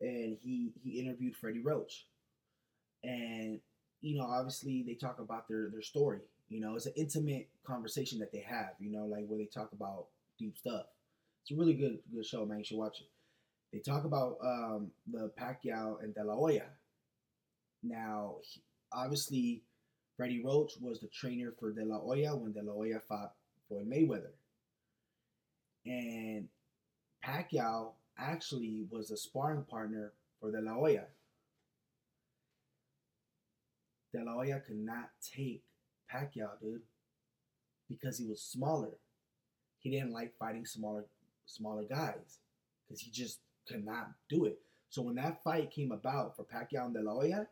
and 0.01 0.37
he 0.41 0.73
he 0.83 1.01
interviewed 1.01 1.35
Freddie 1.37 1.61
Roach, 1.63 2.07
and 3.05 3.61
you 4.01 4.17
know 4.17 4.25
obviously 4.27 4.83
they 4.87 4.95
talk 4.95 5.19
about 5.19 5.49
their 5.49 5.69
their 5.71 5.83
story. 5.83 6.21
You 6.49 6.61
know, 6.61 6.77
it's 6.77 6.87
an 6.87 6.93
intimate 6.97 7.49
conversation 7.65 8.19
that 8.19 8.33
they 8.33 8.41
have. 8.41 8.73
You 8.79 8.91
know, 8.93 9.07
like 9.07 9.25
where 9.27 9.39
they 9.39 9.47
talk 9.47 9.73
about 9.73 10.07
deep 10.39 10.59
stuff. 10.59 10.87
It's 11.43 11.51
a 11.53 11.57
really 11.57 11.75
good 11.75 11.99
good 12.15 12.27
show, 12.27 12.45
man. 12.47 12.59
You 12.59 12.65
should 12.65 12.79
watch 12.79 13.01
it. 13.01 13.09
They 13.73 13.79
talk 13.81 14.05
about 14.05 14.37
um, 14.45 14.91
the 15.11 15.31
Pacquiao 15.41 16.03
and 16.03 16.15
De 16.15 16.25
La 16.25 16.35
Hoya. 16.35 16.67
Now, 17.83 18.39
he- 18.43 18.63
obviously, 18.93 19.63
Freddie 20.17 20.43
Roach 20.43 20.79
was 20.81 21.01
the 21.01 21.09
trainer 21.09 21.53
for 21.53 21.73
De 21.73 21.85
La 21.85 21.99
Hoya 21.99 22.35
when 22.37 22.53
De 22.53 22.63
La 22.63 22.73
Hoya 22.73 23.01
fought 23.01 23.35
Floyd 23.69 23.89
Mayweather. 23.89 24.33
And 25.87 26.49
Pacquiao 27.25 27.93
actually 28.19 28.87
was 28.91 29.11
a 29.11 29.17
sparring 29.17 29.65
partner 29.65 30.13
for 30.41 30.53
De 30.53 30.61
La 30.61 30.75
Hoya. 30.75 31.07
De 34.15 34.23
La 34.25 34.35
Hoya 34.35 34.61
could 34.67 34.79
not 34.79 35.11
take 35.23 35.63
Pacquiao, 36.13 36.51
dude, 36.61 36.83
because 37.89 38.19
he 38.19 38.27
was 38.27 38.43
smaller. 38.43 38.99
He 39.81 39.91
didn't 39.91 40.13
like 40.13 40.35
fighting 40.39 40.65
smaller 40.67 41.05
smaller 41.47 41.85
guys 41.85 42.39
because 42.87 43.01
he 43.01 43.11
just 43.11 43.41
could 43.67 43.85
not 43.85 44.11
do 44.29 44.45
it. 44.45 44.59
So 44.91 45.03
when 45.03 45.15
that 45.17 45.43
fight 45.43 45.71
came 45.71 45.91
about 45.93 46.37
for 46.37 46.45
Pacquiao 46.45 46.85
and 46.87 46.95
De 46.95 47.03
La 47.03 47.13
Hoya, 47.15 47.47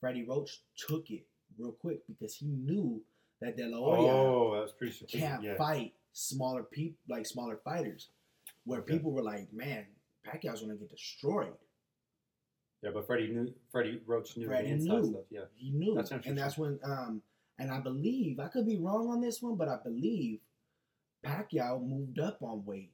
Freddie 0.00 0.24
Roach 0.28 0.60
took 0.76 1.10
it 1.10 1.26
real 1.58 1.72
quick 1.72 2.06
because 2.06 2.34
he 2.36 2.46
knew 2.46 3.02
that 3.40 3.56
De 3.56 3.66
La 3.66 3.78
Hoya 3.78 4.12
Oh, 4.12 4.54
that 4.54 4.62
was 4.62 4.72
pretty 4.72 4.92
stupid. 4.94 5.18
can't 5.18 5.42
yeah. 5.42 5.56
fight 5.56 5.94
smaller 6.12 6.62
people 6.62 6.98
like 7.08 7.26
smaller 7.26 7.56
fighters. 7.64 8.08
Where 8.64 8.80
Okay. 8.80 8.94
people 8.94 9.12
were 9.12 9.22
like, 9.22 9.52
"Man, 9.52 9.86
Pacquiao's 10.26 10.60
gonna 10.60 10.76
get 10.76 10.90
destroyed." 10.90 11.54
Yeah, 12.86 12.92
but 12.94 13.04
Freddie 13.04 13.26
knew. 13.32 13.52
Freddie 13.72 14.00
Roach 14.06 14.36
knew 14.36 14.46
Freddie 14.46 14.68
the 14.68 14.74
inside 14.74 15.02
knew. 15.02 15.10
stuff. 15.10 15.22
Yeah. 15.28 15.40
He 15.56 15.70
knew, 15.72 15.94
That's 15.96 16.12
and 16.12 16.38
that's 16.38 16.56
when, 16.56 16.78
um, 16.84 17.20
and 17.58 17.72
I 17.72 17.80
believe 17.80 18.38
I 18.38 18.46
could 18.46 18.64
be 18.64 18.76
wrong 18.76 19.08
on 19.08 19.20
this 19.20 19.42
one, 19.42 19.56
but 19.56 19.68
I 19.68 19.78
believe 19.82 20.38
Pacquiao 21.24 21.82
moved 21.84 22.20
up 22.20 22.38
on 22.42 22.64
weight. 22.64 22.92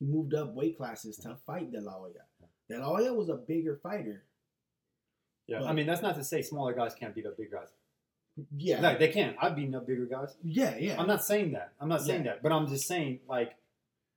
He 0.00 0.06
moved 0.06 0.34
up 0.34 0.52
weight 0.52 0.76
classes 0.76 1.16
to 1.18 1.36
fight 1.46 1.70
De 1.70 1.80
La 1.80 1.92
Hoya. 1.92 2.24
De 2.68 2.76
La 2.76 2.86
Hoya 2.86 3.14
was 3.14 3.28
a 3.28 3.34
bigger 3.36 3.78
fighter. 3.82 4.24
Yeah. 5.46 5.60
But- 5.60 5.68
I 5.68 5.72
mean, 5.74 5.86
that's 5.86 6.02
not 6.02 6.16
to 6.16 6.24
say 6.24 6.42
smaller 6.42 6.72
guys 6.74 6.94
can't 6.96 7.14
beat 7.14 7.26
up 7.26 7.36
big 7.36 7.52
guys. 7.52 7.68
Yeah, 8.56 8.80
Like 8.80 8.98
they 8.98 9.08
can. 9.12 9.36
I've 9.40 9.54
beaten 9.54 9.76
up 9.76 9.86
bigger 9.86 10.06
guys. 10.06 10.34
yeah, 10.42 10.76
yeah. 10.76 11.00
I'm 11.00 11.06
not 11.06 11.24
saying 11.24 11.52
that. 11.52 11.72
I'm 11.78 11.88
not 11.88 12.02
saying 12.02 12.24
Yeah. 12.24 12.32
that. 12.32 12.42
But 12.42 12.50
I'm 12.50 12.66
just 12.66 12.88
saying, 12.88 13.20
like, 13.28 13.52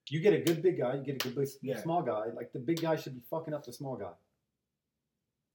you 0.09 0.21
get 0.21 0.33
a 0.33 0.39
good 0.39 0.63
big 0.63 0.79
guy, 0.79 0.95
you 0.95 1.03
get 1.03 1.23
a 1.23 1.27
good 1.27 1.35
big 1.35 1.47
Yeah. 1.61 1.79
small 1.83 2.01
guy. 2.01 2.27
Like 2.33 2.51
the 2.51 2.57
big 2.59 2.81
guy 2.81 2.95
should 2.95 3.13
be 3.13 3.21
fucking 3.29 3.53
up 3.53 3.63
the 3.63 3.73
small 3.73 3.95
guy. 3.95 4.13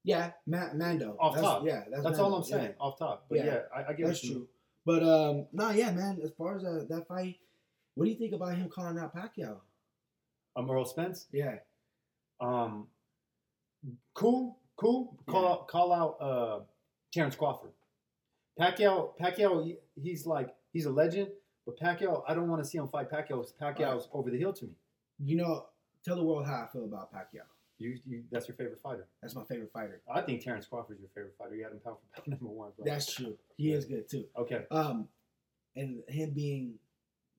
Yeah, 0.04 0.32
Ma- 0.46 0.72
Mando. 0.74 1.16
Off 1.20 1.34
that's, 1.34 1.46
top. 1.46 1.64
Yeah, 1.64 1.84
that's, 1.90 2.02
That's 2.02 2.18
all 2.18 2.34
I'm 2.34 2.42
saying, 2.44 2.74
off 2.80 2.98
top. 2.98 3.26
But 3.28 3.38
Yeah. 3.38 3.44
yeah, 3.44 3.58
I, 3.74 3.84
I 3.90 3.92
get 3.94 4.06
That's 4.06 4.18
what 4.18 4.24
you 4.24 4.30
mean. 4.30 4.38
true. 4.38 4.48
But 4.84 5.02
um, 5.04 5.46
nah, 5.52 5.70
yeah, 5.70 5.92
man. 5.92 6.20
As 6.24 6.30
far 6.36 6.56
as 6.56 6.64
uh, 6.64 6.84
that 6.88 7.06
fight, 7.06 7.36
what 7.94 8.04
do 8.04 8.10
you 8.10 8.16
think 8.16 8.32
about 8.32 8.56
him 8.56 8.68
calling 8.68 8.98
out 8.98 9.14
Pacquiao? 9.14 9.58
Um, 10.56 10.70
Earl 10.70 10.84
Spence. 10.84 11.26
Yeah, 11.32 11.56
Um, 12.40 12.88
cool, 14.14 14.58
cool. 14.76 15.16
Call 15.28 15.42
Yeah. 15.42 15.48
out, 15.50 15.68
call 15.68 15.92
out 15.92 16.16
uh, 16.20 16.60
Terrence 17.12 17.36
Crawford. 17.36 17.70
Pacquiao, 18.58 19.16
Pacquiao, 19.18 19.64
he- 19.64 19.78
he's 20.00 20.26
like 20.26 20.54
he's 20.72 20.84
a 20.86 20.90
legend, 20.90 21.28
but 21.64 21.78
Pacquiao, 21.78 22.22
I 22.28 22.34
don't 22.34 22.48
want 22.48 22.62
to 22.62 22.68
see 22.68 22.78
him 22.78 22.88
fight 22.88 23.10
Pacquiao. 23.10 23.46
Pacquiao's 23.60 24.08
over 24.12 24.30
the 24.30 24.38
hill 24.38 24.52
to 24.54 24.64
me. 24.66 24.72
you 25.24 25.36
know, 25.36 25.66
tell 26.04 26.16
the 26.16 26.24
world 26.24 26.44
how 26.46 26.64
I 26.64 26.72
feel 26.72 26.84
about 26.84 27.12
Pacquiao. 27.14 27.46
You, 27.82 27.98
you, 28.06 28.22
that's 28.30 28.48
your 28.48 28.56
favorite 28.56 28.80
fighter. 28.82 29.06
That's 29.20 29.34
my 29.34 29.44
favorite 29.44 29.70
fighter. 29.72 30.00
I 30.12 30.20
think 30.22 30.42
Terrence 30.42 30.66
Crawford's 30.66 31.00
your 31.00 31.10
favorite 31.14 31.34
fighter. 31.38 31.54
You 31.54 31.64
had 31.64 31.72
him 31.72 31.80
pound 31.84 31.96
for 31.98 32.20
pound 32.20 32.28
number 32.40 32.54
one. 32.54 32.70
Bro. 32.76 32.84
That's 32.86 33.12
true. 33.12 33.36
He 33.56 33.72
is 33.72 33.84
good 33.84 34.08
too. 34.08 34.24
okay. 34.38 34.64
Um, 34.70 35.08
and 35.76 36.02
him 36.08 36.30
being 36.30 36.74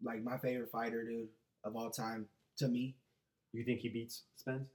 like 0.02 0.24
my 0.24 0.38
favorite 0.38 0.72
fighter, 0.72 1.04
dude, 1.04 1.28
of 1.64 1.76
all 1.76 1.90
time 1.90 2.28
to 2.58 2.68
me. 2.68 2.96
You 3.54 3.64
think 3.64 3.82
he 3.82 3.90
beats 3.90 4.24
Spence? 4.36 4.70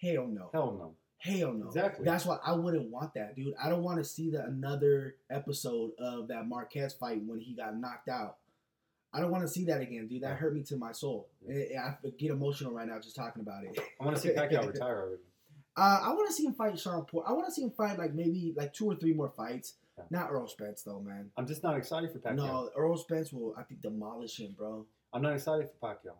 Hell 0.00 0.26
no. 0.26 0.50
Hell 0.52 0.76
no. 0.78 0.94
Hell 1.18 1.52
no. 1.52 1.66
Exactly. 1.66 2.04
That's 2.04 2.26
why 2.26 2.38
I 2.44 2.52
wouldn't 2.52 2.90
want 2.90 3.14
that, 3.14 3.34
dude. 3.36 3.54
I 3.62 3.68
don't 3.68 3.82
want 3.82 3.98
to 3.98 4.04
see 4.04 4.30
the 4.30 4.44
another 4.44 5.16
episode 5.30 5.92
of 5.98 6.28
that 6.28 6.46
Marquez 6.46 6.92
fight 6.92 7.22
when 7.24 7.40
he 7.40 7.54
got 7.54 7.78
knocked 7.78 8.08
out. 8.08 8.36
I 9.16 9.20
don't 9.20 9.30
want 9.30 9.44
to 9.44 9.48
see 9.48 9.64
that 9.64 9.80
again, 9.80 10.08
dude. 10.08 10.22
That 10.22 10.36
hurt 10.36 10.54
me 10.54 10.62
to 10.64 10.76
my 10.76 10.92
soul. 10.92 11.28
I, 11.48 11.78
I 11.78 11.94
get 12.18 12.30
emotional 12.30 12.72
right 12.72 12.86
now 12.86 12.98
just 12.98 13.16
talking 13.16 13.40
about 13.40 13.64
it. 13.64 13.78
I 13.98 14.04
want 14.04 14.14
to 14.14 14.22
see 14.22 14.28
Pacquiao 14.28 14.66
retire 14.72 15.00
already. 15.00 15.22
Uh, 15.74 16.00
I 16.04 16.08
want 16.10 16.28
to 16.28 16.34
see 16.34 16.44
him 16.44 16.52
fight 16.52 16.78
Sean 16.78 17.04
Porter. 17.04 17.28
I 17.28 17.32
want 17.32 17.46
to 17.46 17.52
see 17.52 17.62
him 17.62 17.70
fight 17.70 17.98
like 17.98 18.14
maybe 18.14 18.52
like 18.56 18.74
two 18.74 18.86
or 18.86 18.94
three 18.94 19.14
more 19.14 19.30
fights. 19.30 19.74
Yeah. 19.96 20.04
Not 20.10 20.30
Earl 20.30 20.46
Spence 20.46 20.82
though, 20.82 21.00
man. 21.00 21.30
I'm 21.38 21.46
just 21.46 21.62
not 21.62 21.78
excited 21.78 22.12
for 22.12 22.18
Pacquiao. 22.18 22.36
No, 22.36 22.70
Earl 22.76 22.98
Spence 22.98 23.32
will 23.32 23.54
I 23.58 23.62
think 23.62 23.80
demolish 23.80 24.38
him, 24.38 24.54
bro. 24.56 24.84
I'm 25.14 25.22
not 25.22 25.32
excited 25.32 25.68
for 25.70 25.88
Pacquiao. 25.88 26.16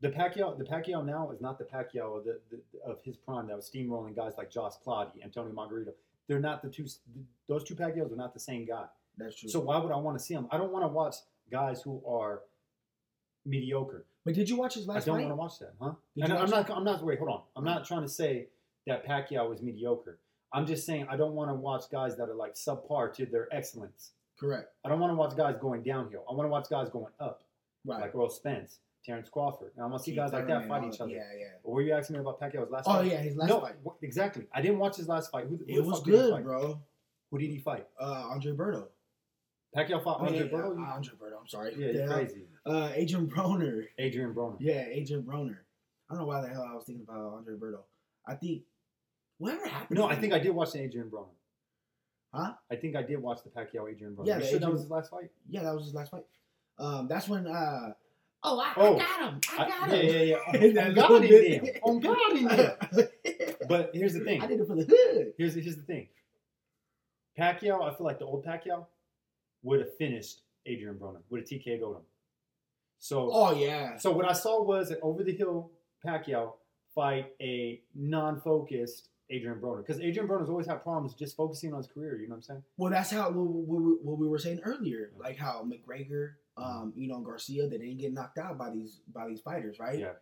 The 0.00 0.08
Pacquiao, 0.08 0.58
the 0.58 0.64
Pacquiao 0.64 1.04
now 1.04 1.30
is 1.30 1.40
not 1.40 1.58
the 1.58 1.64
Pacquiao 1.64 2.18
of, 2.18 2.24
the, 2.24 2.40
the, 2.50 2.90
of 2.90 2.98
his 3.04 3.16
prime 3.16 3.46
that 3.48 3.56
was 3.56 3.70
steamrolling 3.70 4.16
guys 4.16 4.32
like 4.36 4.50
Josh 4.50 4.72
Clottey, 4.84 5.22
Antonio 5.22 5.52
Margarito. 5.52 5.92
They're 6.26 6.40
not 6.40 6.62
the 6.62 6.68
two. 6.68 6.86
Those 7.48 7.64
two 7.64 7.74
Pacquiaos 7.74 8.12
are 8.12 8.16
not 8.16 8.34
the 8.34 8.40
same 8.40 8.64
guy. 8.64 8.86
That's 9.18 9.36
true. 9.36 9.50
So 9.50 9.60
why 9.60 9.78
would 9.78 9.92
I 9.92 9.96
want 9.96 10.18
to 10.18 10.24
see 10.24 10.34
them? 10.34 10.48
I 10.50 10.56
don't 10.56 10.72
want 10.72 10.84
to 10.84 10.88
watch 10.88 11.16
guys 11.50 11.82
who 11.82 12.02
are 12.06 12.42
mediocre. 13.46 14.04
but 14.24 14.34
did 14.34 14.48
you 14.48 14.56
watch 14.56 14.74
his 14.74 14.86
last? 14.86 15.04
I 15.04 15.06
don't 15.06 15.18
want 15.20 15.30
to 15.30 15.34
watch 15.36 15.58
that, 15.60 15.72
huh? 15.80 15.92
And 16.16 16.32
I'm 16.32 16.50
not. 16.50 16.70
I'm 16.70 16.84
not. 16.84 17.04
Wait, 17.04 17.18
hold 17.18 17.30
on. 17.30 17.42
I'm 17.56 17.64
not 17.64 17.84
trying 17.86 18.02
to 18.02 18.08
say 18.08 18.48
that 18.86 19.06
Pacquiao 19.06 19.52
is 19.54 19.62
mediocre. 19.62 20.18
I'm 20.52 20.66
just 20.66 20.84
saying 20.84 21.06
I 21.08 21.16
don't 21.16 21.34
want 21.34 21.50
to 21.50 21.54
watch 21.54 21.84
guys 21.90 22.16
that 22.16 22.28
are 22.28 22.34
like 22.34 22.54
subpar 22.54 23.12
to 23.14 23.26
their 23.26 23.48
excellence. 23.54 24.12
Correct. 24.38 24.68
I 24.84 24.88
don't 24.88 24.98
want 25.00 25.12
to 25.12 25.16
watch 25.16 25.36
guys 25.36 25.56
going 25.60 25.82
downhill. 25.82 26.24
I 26.28 26.34
want 26.34 26.46
to 26.46 26.50
watch 26.50 26.68
guys 26.70 26.88
going 26.90 27.12
up, 27.20 27.42
Right. 27.84 28.00
like 28.00 28.14
Earl 28.14 28.30
Spence, 28.30 28.78
Terrence 29.04 29.28
Crawford. 29.28 29.72
And 29.76 29.84
I 29.84 29.86
want 29.86 29.98
to 29.98 30.04
see 30.04 30.12
Keith 30.12 30.18
guys 30.20 30.32
like 30.32 30.46
that 30.48 30.66
fight 30.66 30.82
each 30.92 31.00
other. 31.00 31.10
Yeah, 31.12 31.18
yeah. 31.38 31.44
But 31.62 31.70
were 31.70 31.82
you 31.82 31.92
asking 31.92 32.14
me 32.16 32.20
about 32.20 32.40
Pacquiao's 32.40 32.70
last 32.70 32.86
Oh 32.88 32.94
fight? 32.94 33.10
yeah, 33.12 33.18
his 33.18 33.36
last 33.36 33.48
no, 33.48 33.60
fight. 33.60 33.74
exactly. 34.02 34.46
I 34.52 34.60
didn't 34.62 34.78
watch 34.78 34.96
his 34.96 35.08
last 35.08 35.30
fight. 35.30 35.44
Who, 35.46 35.56
who 35.56 35.64
It 35.68 35.84
was 35.84 35.98
fuck 35.98 36.04
did 36.06 36.14
he 36.14 36.20
good, 36.20 36.42
bro. 36.44 36.80
Who 37.30 37.38
did 37.38 37.50
he 37.50 37.58
fight? 37.58 37.86
Uh, 38.00 38.28
Andre 38.30 38.52
Berto. 38.52 38.86
Pacquiao 39.76 40.02
fought 40.02 40.20
I 40.20 40.30
mean, 40.30 40.42
Andre 40.42 40.48
Berto. 40.58 40.78
Andre 40.94 41.12
Berto. 41.14 41.40
I'm 41.40 41.46
sorry. 41.48 41.74
yeah, 41.78 42.06
The 42.06 42.12
crazy. 42.12 42.42
Uh, 42.66 42.90
Adrian 42.94 43.28
Broner. 43.28 43.84
Adrian 43.98 44.34
Broner. 44.34 44.56
Yeah, 44.58 44.84
Adrian 44.90 45.22
Broner. 45.22 45.58
I 46.08 46.14
don't 46.14 46.22
know 46.22 46.26
why 46.26 46.40
the 46.40 46.48
hell 46.48 46.66
I 46.68 46.74
was 46.74 46.84
thinking 46.84 47.06
about 47.08 47.34
Andre 47.34 47.54
Berto. 47.54 47.80
I 48.26 48.34
think 48.34 48.62
whatever 49.38 49.66
happened. 49.68 49.98
No, 49.98 50.06
I 50.06 50.16
think 50.16 50.32
I 50.32 50.38
did 50.40 50.50
watch 50.50 50.72
the 50.72 50.80
Adrian 50.82 51.08
Broner. 51.08 51.28
Huh? 52.34 52.52
I 52.70 52.76
think 52.76 52.96
I 52.96 53.02
did 53.02 53.20
watch 53.20 53.40
the 53.44 53.50
Pacquiao 53.50 53.90
Adrian 53.90 54.14
Broner. 54.16 54.26
Yeah, 54.26 54.40
sure 54.40 54.58
that 54.58 54.70
was 54.72 54.82
his 54.82 54.90
last 54.90 55.10
fight? 55.10 55.30
Yeah, 55.48 55.62
that 55.62 55.74
was 55.74 55.84
his 55.84 55.94
last 55.94 56.10
fight. 56.10 56.24
Um, 56.78 57.06
that's 57.08 57.28
when. 57.28 57.46
Uh, 57.46 57.92
oh, 58.42 58.58
I, 58.60 58.72
Oh, 58.76 58.96
I 58.96 58.98
got 58.98 59.20
him. 59.32 59.40
I 59.58 59.62
I- 59.64 59.68
got 59.68 59.88
yeah, 59.90 59.96
him. 59.96 60.28
yeah, 60.28 60.36
yeah. 60.52 60.72
That 60.74 60.86
On 60.88 60.94
God 60.94 61.24
in 61.24 61.64
them. 61.64 61.74
On 61.84 62.00
God 62.00 62.32
in 62.36 62.44
them. 62.44 63.08
But 63.68 63.90
here's 63.94 64.14
the 64.14 64.20
thing. 64.20 64.42
I 64.42 64.46
did 64.46 64.60
it 64.60 64.66
for 64.66 64.74
the 64.74 64.84
hood. 64.84 65.32
Here's 65.38 65.54
here's 65.54 65.76
the 65.76 65.82
thing. 65.82 66.08
Pacquiao, 67.38 67.82
I 67.82 67.94
feel 67.96 68.06
like 68.06 68.18
the 68.18 68.24
old 68.26 68.44
Pacquiao 68.44 68.86
would 69.62 69.80
have 69.80 69.96
finished 69.96 70.42
Adrian 70.66 70.96
Broner, 70.96 71.20
would 71.30 71.40
have 71.40 71.48
TK'd 71.48 71.82
him. 71.82 71.96
So 72.98 73.30
Oh 73.32 73.52
yeah. 73.54 73.96
so 73.96 74.10
what 74.12 74.28
I 74.28 74.32
saw 74.32 74.62
was 74.62 74.90
an 74.90 74.98
over 75.02 75.22
the 75.24 75.32
hill 75.32 75.70
Pacquiao 76.06 76.52
fight 76.94 77.32
a 77.40 77.80
non-focused 77.94 79.08
Adrian 79.30 79.60
Broner 79.60 79.78
because 79.86 80.00
Adrian 80.00 80.28
Broner's 80.28 80.48
always 80.50 80.66
had 80.66 80.82
problems 80.82 81.14
just 81.14 81.36
focusing 81.36 81.72
on 81.72 81.78
his 81.78 81.86
career. 81.86 82.16
You 82.16 82.26
know 82.28 82.32
what 82.32 82.36
I'm 82.38 82.42
saying? 82.42 82.62
Well, 82.76 82.90
that's 82.90 83.10
how 83.10 83.30
what, 83.30 83.46
what, 83.46 84.04
what 84.04 84.18
we 84.18 84.28
were 84.28 84.38
saying 84.38 84.60
earlier, 84.64 85.12
like 85.18 85.36
how 85.38 85.64
McGregor, 85.64 86.32
um, 86.56 86.92
you 86.96 87.06
know, 87.08 87.20
Garcia, 87.20 87.68
they 87.68 87.78
didn't 87.78 87.98
get 87.98 88.12
knocked 88.12 88.38
out 88.38 88.58
by 88.58 88.70
these 88.70 89.00
by 89.14 89.28
these 89.28 89.40
fighters, 89.40 89.78
right? 89.78 89.98
Yeah. 89.98 90.12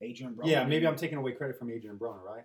Adrian 0.00 0.34
Broner. 0.34 0.46
Yeah, 0.48 0.64
maybe 0.64 0.86
I'm 0.86 0.96
taking 0.96 1.18
away 1.18 1.32
credit 1.32 1.58
from 1.58 1.70
Adrian 1.70 1.98
Broner, 1.98 2.22
right? 2.22 2.44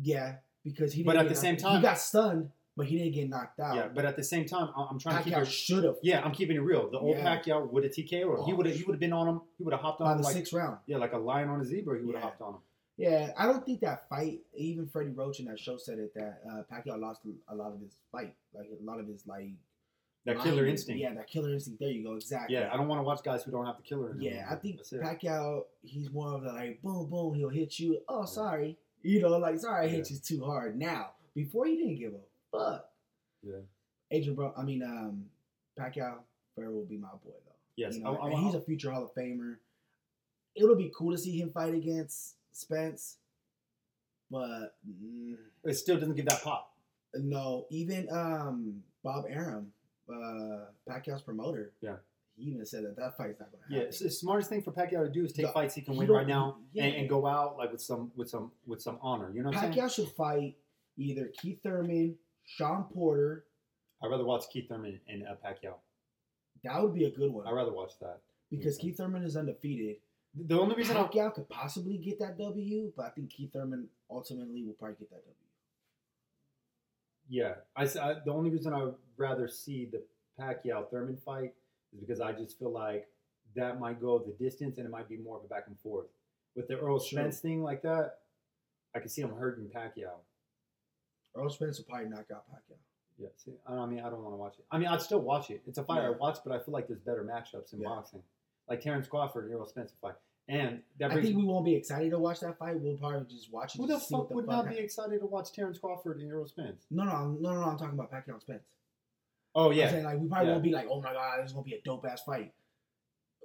Yeah, 0.00 0.36
because 0.64 0.92
he. 0.92 1.02
But 1.02 1.16
at 1.16 1.28
the 1.28 1.34
same 1.34 1.56
time- 1.56 1.76
he 1.76 1.82
got 1.82 1.98
stunned, 1.98 2.50
but 2.76 2.86
he 2.86 2.96
didn't 2.98 3.12
get 3.14 3.28
knocked 3.28 3.60
out. 3.60 3.74
Yeah, 3.76 3.88
but 3.94 4.04
at 4.04 4.16
the 4.16 4.22
same 4.24 4.46
time, 4.46 4.70
I'm 4.76 4.98
trying 4.98 5.18
to 5.18 5.24
keep 5.24 5.34
Pacquiao 5.34 5.42
it. 5.42 5.46
should 5.50 5.84
have 5.84 5.96
Yeah, 6.02 6.22
I'm 6.24 6.32
keeping 6.32 6.56
it 6.56 6.60
real. 6.60 6.90
The 6.90 6.98
old 6.98 7.16
Yeah. 7.16 7.36
Pacquiao 7.36 7.70
would 7.70 7.84
have 7.84 7.92
TK'd 7.92 8.24
or 8.24 8.44
he 8.44 8.52
Oh, 8.52 8.56
would 8.56 8.66
have 8.66 8.74
he 8.76 8.82
would 8.84 8.94
have 8.94 9.00
been 9.00 9.12
on 9.12 9.28
him. 9.28 9.40
He 9.58 9.64
would 9.64 9.72
have 9.72 9.82
hopped 9.82 10.00
on 10.00 10.06
by 10.06 10.10
on 10.12 10.16
the 10.16 10.20
him 10.22 10.24
like 10.24 10.34
sixth 10.34 10.52
round. 10.52 10.78
yeah, 10.86 10.96
like 10.96 11.12
a 11.12 11.18
lion 11.18 11.48
on 11.48 11.60
a 11.60 11.64
zebra. 11.64 11.98
He 11.98 12.04
would 12.04 12.14
have 12.14 12.22
Yeah. 12.24 12.28
hopped 12.30 12.40
on 12.42 12.54
him. 12.54 12.60
Yeah, 12.98 13.32
I 13.36 13.46
don't 13.46 13.64
think 13.64 13.80
that 13.80 14.08
fight. 14.08 14.40
Even 14.54 14.86
Freddie 14.86 15.10
Roach 15.10 15.40
in 15.40 15.46
that 15.46 15.58
show 15.58 15.76
said 15.76 15.98
it 15.98 16.14
that 16.14 16.42
uh, 16.48 16.62
Pacquiao 16.72 16.98
lost 17.00 17.22
a 17.48 17.54
lot 17.54 17.72
of 17.72 17.80
his 17.80 17.96
fight, 18.12 18.34
like 18.54 18.68
a 18.68 18.84
lot 18.84 19.00
of 19.00 19.06
his 19.06 19.26
like 19.26 19.50
That 20.24 20.38
killer 20.40 20.66
instinct. 20.66 21.00
Yeah, 21.00 21.12
that 21.14 21.26
killer 21.26 21.52
instinct. 21.52 21.80
There 21.80 21.90
you 21.90 22.04
go. 22.04 22.14
Exactly. 22.14 22.54
Yeah, 22.56 22.70
I 22.72 22.76
don't 22.76 22.86
want 22.88 23.00
to 23.00 23.02
watch 23.02 23.22
guys 23.24 23.42
who 23.42 23.50
don't 23.50 23.66
have 23.66 23.76
the 23.76 23.82
killer. 23.82 24.08
Them 24.08 24.20
Yeah. 24.20 24.46
I 24.48 24.54
think 24.56 24.76
That's 24.76 24.92
it. 24.92 25.00
Pacquiao, 25.02 25.64
he's 25.82 26.10
more 26.12 26.32
of 26.34 26.42
the 26.42 26.52
like 26.52 26.80
boom, 26.82 27.08
boom, 27.10 27.34
he'll 27.34 27.48
hit 27.48 27.78
you. 27.80 28.00
Oh, 28.08 28.24
sorry. 28.24 28.78
You 29.02 29.20
know, 29.20 29.36
like, 29.38 29.58
sorry, 29.58 29.86
I 29.86 29.88
hit 29.88 30.08
you 30.12 30.18
too 30.18 30.44
hard. 30.44 30.78
Now, 30.78 31.10
before 31.34 31.66
he 31.66 31.76
didn't 31.76 31.96
give 31.96 32.12
a 32.12 32.20
fuck. 32.52 32.88
Yeah. 33.42 33.56
Adrian 34.10 34.34
Bro, 34.36 34.52
I 34.56 34.62
mean, 34.62 34.82
um, 34.82 35.24
Pacquiao, 35.78 36.18
Fair 36.54 36.70
will 36.70 36.84
be 36.84 36.98
my 36.98 37.08
boy, 37.08 37.32
though. 37.46 37.52
Yes, 37.76 37.96
You 37.96 38.04
know, 38.04 38.16
I- 38.16 38.26
I- 38.28 38.30
and 38.30 38.44
he's 38.44 38.54
a 38.54 38.60
future 38.60 38.90
Hall 38.90 39.04
of 39.04 39.14
Famer. 39.14 39.56
It'll 40.54 40.76
be 40.76 40.92
cool 40.94 41.12
to 41.12 41.18
see 41.18 41.40
him 41.40 41.48
fight 41.50 41.72
against 41.74 42.36
Spence, 42.54 43.16
but 44.30 44.74
mm, 44.86 45.36
it 45.64 45.74
still 45.74 45.98
doesn't 45.98 46.14
give 46.14 46.26
that 46.26 46.42
pop. 46.42 46.68
no, 47.14 47.66
even 47.70 48.08
um, 48.10 48.82
Bob 49.02 49.24
Arum, 49.28 49.72
uh, 50.08 50.66
Pacquiao's 50.88 51.22
promoter, 51.22 51.72
Yeah. 51.80 51.96
he 52.36 52.44
even 52.50 52.64
said 52.66 52.84
that 52.84 52.96
that 52.96 53.16
fight's 53.16 53.38
not 53.40 53.50
going 53.50 53.62
to 53.64 53.70
Yeah, 53.70 53.76
happen. 53.78 53.88
it's 53.88 53.98
the 54.00 54.10
smartest 54.10 54.50
thing 54.50 54.62
for 54.62 54.72
Pacquiao 54.72 55.04
to 55.04 55.10
do 55.10 55.24
is 55.24 55.32
take 55.32 55.46
The- 55.46 55.52
fights 55.52 55.74
he 55.74 55.80
can 55.82 55.94
he 55.94 56.00
win 56.00 56.10
right 56.10 56.26
now 56.26 56.58
yeah. 56.72 56.84
and, 56.84 56.96
and 56.96 57.08
go 57.08 57.26
out 57.26 57.56
like 57.56 57.72
with 57.72 57.80
some 57.82 58.12
with 58.16 58.28
some 58.30 58.52
with 58.66 58.80
some 58.82 58.98
honor. 59.00 59.30
You 59.30 59.42
know 59.42 59.48
what 59.50 59.56
I'm 59.58 59.72
saying? 59.72 59.74
Pacquiao 59.88 59.94
should 59.94 60.08
fight 60.08 60.56
either 60.98 61.28
Keith 61.28 61.62
Thurman, 61.62 62.18
Sean 62.44 62.84
Porter. 62.84 63.44
I'd 64.02 64.08
rather 64.10 64.24
watch 64.24 64.44
Keith 64.52 64.68
Thurman 64.68 64.98
and 65.08 65.24
uh, 65.26 65.34
Pacquiao. 65.44 65.74
That 66.64 66.82
would 66.82 66.94
be 66.94 67.04
a 67.04 67.10
good 67.10 67.32
one 67.32 67.46
I'd 67.46 67.52
rather 67.52 67.72
watch 67.72 67.92
that. 68.00 68.20
because 68.50 68.76
Keith 68.78 68.96
Thurman 68.96 69.22
is 69.24 69.36
undefeated. 69.36 69.96
The 70.34 70.58
only 70.58 70.74
reason 70.76 70.96
Pacquiao 70.96 71.32
could 71.34 71.48
possibly 71.48 71.98
get 71.98 72.18
that 72.20 72.38
W, 72.38 72.92
but 72.96 73.06
I 73.06 73.10
think 73.10 73.30
Keith 73.30 73.52
Thurman 73.52 73.88
ultimately 74.10 74.64
will 74.64 74.72
probably 74.74 74.96
get 74.98 75.10
that 75.10 75.22
W. 75.24 75.34
yeah, 77.28 77.54
I, 77.76 77.82
I- 77.84 78.20
the 78.24 78.32
only 78.32 78.50
reason 78.50 78.72
I 78.72 78.82
would 78.84 78.94
rather 79.16 79.48
see 79.48 79.86
the 79.90 80.02
Pacquiao 80.40 80.88
Thurman 80.90 81.16
fight 81.24 81.54
is 81.92 82.00
because 82.00 82.20
I 82.20 82.32
just 82.32 82.58
feel 82.58 82.70
like 82.72 83.08
that 83.54 83.78
might 83.78 84.00
go 84.00 84.18
the 84.18 84.32
distance 84.42 84.78
and 84.78 84.86
it 84.86 84.90
might 84.90 85.08
be 85.08 85.16
more 85.18 85.36
of 85.38 85.44
a 85.44 85.48
back 85.48 85.64
and 85.66 85.78
forth. 85.80 86.06
With 86.56 86.68
the 86.68 86.78
Earl 86.78 86.98
Sure. 87.00 87.30
Thing 87.30 87.62
like 87.62 87.82
that, 87.82 88.18
I 88.94 88.98
can 89.00 89.08
see 89.08 89.22
him 89.22 89.30
hurting 89.34 89.66
Pacquiao. 89.74 90.16
Earl 91.34 91.50
Spence 91.50 91.78
will 91.78 91.84
probably 91.86 92.08
knock 92.08 92.26
out 92.34 92.44
Pacquiao. 92.50 92.76
Yeah, 93.18 93.28
see, 93.36 93.52
I 93.66 93.74
I 93.74 93.86
mean, 93.86 94.00
I 94.00 94.10
don't 94.10 94.22
want 94.22 94.32
to 94.34 94.38
watch 94.38 94.54
it. 94.58 94.64
I 94.70 94.78
mean, 94.78 94.88
I'd 94.88 95.00
still 95.02 95.20
watch 95.20 95.50
it. 95.50 95.62
It's 95.66 95.78
a 95.78 95.84
fight 95.84 96.02
I 96.02 96.10
watch, 96.10 96.38
but 96.44 96.52
I 96.52 96.58
feel 96.58 96.72
like 96.74 96.88
there's 96.88 97.00
better 97.00 97.22
matchups 97.24 97.72
in 97.72 97.80
Yeah. 97.80 97.88
boxing, 97.88 98.22
like 98.68 98.80
Terrence 98.80 99.06
Crawford 99.06 99.44
and 99.44 99.52
Errol 99.52 99.66
Spence 99.66 99.92
fight. 100.00 100.14
And 100.48 100.82
that 100.98 101.12
I 101.12 101.22
think 101.22 101.36
we 101.36 101.44
won't 101.44 101.64
be 101.64 101.74
excited 101.74 102.10
to 102.10 102.18
watch 102.18 102.40
that 102.40 102.58
fight. 102.58 102.78
We'll 102.80 102.96
probably 102.96 103.24
just 103.32 103.52
watch 103.52 103.74
it. 103.76 103.78
who 103.78 103.86
the 103.86 103.94
to 103.94 104.00
see 104.00 104.14
what 104.14 104.28
fuck 104.28 104.34
would 104.34 104.46
not 104.48 104.64
fuck 104.64 104.74
be 104.74 104.80
excited 104.80 105.20
to 105.20 105.26
watch 105.26 105.52
Terrence 105.52 105.78
Crawford 105.78 106.18
and 106.20 106.28
Errol 106.28 106.46
Spence? 106.46 106.84
No, 106.90 107.04
no, 107.04 107.12
no, 107.12 107.52
no, 107.52 107.60
no. 107.60 107.62
I'm 107.68 107.78
talking 107.78 107.94
about 107.94 108.10
Pacquiao 108.10 108.32
and 108.34 108.40
Spence. 108.42 108.64
Oh 109.54 109.70
I'm 109.70 109.76
yeah, 109.76 109.90
saying 109.90 110.04
like 110.04 110.18
we 110.18 110.26
probably 110.28 110.46
Yeah. 110.48 110.52
won't 110.52 110.64
be 110.64 110.72
like, 110.72 110.86
oh 110.90 111.00
my 111.00 111.12
god, 111.12 111.38
this 111.40 111.46
is 111.48 111.52
gonna 111.52 111.64
be 111.64 111.74
a 111.74 111.80
dope 111.82 112.04
ass 112.06 112.22
fight. 112.24 112.52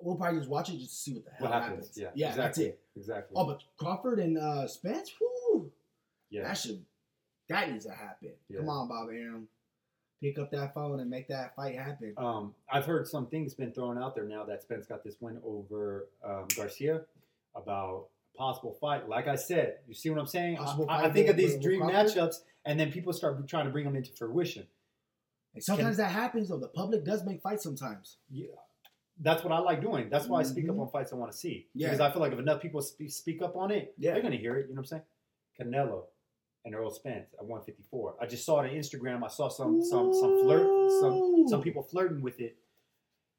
We'll 0.02 0.15
probably 0.15 0.39
just 0.39 0.50
watch 0.50 0.69
it 0.69 0.78
just 0.80 0.89
to 0.91 0.95
see 0.95 1.13
what 1.15 1.26
the 1.26 1.32
hell 1.32 1.50
what 1.52 1.62
happens? 1.63 1.91
Yeah, 1.97 2.10
Yeah, 2.15 2.30
exactly. 2.30 2.43
that's 2.43 2.58
it. 2.76 2.80
Exactly. 2.95 3.34
Oh, 3.36 3.45
but 3.45 3.63
Crawford 3.78 4.19
and 4.19 4.38
uh, 4.38 4.67
Spence, 4.67 5.12
whoo, 5.19 5.71
yeah, 6.30 6.43
that 6.43 6.58
should 6.58 6.84
that 7.50 7.72
needs 7.72 7.86
to 7.86 7.92
happen. 7.92 8.32
Yeah. 8.50 8.60
Come 8.60 8.70
on, 8.70 8.88
Bob 8.88 9.10
Arum, 9.10 9.48
pick 10.22 10.38
up 10.40 10.52
that 10.52 10.74
phone 10.74 11.00
and 11.00 11.10
make 11.10 11.28
that 11.30 11.56
fight 11.56 11.78
happen. 11.78 12.14
Um, 12.18 12.54
I've 12.72 12.86
heard 12.86 13.08
some 13.08 13.28
things 13.28 13.54
been 13.54 13.72
thrown 13.72 13.98
out 14.02 14.16
there 14.16 14.26
now 14.26 14.44
that 14.46 14.62
Spence 14.64 14.86
got 14.86 15.04
this 15.04 15.16
win 15.20 15.40
over 15.46 16.08
um, 16.26 16.46
Garcia 16.56 17.02
about 17.56 18.08
a 18.36 18.38
possible 18.38 18.78
fight. 18.82 19.08
Like 19.10 19.28
I 19.28 19.36
said, 19.36 19.78
you 19.88 19.94
see 19.94 20.10
what 20.10 20.20
I'm 20.20 20.28
saying? 20.28 20.58
I, 20.60 21.06
I- 21.06 21.10
think 21.10 21.30
of 21.30 21.38
these 21.38 21.58
dream 21.60 21.82
matchups, 21.82 22.38
and 22.66 22.80
then 22.80 22.92
people 22.92 23.14
start 23.14 23.48
trying 23.48 23.66
to 23.66 23.72
bring 23.72 23.86
them 23.86 23.96
into 23.96 24.12
fruition. 24.12 24.66
And 25.56 25.64
sometimes 25.64 25.98
that 25.98 26.12
happens 26.12 26.50
though. 26.50 26.60
The 26.60 26.68
public 26.68 27.04
does 27.04 27.24
make 27.26 27.42
fights 27.42 27.64
sometimes. 27.64 28.18
Yeah, 28.30 28.48
that's 29.20 29.44
what 29.44 29.52
I 29.52 29.58
like 29.58 29.82
doing. 29.82 30.08
That's 30.10 30.28
why 30.28 30.42
I 30.42 30.44
speak 30.44 30.70
up 30.70 30.76
Mhm. 30.76 30.82
on 30.82 30.90
fights 30.92 31.12
I 31.12 31.16
want 31.16 31.32
to 31.32 31.38
see. 31.38 31.68
Yeah. 31.74 31.88
Because 31.88 32.00
I 32.02 32.12
feel 32.12 32.22
like 32.22 32.32
if 32.34 32.38
enough 32.38 32.62
people 32.62 32.80
speak, 32.82 33.10
speak 33.12 33.42
up 33.42 33.56
on 33.56 33.72
it, 33.72 33.96
Yeah. 33.98 34.14
they're 34.14 34.22
gonna 34.22 34.36
hear 34.36 34.56
it. 34.58 34.68
You 34.70 34.76
know 34.76 34.82
what 34.82 34.92
I'm 34.92 35.02
saying? 35.58 35.72
Canelo 35.74 36.04
and 36.67 36.75
Earl 36.75 36.91
Spence 36.91 37.34
at 37.39 37.45
154. 37.45 38.15
I 38.21 38.25
just 38.27 38.45
saw 38.45 38.62
it 38.62 38.69
on 38.69 38.75
Instagram. 38.75 39.23
I 39.23 39.27
saw 39.30 39.47
some 39.47 39.84
some 39.84 40.13
some 40.13 40.41
flirt 40.43 40.91
some 41.01 41.45
some 41.47 41.62
people 41.62 41.82
flirting 41.82 42.21
with 42.21 42.39
it. 42.39 42.58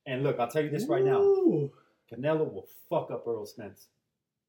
And 0.06 0.22
look, 0.22 0.40
I'll 0.40 0.48
tell 0.48 0.64
you 0.64 0.70
this 0.70 0.86
right 0.86 1.04
now. 1.04 1.20
Ooh. 1.20 1.70
Canelo 2.10 2.50
will 2.52 2.66
fuck 2.88 3.10
up 3.10 3.24
Earl 3.26 3.44
Spence. 3.44 3.88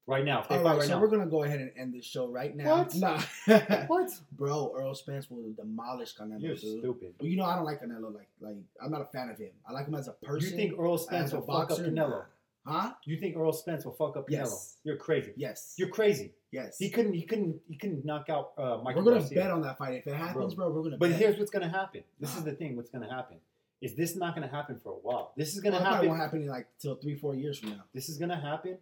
Right 0.06 0.24
now. 0.24 0.44
All 0.48 0.56
right, 0.64 0.78
right 0.78 0.82
so 0.82 0.94
now. 0.94 1.00
we're 1.00 1.08
gonna 1.08 1.26
go 1.26 1.44
ahead 1.44 1.60
and 1.60 1.70
end 1.76 1.94
this 1.94 2.04
show 2.04 2.26
right 2.26 2.56
now. 2.56 2.78
What? 2.78 2.94
Nah. 2.96 3.20
What? 3.86 4.10
Bro, 4.32 4.72
Earl 4.76 4.94
Spence 4.94 5.30
will 5.30 5.52
demolish 5.52 6.16
Canelo. 6.16 6.40
You're 6.40 6.56
dude. 6.56 6.80
stupid. 6.80 7.14
Well, 7.20 7.28
you 7.28 7.36
know 7.36 7.44
I 7.44 7.54
don't 7.54 7.66
like 7.66 7.82
Canelo. 7.82 8.12
Like, 8.12 8.28
like 8.40 8.56
I'm 8.82 8.90
not 8.90 9.02
a 9.02 9.04
fan 9.04 9.28
of 9.28 9.38
him. 9.38 9.50
I 9.68 9.72
like 9.72 9.86
him 9.86 9.94
as 9.94 10.08
a 10.08 10.12
person. 10.12 10.50
You 10.50 10.56
think 10.56 10.78
Earl 10.78 10.98
Spence 10.98 11.32
will 11.32 11.42
fuck 11.42 11.70
up 11.70 11.78
Canelo? 11.78 12.24
Huh? 12.66 12.92
You 13.04 13.18
think 13.18 13.36
Earl 13.36 13.52
Spence 13.52 13.84
will 13.84 13.92
fuck 13.92 14.16
up 14.16 14.26
Canelo? 14.26 14.30
Yes. 14.30 14.76
You're 14.82 14.96
crazy. 14.96 15.32
Yes. 15.36 15.74
You're 15.76 15.88
crazy. 15.88 16.32
Yes. 16.52 16.78
He 16.78 16.90
couldn't. 16.90 17.14
He 17.14 17.22
couldn't. 17.22 17.60
He 17.68 17.76
couldn't 17.76 18.04
knock 18.04 18.28
out 18.28 18.52
uh, 18.58 18.78
Michael 18.82 19.02
we're 19.02 19.10
gonna 19.12 19.20
Garcia. 19.20 19.38
bet 19.42 19.50
on 19.50 19.62
that 19.62 19.78
fight. 19.78 19.94
If 19.94 20.06
it 20.06 20.14
happens, 20.14 20.54
bro, 20.54 20.70
we're 20.70 20.82
gonna. 20.82 20.96
But 20.98 21.10
bet. 21.10 21.18
here's 21.18 21.38
what's 21.38 21.50
gonna 21.50 21.68
happen. 21.68 22.02
This 22.18 22.36
is 22.36 22.44
the 22.44 22.52
thing. 22.52 22.76
What's 22.76 22.90
gonna 22.90 23.10
happen 23.10 23.36
is 23.80 23.94
this 23.94 24.14
not 24.16 24.34
gonna 24.34 24.48
happen 24.48 24.78
for 24.78 24.90
a 24.90 24.96
while. 24.96 25.32
This 25.36 25.54
is 25.54 25.60
gonna 25.60 25.76
Well, 25.76 25.84
happen. 25.86 26.08
won't 26.08 26.20
happen 26.20 26.42
in 26.42 26.48
like 26.48 26.66
till 26.78 26.96
three, 26.96 27.14
four 27.16 27.34
years 27.34 27.58
from 27.58 27.70
now. 27.70 27.84
This 27.94 28.08
is 28.08 28.18
gonna 28.18 28.40
happen 28.40 28.76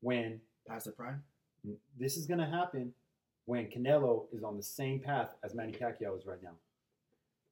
when 0.00 0.40
Past 0.66 0.84
the 0.86 0.92
prime. 0.92 1.22
this 1.98 2.16
is 2.16 2.26
gonna 2.26 2.48
happen 2.48 2.92
when 3.46 3.66
Canelo 3.68 4.26
is 4.32 4.42
on 4.44 4.56
the 4.56 4.62
same 4.62 5.00
path 5.00 5.30
as 5.42 5.54
Manny 5.54 5.72
Pacquiao 5.72 6.16
is 6.18 6.26
right 6.26 6.42
now. 6.42 6.52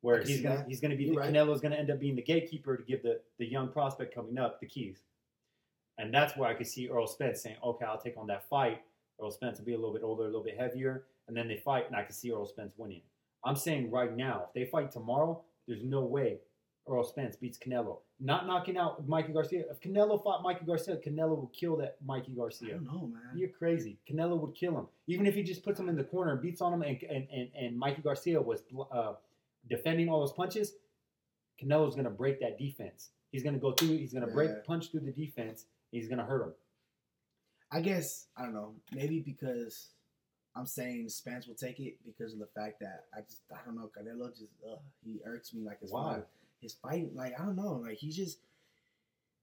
Where 0.03 0.23
he's 0.23 0.43
gonna 0.43 0.59
that. 0.59 0.69
he's 0.69 0.81
gonna 0.81 0.95
be 0.97 1.05
You're 1.05 1.15
the 1.15 1.21
right. 1.21 1.33
Canelo's 1.33 1.61
gonna 1.63 1.77
end 1.77 1.91
up 1.91 1.99
being 1.99 2.15
the 2.15 2.23
gatekeeper 2.23 2.77
to 2.77 2.83
give 2.83 3.03
the, 3.03 3.21
the 3.39 3.47
young 3.47 3.69
prospect 3.69 4.15
coming 4.15 4.39
up 4.39 4.61
the 4.61 4.67
keys. 4.67 4.99
And 5.99 6.13
that's 6.13 6.37
where 6.37 6.49
I 6.49 6.55
could 6.55 6.67
see 6.67 6.89
Earl 6.91 7.07
Spence 7.07 7.41
saying, 7.43 7.57
Okay, 7.65 7.85
I'll 7.87 7.99
take 7.99 8.17
on 8.19 8.27
that 8.27 8.47
fight. 8.49 8.83
Earl 9.21 9.31
Spence 9.31 9.59
will 9.59 9.67
be 9.67 9.73
a 9.75 9.77
little 9.79 9.93
bit 9.95 10.03
older, 10.03 10.23
a 10.25 10.27
little 10.27 10.43
bit 10.45 10.59
heavier, 10.59 11.05
and 11.29 11.37
then 11.37 11.49
they 11.49 11.57
fight, 11.57 11.87
and 11.87 11.97
I 11.97 12.03
can 12.03 12.13
see 12.13 12.31
Earl 12.33 12.47
Spence 12.47 12.73
winning. 12.77 13.03
I'm 13.45 13.57
saying 13.57 13.91
right 13.91 14.15
now, 14.17 14.45
if 14.49 14.53
they 14.55 14.69
fight 14.71 14.91
tomorrow, 14.93 15.43
there's 15.67 15.83
no 15.83 16.01
way 16.03 16.39
Earl 16.89 17.05
Spence 17.05 17.37
beats 17.37 17.59
Canelo. 17.59 17.99
Not 18.21 18.47
knocking 18.47 18.77
out 18.77 19.07
Mikey 19.09 19.33
Garcia. 19.33 19.65
If 19.71 19.81
Canelo 19.81 20.23
fought 20.23 20.43
Mikey 20.43 20.65
Garcia, 20.65 20.97
Canelo 20.97 21.39
would 21.41 21.53
kill 21.53 21.77
that 21.79 21.97
Mikey 22.05 22.33
Garcia. 22.33 22.69
I 22.69 22.73
don't 22.79 22.85
know, 22.85 23.11
man. 23.13 23.23
You're 23.37 23.49
crazy. 23.51 23.99
Canelo 24.11 24.39
would 24.41 24.55
kill 24.55 24.77
him. 24.79 24.87
Even 25.07 25.27
if 25.27 25.35
he 25.35 25.43
just 25.43 25.65
puts 25.65 25.79
him 25.81 25.89
in 25.89 25.97
the 25.97 26.05
corner 26.05 26.33
and 26.33 26.41
beats 26.41 26.61
on 26.61 26.73
him, 26.73 26.83
and 26.83 26.99
and, 27.11 27.27
and, 27.33 27.49
and 27.61 27.77
Mikey 27.79 28.03
Garcia 28.03 28.41
was 28.41 28.63
uh, 28.93 29.15
defending 29.69 30.09
all 30.09 30.21
those 30.21 30.33
punches, 30.33 30.75
Canelo's 31.63 31.95
gonna 31.97 32.11
break 32.11 32.41
that 32.41 32.59
defense. 32.59 33.11
He's 33.33 33.43
gonna 33.43 33.59
go 33.59 33.73
through. 33.73 33.89
He's 33.99 34.13
gonna 34.13 34.29
Yeah. 34.29 34.33
break, 34.35 34.65
punch 34.65 34.91
through 34.91 35.01
the 35.01 35.13
defense. 35.13 35.67
He's 35.91 36.09
gonna 36.09 36.25
hurt 36.25 36.43
him. 36.43 36.53
I 37.71 37.81
guess 37.81 38.27
I 38.37 38.43
don't 38.43 38.55
know. 38.55 38.75
Maybe 38.93 39.21
because 39.21 39.89
I'm 40.55 40.67
saying 40.67 41.09
Spence 41.09 41.47
will 41.47 41.55
take 41.55 41.81
it 41.81 41.99
because 42.05 42.33
of 42.33 42.39
the 42.39 42.49
fact 42.55 42.81
that 42.81 43.05
I 43.15 43.21
just 43.21 43.43
I 43.53 43.59
don't 43.65 43.77
know. 43.77 43.91
Canelo 43.97 44.31
just 44.31 44.53
ugh, 44.71 44.79
he 45.05 45.21
irks 45.27 45.53
me 45.53 45.63
like 45.65 45.81
his 45.81 45.91
Why? 45.91 46.15
fight. 46.15 46.25
His 46.61 46.75
fight 46.75 47.15
like 47.15 47.35
I 47.39 47.45
don't 47.45 47.57
know. 47.57 47.83
Like 47.85 47.99
he's 47.99 48.17
just 48.17 48.39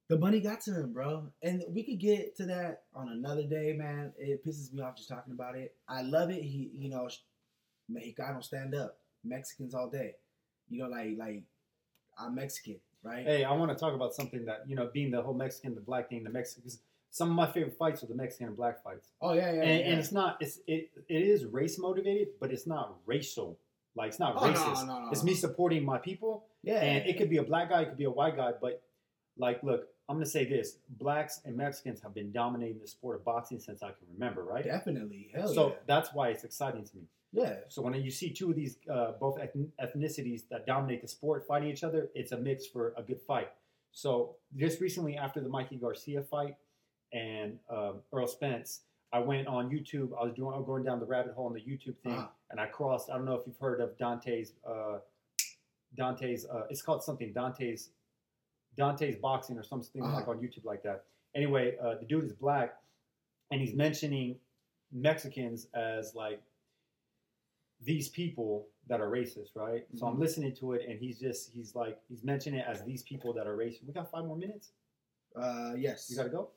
the 0.10 0.18
money 0.18 0.40
got 0.42 0.62
to 0.62 0.72
him, 0.72 0.94
bro. 0.94 1.28
And 1.42 1.64
we 1.70 1.84
could 1.84 2.00
get 2.00 2.36
to 2.38 2.46
that 2.46 2.84
on 2.96 3.10
another 3.10 3.44
day, 3.44 3.74
man. 3.74 4.14
It 4.18 4.46
pisses 4.46 4.74
me 4.74 4.82
off 4.82 4.96
just 4.96 5.10
talking 5.10 5.34
about 5.34 5.56
it. 5.56 5.76
I 5.88 6.02
love 6.02 6.30
it. 6.30 6.42
He 6.42 6.72
you 6.78 6.90
know 6.90 7.10
Mexicano 7.92 8.44
stand 8.44 8.74
up. 8.74 8.98
Mexicans 9.24 9.74
all 9.74 9.90
day. 9.90 10.16
You 10.70 10.84
know 10.84 10.90
like 10.90 11.18
like 11.18 11.44
I'm 12.18 12.36
Mexican, 12.36 12.78
right? 13.04 13.26
Hey, 13.26 13.44
I 13.44 13.52
want 13.54 13.72
to 13.72 13.76
talk 13.76 13.94
about 13.94 14.14
something 14.14 14.46
that 14.46 14.64
you 14.68 14.76
know, 14.76 14.90
being 14.94 15.12
the 15.12 15.22
whole 15.22 15.34
Mexican, 15.34 15.76
the 15.76 15.82
black 15.82 16.10
thing, 16.10 16.24
the 16.24 16.30
Mexicans. 16.30 16.80
Some 17.14 17.30
of 17.30 17.36
my 17.36 17.46
favorite 17.46 17.78
fights 17.78 18.02
are 18.04 18.08
the 18.08 18.16
Mexican 18.16 18.48
and 18.48 18.58
black 18.58 18.82
fights, 18.84 19.10
Oh 19.22 19.34
yeah, 19.34 19.52
yeah. 19.54 19.62
and, 19.62 19.80
yeah. 19.80 19.86
and 19.92 20.00
it's 20.00 20.12
not. 20.12 20.38
It's 20.42 20.58
it. 20.66 20.90
It 21.08 21.22
is 21.22 21.46
race 21.46 21.78
motivated, 21.78 22.30
but 22.40 22.52
it's 22.52 22.66
not 22.66 22.96
racial. 23.06 23.60
Like 23.96 24.08
it's 24.10 24.20
not 24.20 24.34
Oh, 24.36 24.40
racist. 24.50 24.88
no, 24.88 25.00
no, 25.04 25.10
It's 25.12 25.22
no. 25.22 25.28
me 25.28 25.36
supporting 25.36 25.86
my 25.86 26.00
people, 26.00 26.46
yeah. 26.64 26.82
and 26.82 27.08
it 27.08 27.20
could 27.20 27.30
be 27.30 27.38
a 27.38 27.44
black 27.44 27.70
guy, 27.70 27.84
it 27.84 27.90
could 27.90 28.00
be 28.00 28.06
a 28.06 28.10
white 28.10 28.36
guy, 28.36 28.54
but 28.60 28.82
like, 29.38 29.62
look, 29.62 29.90
I'm 30.10 30.16
gonna 30.16 30.26
say 30.26 30.44
this: 30.46 30.78
blacks 30.90 31.40
and 31.46 31.56
Mexicans 31.56 32.02
have 32.02 32.16
been 32.16 32.32
dominating 32.32 32.80
the 32.80 32.88
sport 32.88 33.18
of 33.18 33.24
boxing 33.24 33.60
since 33.60 33.84
I 33.84 33.90
can 33.90 34.08
remember, 34.12 34.44
right? 34.44 34.64
definitely. 34.66 35.30
Hell 35.36 35.54
so 35.54 35.68
yeah. 35.70 35.76
that's 35.86 36.10
why 36.16 36.30
it's 36.30 36.44
exciting 36.44 36.84
to 36.84 36.96
me. 36.98 37.04
Yeah. 37.32 37.58
So 37.68 37.84
when 37.84 37.94
you 37.94 38.10
see 38.10 38.32
two 38.32 38.50
of 38.50 38.56
these 38.56 38.78
uh, 38.92 39.12
both 39.20 39.38
ethnicities 39.84 40.42
that 40.50 40.66
dominate 40.66 41.02
the 41.04 41.08
sport 41.08 41.46
fighting 41.48 41.70
each 41.70 41.84
other, 41.84 42.10
it's 42.16 42.32
a 42.32 42.38
mix 42.38 42.66
for 42.66 42.94
a 42.98 43.04
good 43.04 43.22
fight. 43.22 43.50
So 43.92 44.38
just 44.56 44.82
recently, 44.82 45.16
after 45.18 45.40
the 45.42 45.50
Mikey 45.50 45.76
Garcia 45.78 46.24
fight 46.24 46.56
and 47.14 47.58
um, 47.70 48.02
Errol 48.14 48.28
Spence, 48.28 48.82
I 49.12 49.20
went 49.20 49.48
on 49.48 49.70
YouTube. 49.70 50.10
I 50.20 50.24
was 50.26 50.34
doing, 50.34 50.54
I 50.54 50.58
was 50.58 50.66
going 50.66 50.84
down 50.84 51.00
the 51.00 51.06
rabbit 51.06 51.34
hole 51.36 51.46
on 51.46 51.54
the 51.54 51.62
YouTube 51.62 51.96
thing, 52.04 52.14
Uh-huh. 52.14 52.28
and 52.50 52.60
I 52.60 52.66
crossed. 52.66 53.10
I 53.10 53.16
don't 53.16 53.26
know 53.26 53.36
if 53.36 53.46
you've 53.46 53.58
heard 53.60 53.80
of 53.80 53.98
Dante's. 53.98 54.54
Uh, 54.68 55.00
Dante's. 55.96 56.46
Uh, 56.46 56.64
it's 56.70 56.82
called 56.82 57.04
something 57.04 57.32
Dante's. 57.32 57.90
Dante's 58.76 59.16
boxing 59.16 59.58
or 59.58 59.64
something 59.64 60.02
Uh-huh. 60.04 60.16
like 60.16 60.28
on 60.28 60.40
YouTube 60.40 60.66
like 60.66 60.82
that. 60.84 61.06
Anyway, 61.36 61.78
uh, 61.78 61.96
the 61.96 62.06
dude 62.06 62.24
is 62.24 62.34
black, 62.34 62.82
and 63.52 63.62
he's 63.62 63.76
mentioning 63.76 64.40
Mexicans 64.92 65.68
as 65.74 66.16
like 66.16 66.42
these 67.82 68.10
people 68.10 68.68
that 68.88 69.02
are 69.02 69.10
racist, 69.10 69.56
right? 69.56 69.86
So 69.96 70.08
I'm 70.08 70.16
Mhm. 70.16 70.20
listening 70.20 70.54
to 70.56 70.74
it, 70.74 70.88
and 70.90 71.00
he's 71.00 71.20
just 71.20 71.52
he's 71.52 71.76
like 71.76 72.02
he's 72.08 72.24
mentioning 72.24 72.60
it 72.62 72.66
as 72.68 72.84
these 72.84 73.04
people 73.04 73.34
that 73.34 73.46
are 73.46 73.56
racist. 73.58 73.86
We 73.86 73.94
got 73.94 74.10
five 74.10 74.26
more 74.26 74.36
minutes. 74.38 74.72
Uh, 75.36 75.74
yes. 75.78 76.10
You 76.10 76.16
gotta 76.18 76.30
go. 76.30 76.52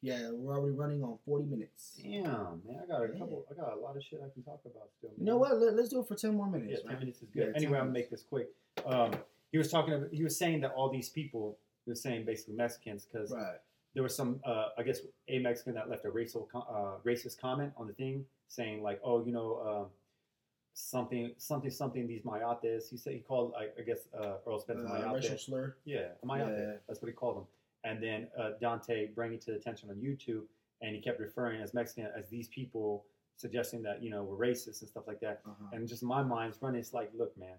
Yeah, 0.00 0.30
we're 0.32 0.56
already 0.56 0.76
running 0.76 1.02
on 1.02 1.18
40 1.24 1.46
minutes. 1.46 1.98
Damn, 2.00 2.62
man, 2.66 2.80
I 2.82 2.86
got 2.86 3.02
a 3.02 3.08
Yeah. 3.12 3.18
couple. 3.18 3.44
I 3.50 3.54
got 3.54 3.72
a 3.72 3.80
lot 3.80 3.96
of 3.96 4.02
shit 4.04 4.20
I 4.24 4.28
can 4.30 4.42
talk 4.44 4.60
about 4.64 4.90
still. 4.96 5.10
You 5.18 5.24
know 5.24 5.36
what? 5.38 5.58
Let, 5.58 5.74
us 5.74 5.88
do 5.88 6.00
it 6.00 6.06
for 6.06 6.14
10 6.14 6.34
more 6.34 6.46
minutes. 6.48 6.70
Yeah, 6.70 6.76
ten 6.78 6.86
right? 6.90 6.98
minutes 7.00 7.20
is 7.22 7.28
good. 7.30 7.46
10 7.54 7.56
anyway, 7.56 7.78
I'm 7.78 7.86
gonna 7.86 7.92
make 7.98 8.10
this 8.10 8.22
quick. 8.22 8.48
Um, 8.86 9.12
he 9.50 9.58
was 9.58 9.70
talking. 9.70 9.94
About, 9.94 10.12
he 10.12 10.22
was 10.22 10.36
saying 10.36 10.60
that 10.60 10.72
all 10.72 10.88
these 10.88 11.08
people. 11.08 11.58
He 11.84 11.90
was 11.90 12.00
saying 12.00 12.26
basically 12.26 12.54
Mexicans 12.54 13.06
because 13.06 13.32
Right. 13.32 13.58
there 13.94 14.02
was 14.04 14.14
some, 14.14 14.40
uh, 14.44 14.68
I 14.78 14.82
guess, 14.84 15.00
a 15.26 15.38
Mexican 15.40 15.74
that 15.74 15.88
left 15.88 16.04
a 16.04 16.10
racial, 16.10 16.48
uh, 16.54 16.98
racist 17.04 17.40
comment 17.40 17.72
on 17.76 17.86
the 17.88 17.94
thing, 17.94 18.24
saying 18.48 18.82
like, 18.82 19.00
"Oh, 19.02 19.24
you 19.24 19.32
know, 19.32 19.54
uh, 19.56 19.88
something, 20.74 21.34
something, 21.38 21.70
something." 21.70 22.06
These 22.06 22.22
mayates. 22.22 22.88
He 22.90 22.96
said 22.98 23.14
he 23.14 23.20
called, 23.20 23.54
I, 23.58 23.70
I 23.76 23.82
guess, 23.82 24.06
uh, 24.14 24.36
Earl 24.46 24.60
Spencer 24.60 24.86
Uh, 24.86 24.90
mayate. 25.00 25.14
racial 25.14 25.38
slur. 25.38 25.76
Yeah, 25.84 26.12
a 26.22 26.26
mayate. 26.26 26.56
Yeah. 26.56 26.76
That's 26.86 27.00
what 27.02 27.08
he 27.08 27.14
called 27.14 27.38
them. 27.38 27.46
And 27.84 28.02
then 28.02 28.28
uh, 28.38 28.50
Dante 28.60 29.08
bring 29.14 29.34
it 29.34 29.40
to 29.42 29.52
the 29.52 29.56
attention 29.56 29.90
on 29.90 29.96
YouTube, 29.96 30.42
and 30.82 30.94
he 30.94 31.00
kept 31.00 31.20
referring 31.20 31.60
as 31.60 31.74
Mexican 31.74 32.08
as 32.16 32.28
these 32.28 32.48
people, 32.48 33.04
suggesting 33.36 33.82
that 33.82 34.02
you 34.02 34.10
know 34.10 34.24
we're 34.24 34.48
racist 34.48 34.80
and 34.80 34.88
stuff 34.88 35.04
like 35.06 35.20
that. 35.20 35.40
Uh-huh. 35.46 35.66
And 35.72 35.88
just 35.88 36.02
my 36.02 36.22
mind's 36.22 36.58
running. 36.60 36.80
It's 36.80 36.92
like, 36.92 37.10
look, 37.16 37.36
man, 37.38 37.56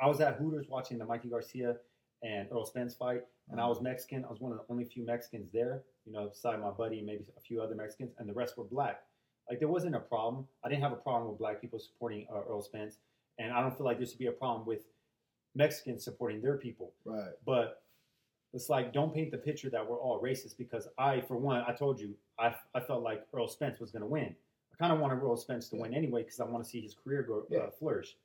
I 0.00 0.06
was 0.06 0.20
at 0.20 0.36
Hooters 0.36 0.66
watching 0.68 0.98
the 0.98 1.04
Mikey 1.04 1.28
Garcia 1.28 1.76
and 2.22 2.48
Errol 2.50 2.64
Spence 2.64 2.94
fight, 2.94 3.22
and 3.50 3.60
I 3.60 3.66
was 3.66 3.80
Mexican. 3.80 4.24
I 4.24 4.30
was 4.30 4.40
one 4.40 4.52
of 4.52 4.58
the 4.58 4.64
only 4.70 4.84
few 4.84 5.04
Mexicans 5.04 5.50
there, 5.52 5.82
you 6.04 6.12
know, 6.12 6.28
beside 6.28 6.60
my 6.60 6.70
buddy 6.70 6.98
and 6.98 7.06
maybe 7.06 7.24
a 7.36 7.40
few 7.40 7.62
other 7.62 7.74
Mexicans, 7.74 8.12
and 8.18 8.28
the 8.28 8.34
rest 8.34 8.56
were 8.56 8.64
black. 8.64 9.02
Like 9.48 9.58
there 9.58 9.68
wasn't 9.68 9.94
a 9.94 10.00
problem. 10.00 10.46
I 10.64 10.68
didn't 10.68 10.82
have 10.82 10.92
a 10.92 10.96
problem 10.96 11.30
with 11.30 11.38
black 11.38 11.60
people 11.60 11.78
supporting 11.78 12.26
uh, 12.32 12.38
Errol 12.38 12.62
Spence, 12.62 12.96
and 13.38 13.52
I 13.52 13.60
don't 13.60 13.76
feel 13.76 13.86
like 13.86 13.98
there 13.98 14.06
should 14.06 14.18
be 14.18 14.26
a 14.26 14.32
problem 14.32 14.66
with 14.66 14.86
Mexicans 15.54 16.04
supporting 16.04 16.42
their 16.42 16.56
people. 16.56 16.92
Right. 17.04 17.30
But 17.44 17.82
it's 18.56 18.68
like 18.70 18.92
don't 18.92 19.12
paint 19.14 19.30
the 19.30 19.38
picture 19.38 19.70
that 19.70 19.86
we're 19.88 19.98
all 19.98 20.20
racist 20.20 20.56
because 20.56 20.88
I, 20.98 21.20
for 21.20 21.36
one, 21.36 21.62
I 21.68 21.72
told 21.72 22.00
you 22.00 22.14
I, 22.38 22.54
I 22.74 22.80
felt 22.80 23.02
like 23.02 23.24
Errol 23.32 23.48
Spence 23.48 23.78
was 23.78 23.90
going 23.90 24.00
to 24.02 24.08
win. 24.08 24.34
I 24.72 24.76
kind 24.78 24.92
of 24.92 24.98
wanted 24.98 25.16
Errol 25.16 25.36
Spence 25.36 25.68
to 25.68 25.76
Yeah. 25.76 25.82
win 25.82 25.94
anyway 25.94 26.22
because 26.22 26.40
I 26.40 26.44
want 26.44 26.64
to 26.64 26.68
see 26.70 26.80
his 26.80 26.94
career 26.94 27.22
go 27.22 27.46
Yeah. 27.50 27.58
uh, 27.58 27.70
flourish. 27.70 28.16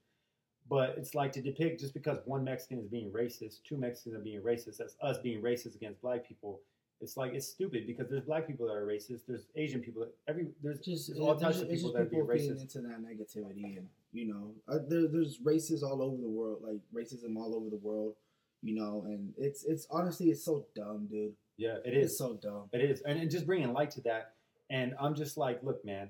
But 0.70 0.96
it's 0.98 1.14
like 1.16 1.32
to 1.34 1.42
depict 1.42 1.82
just 1.82 1.94
because 1.94 2.20
one 2.26 2.44
Mexican 2.46 2.80
is 2.80 2.88
being 2.88 3.12
racist, 3.12 3.62
two 3.68 3.76
Mexicans 3.78 4.16
are 4.16 4.20
being 4.20 4.42
racist, 4.42 4.78
that's 4.78 4.96
us 5.02 5.18
being 5.18 5.42
racist 5.42 5.76
against 5.76 6.02
black 6.02 6.26
people. 6.28 6.62
It's 7.02 7.18
like 7.18 7.34
it's 7.34 7.48
stupid 7.48 7.88
because 7.88 8.08
there's 8.10 8.24
black 8.24 8.48
people 8.48 8.68
that 8.68 8.74
are 8.74 8.86
racist, 8.86 9.22
there's 9.28 9.48
Asian 9.56 9.82
people, 9.82 10.02
that, 10.04 10.14
every 10.30 10.48
there's 10.64 10.80
Just, 10.80 11.08
there's 11.10 11.20
all 11.20 11.36
types 11.36 11.60
of 11.60 11.70
people 11.70 11.92
that 11.94 12.02
are 12.04 12.06
being 12.06 12.26
racist. 12.26 12.62
into 12.62 12.80
that 12.82 13.00
negativity, 13.04 13.78
and 13.78 13.88
you 14.14 14.26
know, 14.32 14.52
uh, 14.70 14.78
there, 14.88 15.08
there's 15.08 15.40
races 15.42 15.82
all 15.84 16.02
over 16.04 16.16
the 16.22 16.30
world, 16.30 16.60
like 16.62 16.80
racism 16.94 17.36
all 17.38 17.56
over 17.56 17.70
the 17.72 17.78
world, 17.78 18.14
you 18.62 18.76
know, 18.76 19.04
and 19.08 19.34
it's 19.38 19.64
it's 19.64 19.88
honestly 19.90 20.28
it's 20.30 20.44
so 20.44 20.66
dumb, 20.76 21.08
dude. 21.10 21.34
Yeah, 21.58 21.76
it 21.86 21.94
It's 21.94 22.14
is. 22.14 22.18
so 22.18 22.34
dumb. 22.42 22.70
It 22.74 22.82
is, 22.82 23.02
and, 23.02 23.20
and 23.20 23.30
just 23.30 23.46
bringing 23.46 23.72
light 23.74 23.92
to 23.92 24.02
that. 24.02 24.34
And 24.70 24.94
I'm 25.00 25.16
just 25.16 25.38
like, 25.38 25.62
look, 25.64 25.84
man, 25.86 26.10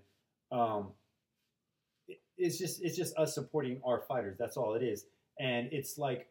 um, 0.51 0.89
it- 2.07 2.21
it's 2.37 2.57
just 2.57 2.81
it's 2.83 2.95
just 2.95 3.17
us 3.17 3.33
supporting 3.35 3.81
our 3.85 4.01
fighters. 4.01 4.37
That's 4.37 4.57
all 4.57 4.75
it 4.75 4.83
is. 4.83 5.05
And 5.39 5.69
it's 5.71 5.97
like, 5.97 6.27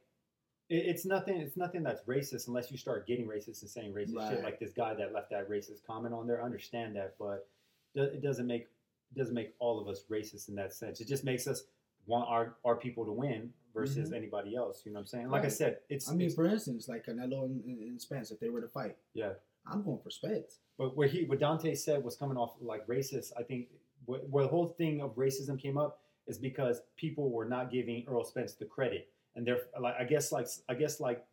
it, 0.68 0.85
it's 0.87 1.04
nothing. 1.04 1.37
It's 1.38 1.56
nothing 1.56 1.83
that's 1.83 2.02
racist 2.04 2.48
unless 2.48 2.70
you 2.70 2.78
start 2.78 3.06
getting 3.06 3.26
racist 3.26 3.62
and 3.62 3.70
saying 3.70 3.92
racist 3.92 4.30
shit 4.30 4.42
like 4.44 4.59
this 4.61 4.72
guy 4.72 4.94
that 4.94 5.12
left 5.12 5.30
that 5.30 5.50
racist 5.50 5.85
comment 5.87 6.14
on 6.14 6.26
there. 6.26 6.40
I 6.42 6.44
understand 6.46 6.96
that, 6.96 7.14
but 7.18 7.48
it 7.94 8.22
doesn't 8.22 8.46
make 8.46 8.68
doesn't 9.16 9.35
make 9.35 9.54
all 9.59 9.80
of 9.80 9.88
us 9.88 10.04
racist 10.11 10.48
in 10.48 10.54
that 10.54 10.72
sense. 10.72 11.00
It 11.00 11.09
just 11.09 11.24
makes 11.24 11.46
us 11.48 11.64
want 12.06 12.28
our 12.28 12.54
our 12.64 12.76
people 12.76 13.04
to 13.04 13.12
win 13.12 13.52
versus 13.74 14.11
Mhm. 14.11 14.16
anybody 14.16 14.54
else. 14.56 14.85
You 14.85 14.92
know 14.92 14.96
what 14.96 15.00
I'm 15.02 15.06
saying? 15.06 15.28
Like 15.28 15.44
I 15.44 15.48
said, 15.48 15.78
it's, 15.88 16.09
I 16.11 16.14
mean, 16.14 16.26
it's 16.26 16.35
for 16.35 16.44
instance, 16.46 16.88
like 16.88 17.06
Canelo 17.06 17.44
and, 17.44 17.64
and, 17.64 18.00
Spence, 18.00 18.30
if 18.30 18.40
they 18.40 18.48
were 18.50 18.61
to 18.61 18.68
fight, 18.68 18.96
yeah. 19.14 19.35
I'm 19.66 19.83
going 19.83 19.98
for 20.00 20.11
Spence. 20.11 20.59
But 20.78 20.96
where 20.96 21.06
he, 21.09 21.24
what 21.24 21.38
Dante 21.38 21.74
said 21.74 22.02
was 22.02 22.16
coming 22.16 22.37
off 22.37 22.56
like 22.61 22.87
racist. 22.87 23.33
I 23.37 23.42
think 23.42 23.68
where, 24.06 24.20
where 24.20 24.44
the 24.44 24.50
whole 24.50 24.68
thing 24.68 25.00
of 25.02 25.14
racism 25.16 25.59
came 25.61 25.76
up 25.78 26.00
is 26.26 26.38
because 26.38 26.83
people 26.96 27.30
were 27.30 27.44
not 27.44 27.70
giving 27.70 28.04
Errol 28.09 28.24
Spence 28.24 28.54
the 28.54 28.64
credit, 28.64 29.09
and 29.37 29.46
they're 29.46 29.62
like, 29.80 29.94
I 29.98 30.04
guess 30.04 30.33
like, 30.33 30.46
I 30.68 30.74
guess 30.74 30.98
like, 31.00 31.24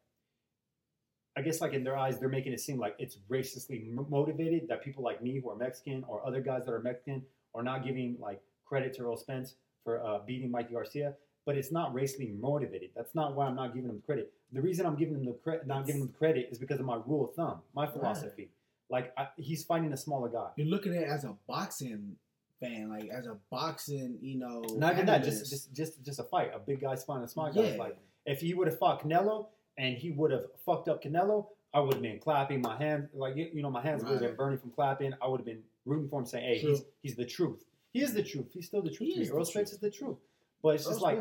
I 1.35 1.41
guess 1.41 1.61
like 1.61 1.73
in 1.73 1.83
their 1.83 1.95
eyes, 1.97 2.19
they're 2.19 2.29
making 2.29 2.53
it 2.53 2.59
seem 2.59 2.77
like 2.79 2.95
it's 2.99 3.17
racistly 3.29 3.87
m- 3.87 4.05
motivated 4.09 4.67
that 4.69 4.83
people 4.83 5.03
like 5.03 5.21
me 5.21 5.39
who 5.39 5.49
are 5.49 5.55
Mexican 5.55 6.03
or 6.07 6.25
other 6.25 6.41
guys 6.41 6.65
that 6.65 6.71
are 6.73 6.79
Mexican 6.81 7.23
are 7.53 7.63
not 7.63 7.83
giving 7.85 8.17
like 8.19 8.41
credit 8.65 8.93
to 8.95 9.01
Errol 9.01 9.17
Spence 9.17 9.55
for 9.83 10.03
uh, 10.03 10.19
beating 10.25 10.49
Mikey 10.51 10.73
Garcia. 10.73 11.15
But 11.47 11.55
it's 11.55 11.71
not 11.71 11.93
racially 11.93 12.33
motivated. 12.37 12.89
That's 12.93 13.15
not 13.15 13.33
why 13.33 13.47
I'm 13.47 13.55
not 13.55 13.73
giving 13.73 13.89
him 13.89 14.03
credit. 14.05 14.33
The 14.51 14.61
reason 14.61 14.85
I'm 14.85 14.97
giving 14.97 15.15
him 15.15 15.25
the 15.25 15.31
credit, 15.31 15.65
not 15.65 15.85
giving 15.85 16.01
him 16.01 16.13
credit, 16.19 16.49
is 16.51 16.57
because 16.59 16.81
of 16.81 16.85
my 16.85 16.99
rule 17.07 17.29
of 17.29 17.35
thumb, 17.35 17.61
my 17.73 17.87
philosophy. 17.87 18.49
Like 18.89 19.13
I, 19.17 19.29
he's 19.37 19.63
fighting 19.63 19.93
a 19.93 19.97
smaller 19.97 20.27
guy. 20.27 20.49
You're 20.57 20.67
looking 20.67 20.93
at 20.93 21.03
it 21.03 21.09
as 21.09 21.23
a 21.23 21.35
boxing 21.47 22.17
fan, 22.59 22.89
like 22.89 23.07
as 23.09 23.27
a 23.27 23.37
boxing, 23.49 24.17
you 24.21 24.37
know. 24.37 24.61
Not 24.75 24.95
even 24.95 25.05
that, 25.05 25.23
just 25.23 25.49
just 25.49 25.73
just 25.73 26.03
just 26.03 26.19
a 26.19 26.23
fight. 26.23 26.51
A 26.53 26.59
big 26.59 26.81
guy's 26.81 27.05
fighting 27.05 27.23
a 27.23 27.29
small 27.29 27.49
guy. 27.51 27.61
yeah. 27.61 27.77
fight. 27.77 27.97
If 28.25 28.41
he 28.41 28.53
would 28.53 28.67
have 28.67 28.77
fought 28.77 29.01
Canelo 29.01 29.47
and 29.77 29.95
he 29.95 30.11
would 30.11 30.31
have 30.31 30.47
fucked 30.65 30.89
up 30.89 31.01
Canelo, 31.01 31.47
I 31.73 31.79
would 31.79 31.93
have 31.93 32.01
been 32.01 32.19
clapping 32.19 32.61
my 32.61 32.77
hands, 32.77 33.07
like 33.13 33.37
you 33.37 33.61
know, 33.61 33.69
my 33.69 33.81
hands 33.81 34.03
would 34.03 34.13
have 34.13 34.21
been 34.21 34.35
burning 34.35 34.59
from 34.59 34.71
clapping. 34.71 35.13
I 35.21 35.27
would 35.27 35.39
have 35.39 35.45
been 35.45 35.63
rooting 35.85 36.09
for 36.09 36.19
him, 36.19 36.25
saying, 36.25 36.45
"Hey, 36.45 36.59
True. 36.61 36.69
he's 36.71 36.83
he's 37.03 37.15
the 37.15 37.25
truth. 37.25 37.63
He 37.93 38.01
is 38.01 38.13
the 38.13 38.23
truth. 38.23 38.47
He's 38.53 38.65
still 38.65 38.81
the 38.81 38.89
truth 38.89 39.09
He 39.09 39.13
to 39.15 39.19
me. 39.21 39.27
Errol 39.29 39.45
Spence 39.45 39.71
is 39.71 39.79
the 39.79 39.89
truth." 39.89 40.17
But 40.63 40.75
it's 40.75 40.85
just 40.85 41.01
like 41.01 41.19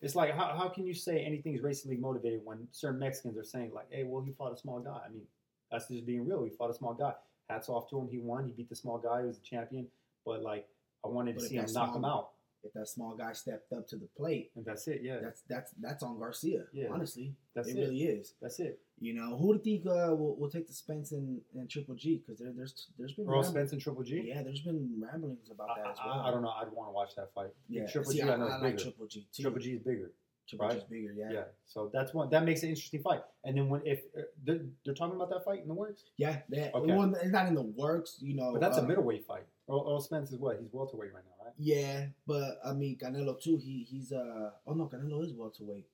it's 0.00 0.14
like 0.14 0.34
how, 0.34 0.54
how 0.56 0.68
can 0.68 0.86
you 0.86 0.94
say 0.94 1.24
anything's 1.24 1.60
racially 1.62 1.96
motivated 1.96 2.40
when 2.44 2.66
certain 2.70 3.00
Mexicans 3.00 3.36
are 3.36 3.44
saying 3.44 3.72
like, 3.74 3.86
"Hey, 3.90 4.04
well, 4.04 4.22
he 4.22 4.32
fought 4.32 4.52
a 4.52 4.56
small 4.56 4.78
guy." 4.78 5.00
I 5.04 5.10
mean, 5.10 5.22
that's 5.70 5.88
just 5.88 6.06
being 6.06 6.26
real. 6.26 6.44
He 6.44 6.50
fought 6.50 6.70
a 6.70 6.74
small 6.74 6.94
guy. 6.94 7.12
Hats 7.50 7.68
off 7.68 7.88
to 7.90 7.98
him. 7.98 8.08
He 8.08 8.18
won. 8.18 8.44
He 8.46 8.52
beat 8.52 8.68
the 8.68 8.76
small 8.76 8.98
guy. 8.98 9.22
He 9.22 9.26
was 9.26 9.38
a 9.38 9.42
champion. 9.42 9.86
But 10.24 10.42
like, 10.42 10.66
I 11.04 11.08
wanted 11.08 11.32
to 11.32 11.36
But 11.38 11.42
if 11.44 11.48
see 11.48 11.56
him 11.56 11.62
knock 11.72 11.88
small- 11.90 11.96
him 11.96 12.04
out, 12.04 12.30
If 12.64 12.72
that 12.72 12.88
small 12.88 13.14
guy 13.16 13.32
stepped 13.32 13.72
up 13.72 13.86
to 13.88 13.96
the 13.96 14.08
plate, 14.16 14.50
and 14.56 14.64
that's 14.64 14.88
it. 14.88 15.00
Yeah, 15.02 15.18
that's 15.22 15.42
that's 15.48 15.72
that's 15.80 16.02
on 16.02 16.18
Garcia. 16.18 16.64
Yeah. 16.72 16.88
honestly, 16.92 17.34
that's 17.54 17.68
it, 17.68 17.76
it. 17.76 17.80
really 17.80 18.02
is. 18.02 18.34
That's 18.42 18.58
it. 18.58 18.80
You 19.00 19.14
know, 19.14 19.36
who 19.38 19.56
do 19.56 19.70
you 19.70 19.78
think 19.78 19.86
uh, 19.86 20.14
will, 20.14 20.34
will 20.36 20.50
take 20.50 20.66
the 20.66 20.72
Spence 20.72 21.12
and, 21.12 21.40
and 21.54 21.70
Triple 21.70 21.94
G? 21.94 22.16
Because 22.24 22.40
there, 22.40 22.52
there's 22.54 22.88
there's 22.98 23.12
been 23.12 23.26
Errol 23.28 23.44
Spence 23.44 23.72
and 23.72 23.80
Triple 23.80 24.02
G. 24.02 24.24
Yeah, 24.26 24.42
there's 24.42 24.60
been 24.62 25.00
ramblings 25.00 25.50
about 25.50 25.68
I, 25.70 25.82
that 25.82 25.90
as 25.92 25.96
I- 26.02 26.06
well. 26.06 26.20
I 26.20 26.30
don't 26.32 26.42
know. 26.42 26.50
I'd 26.50 26.72
want 26.72 26.88
to 26.88 26.92
watch 26.92 27.14
that 27.16 27.32
fight. 27.32 27.50
Yeah, 27.68 27.86
Triple 27.86 28.10
See, 28.10 28.18
G, 28.18 28.22
I 28.24 28.34
I, 28.34 28.36
know 28.36 28.46
I 28.48 28.58
like 28.58 28.62
bigger. 28.62 28.82
Triple 28.82 29.06
G 29.06 29.26
too. 29.32 29.42
Triple 29.42 29.60
G 29.60 29.70
is 29.74 29.82
bigger. 29.82 30.10
Triple 30.48 30.66
Right. 30.66 30.76
H's 30.78 30.84
bigger, 30.84 31.12
yeah. 31.12 31.28
Yeah. 31.30 31.44
So 31.66 31.90
that's 31.92 32.14
one 32.14 32.30
that 32.30 32.42
makes 32.44 32.62
an 32.62 32.70
interesting 32.70 33.02
fight. 33.02 33.20
And 33.44 33.56
then 33.56 33.68
when 33.68 33.82
if 33.84 34.00
uh, 34.16 34.22
they're, 34.44 34.60
they're 34.84 34.94
talking 34.94 35.14
about 35.14 35.28
that 35.30 35.44
fight 35.44 35.60
in 35.60 35.68
the 35.68 35.74
works, 35.74 36.04
Yeah, 36.16 36.38
they, 36.48 36.70
Okay. 36.74 36.92
well, 36.96 37.14
it's 37.14 37.30
not 37.30 37.46
in 37.48 37.54
the 37.54 37.62
works, 37.62 38.16
you 38.20 38.34
know. 38.34 38.52
but 38.52 38.60
that's 38.62 38.78
uh, 38.78 38.82
a 38.82 38.86
middleweight 38.86 39.26
fight. 39.26 39.44
Earl, 39.68 39.84
Errol 39.86 40.00
Spence 40.00 40.32
is 40.32 40.38
what 40.38 40.58
he's 40.58 40.72
welterweight 40.72 41.12
right 41.12 41.22
now? 41.26 41.37
Yeah, 41.58 42.06
but 42.26 42.60
I 42.64 42.72
mean 42.72 42.96
Canelo 42.96 43.40
too. 43.40 43.56
He 43.56 43.86
he's 43.90 44.12
uh 44.12 44.50
oh 44.66 44.72
no, 44.74 44.86
Canelo 44.86 45.24
is 45.24 45.32
welterweight. 45.32 45.86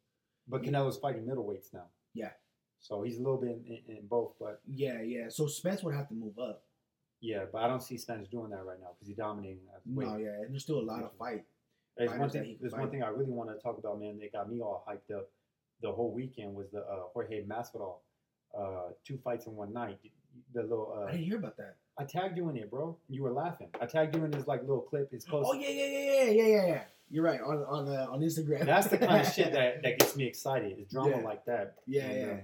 But. 0.47 0.62
Canelo's 0.62 0.99
fighting 0.99 1.25
middleweights 1.25 1.73
now. 1.73 1.87
Yeah. 2.12 2.31
So 2.81 3.03
he's 3.03 3.17
a 3.17 3.23
little 3.23 3.39
bit 3.41 3.49
in, 3.67 3.79
in, 3.89 3.97
in 3.97 4.07
both, 4.07 4.35
but 4.39 4.61
Yeah, 4.67 5.01
yeah. 5.01 5.29
So 5.31 5.47
Spence 5.47 5.83
would 5.83 5.95
have 5.95 6.07
to 6.09 6.15
move 6.15 6.39
up. 6.39 6.62
yeah, 7.21 7.45
but 7.51 7.62
I 7.62 7.69
don't 7.69 7.83
see 7.83 7.97
Spence 7.97 8.29
doing 8.29 8.51
that 8.51 8.65
right 8.67 8.79
now 8.79 8.89
because 8.93 9.09
he's 9.09 9.17
dominating. 9.17 9.62
At. 9.75 9.81
No, 9.87 10.17
yeah, 10.19 10.43
and 10.43 10.53
there's 10.53 10.62
still 10.65 10.81
a 10.81 10.85
lot 10.85 11.03
of 11.03 11.12
fight. 11.19 11.45
There's 11.97 12.11
one 12.11 12.19
fighters 12.19 12.33
that 12.35 12.45
he 12.45 12.49
thing. 12.51 12.59
There's 12.61 12.73
fight. 12.73 12.81
one 12.81 12.91
thing 12.91 13.03
I 13.03 13.09
really 13.09 13.33
want 13.33 13.49
to 13.51 13.57
talk 13.62 13.79
about, 13.79 13.99
man. 14.01 14.19
That 14.19 14.33
got 14.33 14.51
me 14.51 14.61
all 14.61 14.85
hyped 14.87 15.17
up. 15.17 15.31
The 15.81 15.91
whole 15.93 16.12
weekend 16.12 16.55
was 16.55 16.71
the 16.71 16.81
uh, 16.81 17.05
Jorge 17.15 17.45
Masvidal, 17.47 17.97
uh, 18.59 18.93
two 19.05 19.19
fights 19.25 19.47
in 19.47 19.55
one 19.57 19.73
night. 19.73 19.99
The 20.53 20.63
little 20.63 20.95
I 20.97 21.03
uh, 21.03 21.11
didn't 21.13 21.25
hear 21.25 21.37
about 21.39 21.57
that. 21.59 21.77
I 21.99 22.05
tagged 22.05 22.37
you 22.37 22.49
in 22.49 22.57
it, 22.57 22.71
bro. 22.71 22.97
You 23.09 23.23
were 23.23 23.33
laughing. 23.33 23.69
I 23.81 23.87
tagged 23.87 24.17
you 24.17 24.25
in 24.25 24.33
his 24.33 24.47
like 24.47 24.61
little 24.63 24.81
clip. 24.81 25.11
His 25.13 25.25
post. 25.25 25.49
Oh 25.51 25.55
yeah, 25.55 25.69
yeah, 25.69 25.87
yeah, 25.87 25.99
yeah, 25.99 26.31
yeah, 26.31 26.47
yeah, 26.47 26.67
yeah. 26.67 26.83
You're 27.11 27.25
right 27.25 27.41
on 27.41 27.59
on 27.59 27.89
uh, 27.89 28.07
on 28.11 28.21
Instagram. 28.21 28.65
That's 28.67 28.89
the 28.89 28.99
kind 28.99 29.25
of 29.27 29.33
shit 29.33 29.53
that, 29.59 29.83
that 29.83 29.99
gets 29.99 30.17
me 30.17 30.25
excited. 30.27 30.77
It's 30.79 30.93
drama 30.93 31.11
Yeah. 31.19 31.23
like 31.23 31.45
that. 31.47 31.75
Yeah, 31.87 32.03
And, 32.05 32.17
yeah. 32.27 32.33
uh, 32.35 32.37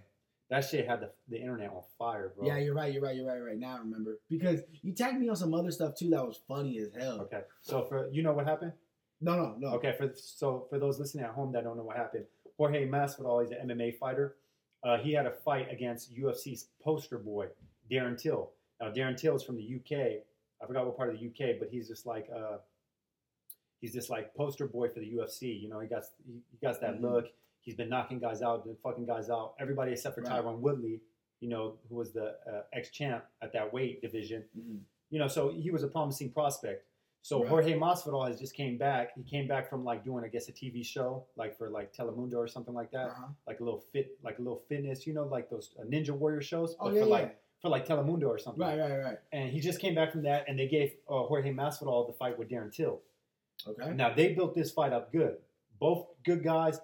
that 0.51 0.65
shit 0.65 0.87
had 0.89 1.01
the, 1.01 1.11
the 1.29 1.39
internet 1.41 1.71
on 1.71 1.83
fire, 1.99 2.33
bro. 2.37 2.47
Yeah, 2.47 2.59
you're 2.59 2.75
right. 2.75 2.93
You're 2.93 3.03
right. 3.03 3.15
You're 3.17 3.27
right. 3.27 3.39
Right 3.41 3.59
now, 3.59 3.77
I 3.77 3.79
remember 3.79 4.19
because 4.29 4.61
you 4.83 4.93
tagged 4.93 5.19
me 5.21 5.29
on 5.29 5.37
some 5.37 5.55
other 5.55 5.71
stuff 5.71 5.95
too 5.97 6.11
that 6.11 6.25
was 6.25 6.41
funny 6.47 6.79
as 6.79 6.91
hell. 6.97 7.21
Okay. 7.23 7.43
So 7.63 7.85
for 7.85 8.09
you 8.13 8.23
know 8.23 8.33
what 8.33 8.47
happened? 8.47 8.73
No, 9.21 9.37
no, 9.37 9.55
no. 9.59 9.69
Okay, 9.77 9.93
for 9.99 10.11
so 10.15 10.67
for 10.71 10.79
those 10.79 10.99
listening 10.99 11.25
at 11.25 11.31
home 11.33 11.53
that 11.53 11.65
don't 11.65 11.77
know 11.77 11.83
what 11.85 11.97
happened, 11.97 12.25
Jorge 12.57 12.89
Masvidal 12.89 13.45
is 13.45 13.51
an 13.51 13.69
MMA 13.69 13.97
fighter. 13.99 14.37
Uh, 14.83 14.97
he 14.99 15.13
had 15.13 15.27
a 15.27 15.31
fight 15.31 15.69
against 15.71 16.15
UFC's 16.17 16.69
poster 16.83 17.19
boy 17.19 17.47
Darren 17.91 18.17
Till. 18.21 18.51
Now 18.81 18.91
Darren 18.91 19.17
Till 19.17 19.37
is 19.37 19.43
from 19.43 19.57
the 19.57 19.75
UK. 19.77 20.23
I 20.63 20.67
forgot 20.67 20.87
what 20.87 20.97
part 20.97 21.15
of 21.15 21.19
the 21.21 21.27
UK, 21.27 21.59
but 21.59 21.69
he's 21.71 21.89
just 21.89 22.07
like 22.07 22.29
uh, 22.35 22.59
he's 23.81 23.93
just 23.93 24.11
like 24.11 24.35
poster 24.35 24.67
boy 24.67 24.89
for 24.89 25.01
the 25.01 25.11
UFC. 25.13 25.61
You 25.61 25.69
know, 25.69 25.81
he 25.81 25.89
got 25.89 26.05
he, 26.27 26.41
he 26.51 26.59
got 26.67 26.81
that 26.81 26.99
Mhm. 26.99 27.03
look. 27.03 27.27
He's 27.63 27.75
been 27.75 27.89
knocking 27.91 28.19
guys 28.19 28.41
out, 28.43 28.65
been 28.65 28.77
fucking 28.83 29.07
guys 29.07 29.29
out. 29.31 29.55
Everybody 29.61 29.93
except 29.93 30.15
for 30.15 30.23
Right. 30.23 30.43
Tyron 30.43 30.59
Woodley, 30.61 31.01
you 31.41 31.49
know, 31.49 31.77
who 31.89 31.97
was 31.97 32.13
the 32.13 32.37
uh, 32.51 32.63
ex 32.73 32.91
champ 32.91 33.25
at 33.43 33.53
that 33.53 33.73
weight 33.73 34.01
division 34.03 34.45
Mhm. 34.59 34.81
you 35.11 35.19
know, 35.19 35.27
so 35.29 35.49
he 35.51 35.71
was 35.73 35.83
a 35.83 35.89
promising 35.89 36.31
prospect. 36.31 36.87
So 37.23 37.41
Right. 37.41 37.49
Jorge 37.51 37.75
Masvidal 37.79 38.27
has 38.29 38.39
just 38.41 38.55
came 38.55 38.79
back. 38.79 39.11
He 39.15 39.23
came 39.23 39.47
back 39.47 39.69
from 39.69 39.85
like 39.85 40.05
doing, 40.05 40.25
I 40.25 40.29
guess, 40.29 40.49
a 40.49 40.53
TV 40.53 40.85
show, 40.85 41.27
like 41.37 41.57
for 41.57 41.69
like 41.69 41.93
Telemundo 41.95 42.37
or 42.37 42.49
something 42.49 42.75
like 42.75 42.91
that, 42.93 43.09
Uh-huh. 43.11 43.27
like 43.47 43.61
a 43.61 43.65
little 43.65 43.81
fit, 43.93 44.19
like 44.23 44.39
a 44.39 44.43
little 44.43 44.63
fitness, 44.69 45.07
you 45.07 45.13
know, 45.13 45.25
like 45.25 45.51
those 45.51 45.75
uh, 45.79 45.85
Ninja 45.85 46.11
Warrior 46.11 46.41
shows, 46.41 46.77
Oh 46.81 46.87
but 46.87 46.95
yeah, 46.95 47.01
for 47.03 47.07
yeah. 47.09 47.13
like 47.13 47.41
for 47.61 47.69
like 47.69 47.87
Telemundo 47.87 48.27
or 48.27 48.39
something. 48.39 48.63
right, 48.67 48.79
right, 48.79 48.99
right. 49.05 49.19
And 49.33 49.51
he 49.51 49.61
just 49.61 49.81
came 49.81 49.95
back 49.95 50.13
from 50.13 50.23
that, 50.23 50.47
and 50.49 50.59
they 50.59 50.67
gave 50.67 50.93
uh, 51.11 51.23
Jorge 51.25 51.53
Masvidal 51.53 52.07
the 52.07 52.15
fight 52.15 52.39
with 52.39 52.49
Darren 52.49 52.73
Till. 52.73 53.03
Okay. 53.69 53.93
Now 53.93 54.15
they 54.15 54.33
built 54.33 54.55
this 54.55 54.71
fight 54.73 54.95
up 54.95 55.13
good. 55.13 55.37
Both 55.79 56.07
good 56.25 56.43
guys. 56.43 56.81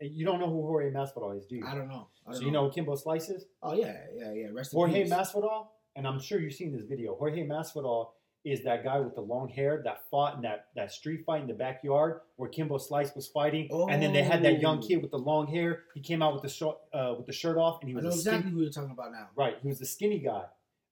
You 0.00 0.26
don't 0.26 0.40
know 0.40 0.48
who 0.50 0.62
Jorge 0.66 0.90
Masvidal 0.90 1.38
is, 1.38 1.46
do 1.46 1.56
you? 1.56 1.64
I 1.66 1.74
don't 1.76 1.86
know. 1.88 2.08
I 2.26 2.32
don't 2.32 2.40
So 2.40 2.44
you 2.44 2.50
know 2.50 2.68
Kimbo 2.68 2.96
Slice 2.96 3.28
is? 3.30 3.46
Oh 3.62 3.74
yeah, 3.74 3.94
yeah, 4.16 4.32
yeah. 4.32 4.46
Rest 4.52 4.72
Jorge. 4.72 5.08
Masvidal, 5.08 5.68
and 5.94 6.06
I'm 6.08 6.18
sure 6.20 6.40
you've 6.40 6.54
seen 6.54 6.72
this 6.72 6.82
video. 6.82 7.14
Jorge 7.14 7.46
Masvidal 7.46 8.08
is 8.46 8.62
that 8.62 8.84
guy 8.84 9.00
with 9.00 9.14
the 9.16 9.20
long 9.20 9.48
hair 9.48 9.82
that 9.84 10.08
fought 10.08 10.36
in 10.36 10.42
that, 10.42 10.66
that 10.76 10.92
street 10.92 11.24
fight 11.26 11.42
in 11.42 11.48
the 11.48 11.52
backyard 11.54 12.20
where 12.36 12.48
Kimbo 12.48 12.78
Slice 12.78 13.12
was 13.14 13.26
fighting, 13.26 13.68
oh. 13.72 13.88
and 13.88 14.00
then 14.00 14.12
they 14.12 14.22
had 14.22 14.42
that 14.44 14.60
young 14.60 14.78
Oh. 14.78 14.86
kid 14.86 15.02
with 15.02 15.10
the 15.10 15.18
long 15.18 15.48
hair. 15.48 15.82
He 15.94 16.00
came 16.00 16.22
out 16.22 16.32
with 16.32 16.42
the 16.42 16.48
short, 16.48 16.78
uh, 16.94 17.14
with 17.16 17.26
the 17.26 17.32
shirt 17.32 17.58
off, 17.58 17.80
and 17.80 17.88
he 17.90 17.94
I 17.94 17.96
was 17.96 18.04
know 18.04 18.10
a 18.10 18.12
skinny, 18.12 18.36
exactly 18.36 18.52
who 18.52 18.60
you're 18.62 18.70
talking 18.70 18.92
about 18.92 19.10
now. 19.10 19.28
right. 19.36 19.56
He 19.60 19.68
was 19.68 19.80
the 19.80 19.86
skinny 19.86 20.20
guy, 20.20 20.44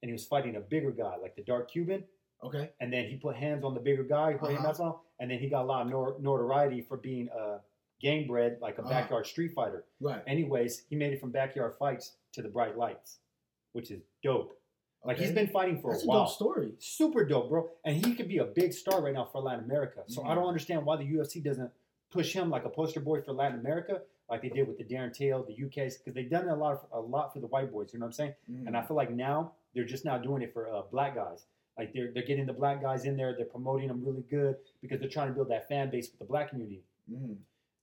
and 0.02 0.09
he 0.09 0.12
was 0.12 0.26
fighting 0.26 0.57
a 0.57 0.61
bigger 0.61 0.90
guy 0.90 1.16
like 1.22 1.36
the 1.36 1.42
dark 1.44 1.70
Cuban. 1.70 2.02
Okay. 2.42 2.70
And 2.80 2.92
then 2.92 3.07
he 3.09 3.16
put 3.16 3.36
hands 3.36 3.64
on 3.64 3.72
the 3.72 3.80
bigger 3.80 4.02
guy, 4.05 4.32
Jorge 4.36 4.57
Uh-huh. 4.57 4.72
Masvidal, 4.72 4.98
and 5.20 5.30
then 5.30 5.38
he 5.38 5.48
got 5.48 5.62
a 5.62 5.68
lot 5.68 5.82
of 5.82 5.88
nor- 5.90 6.16
notoriety 6.20 6.82
for 6.82 6.96
being 6.96 7.28
a 7.28 7.61
game 8.00 8.26
bred, 8.26 8.59
like 8.61 8.76
a 8.78 8.80
Uh-huh. 8.82 8.90
backyard 8.90 9.26
street 9.26 9.52
fighter. 9.55 9.84
Right. 10.00 10.22
Anyways, 10.26 10.84
he 10.90 10.96
made 10.96 11.12
it 11.12 11.20
from 11.20 11.30
backyard 11.30 11.74
fights 11.78 12.16
to 12.32 12.42
the 12.42 12.48
bright 12.48 12.76
lights, 12.76 13.20
which 13.72 13.90
is 13.92 14.02
dope. 14.24 14.59
Like 15.05 15.18
he's 15.18 15.32
been 15.32 15.48
fighting 15.48 15.80
for 15.80 15.92
That's 15.92 16.02
a 16.05 16.07
a 16.07 16.09
while. 16.09 16.24
dope 16.24 16.34
story. 16.34 16.72
Super 16.78 17.24
dope, 17.24 17.48
bro. 17.50 17.68
And 17.84 18.05
he 18.05 18.14
could 18.14 18.28
be 18.28 18.38
a 18.38 18.44
big 18.44 18.72
star 18.72 19.02
right 19.02 19.12
now 19.12 19.26
for 19.30 19.40
Latin 19.42 19.64
America. 19.64 20.02
So 20.07 20.22
I 20.24 20.28
Mhm. 20.30 20.34
don't 20.36 20.46
understand 20.48 20.86
why 20.86 20.96
the 20.96 21.05
UFC 21.05 21.40
doesn't 21.42 21.70
push 22.11 22.32
him 22.32 22.48
like 22.48 22.64
a 22.64 22.70
poster 22.70 23.00
boy 23.00 23.20
for 23.20 23.32
Latin 23.32 23.59
America, 23.59 24.02
like 24.30 24.40
they 24.40 24.48
did 24.48 24.66
with 24.66 24.78
the 24.78 24.84
Darren 24.84 25.12
Till, 25.12 25.42
the 25.42 25.52
UK's, 25.52 25.98
because 25.98 26.14
they've 26.14 26.30
done 26.30 26.48
a 26.48 26.57
lot 26.57 26.72
of, 26.74 26.86
a 26.92 27.00
lot 27.00 27.32
for 27.34 27.40
the 27.40 27.46
white 27.48 27.70
boys. 27.70 27.92
You 27.92 27.98
know 27.98 28.05
what 28.07 28.09
I'm 28.11 28.12
saying? 28.12 28.34
Mhm. 28.50 28.66
And 28.68 28.76
I 28.76 28.82
feel 28.82 28.96
like 28.96 29.11
now 29.11 29.52
they're 29.74 29.84
just 29.84 30.05
now 30.05 30.16
doing 30.16 30.40
it 30.42 30.52
for 30.55 30.68
uh, 30.72 30.82
black 30.90 31.14
guys. 31.16 31.46
Like 31.76 31.92
they're 31.92 32.11
they're 32.12 32.22
getting 32.22 32.46
the 32.46 32.52
black 32.52 32.80
guys 32.80 33.05
in 33.05 33.16
there. 33.16 33.34
They're 33.36 33.46
promoting 33.46 33.88
them 33.88 34.05
really 34.05 34.22
good 34.22 34.57
because 34.80 35.00
they're 35.00 35.09
trying 35.11 35.28
to 35.28 35.34
build 35.34 35.48
that 35.48 35.68
fan 35.68 35.90
base 35.90 36.09
with 36.11 36.20
the 36.20 36.24
black 36.24 36.48
community. 36.50 36.82
Mhm. 37.12 37.36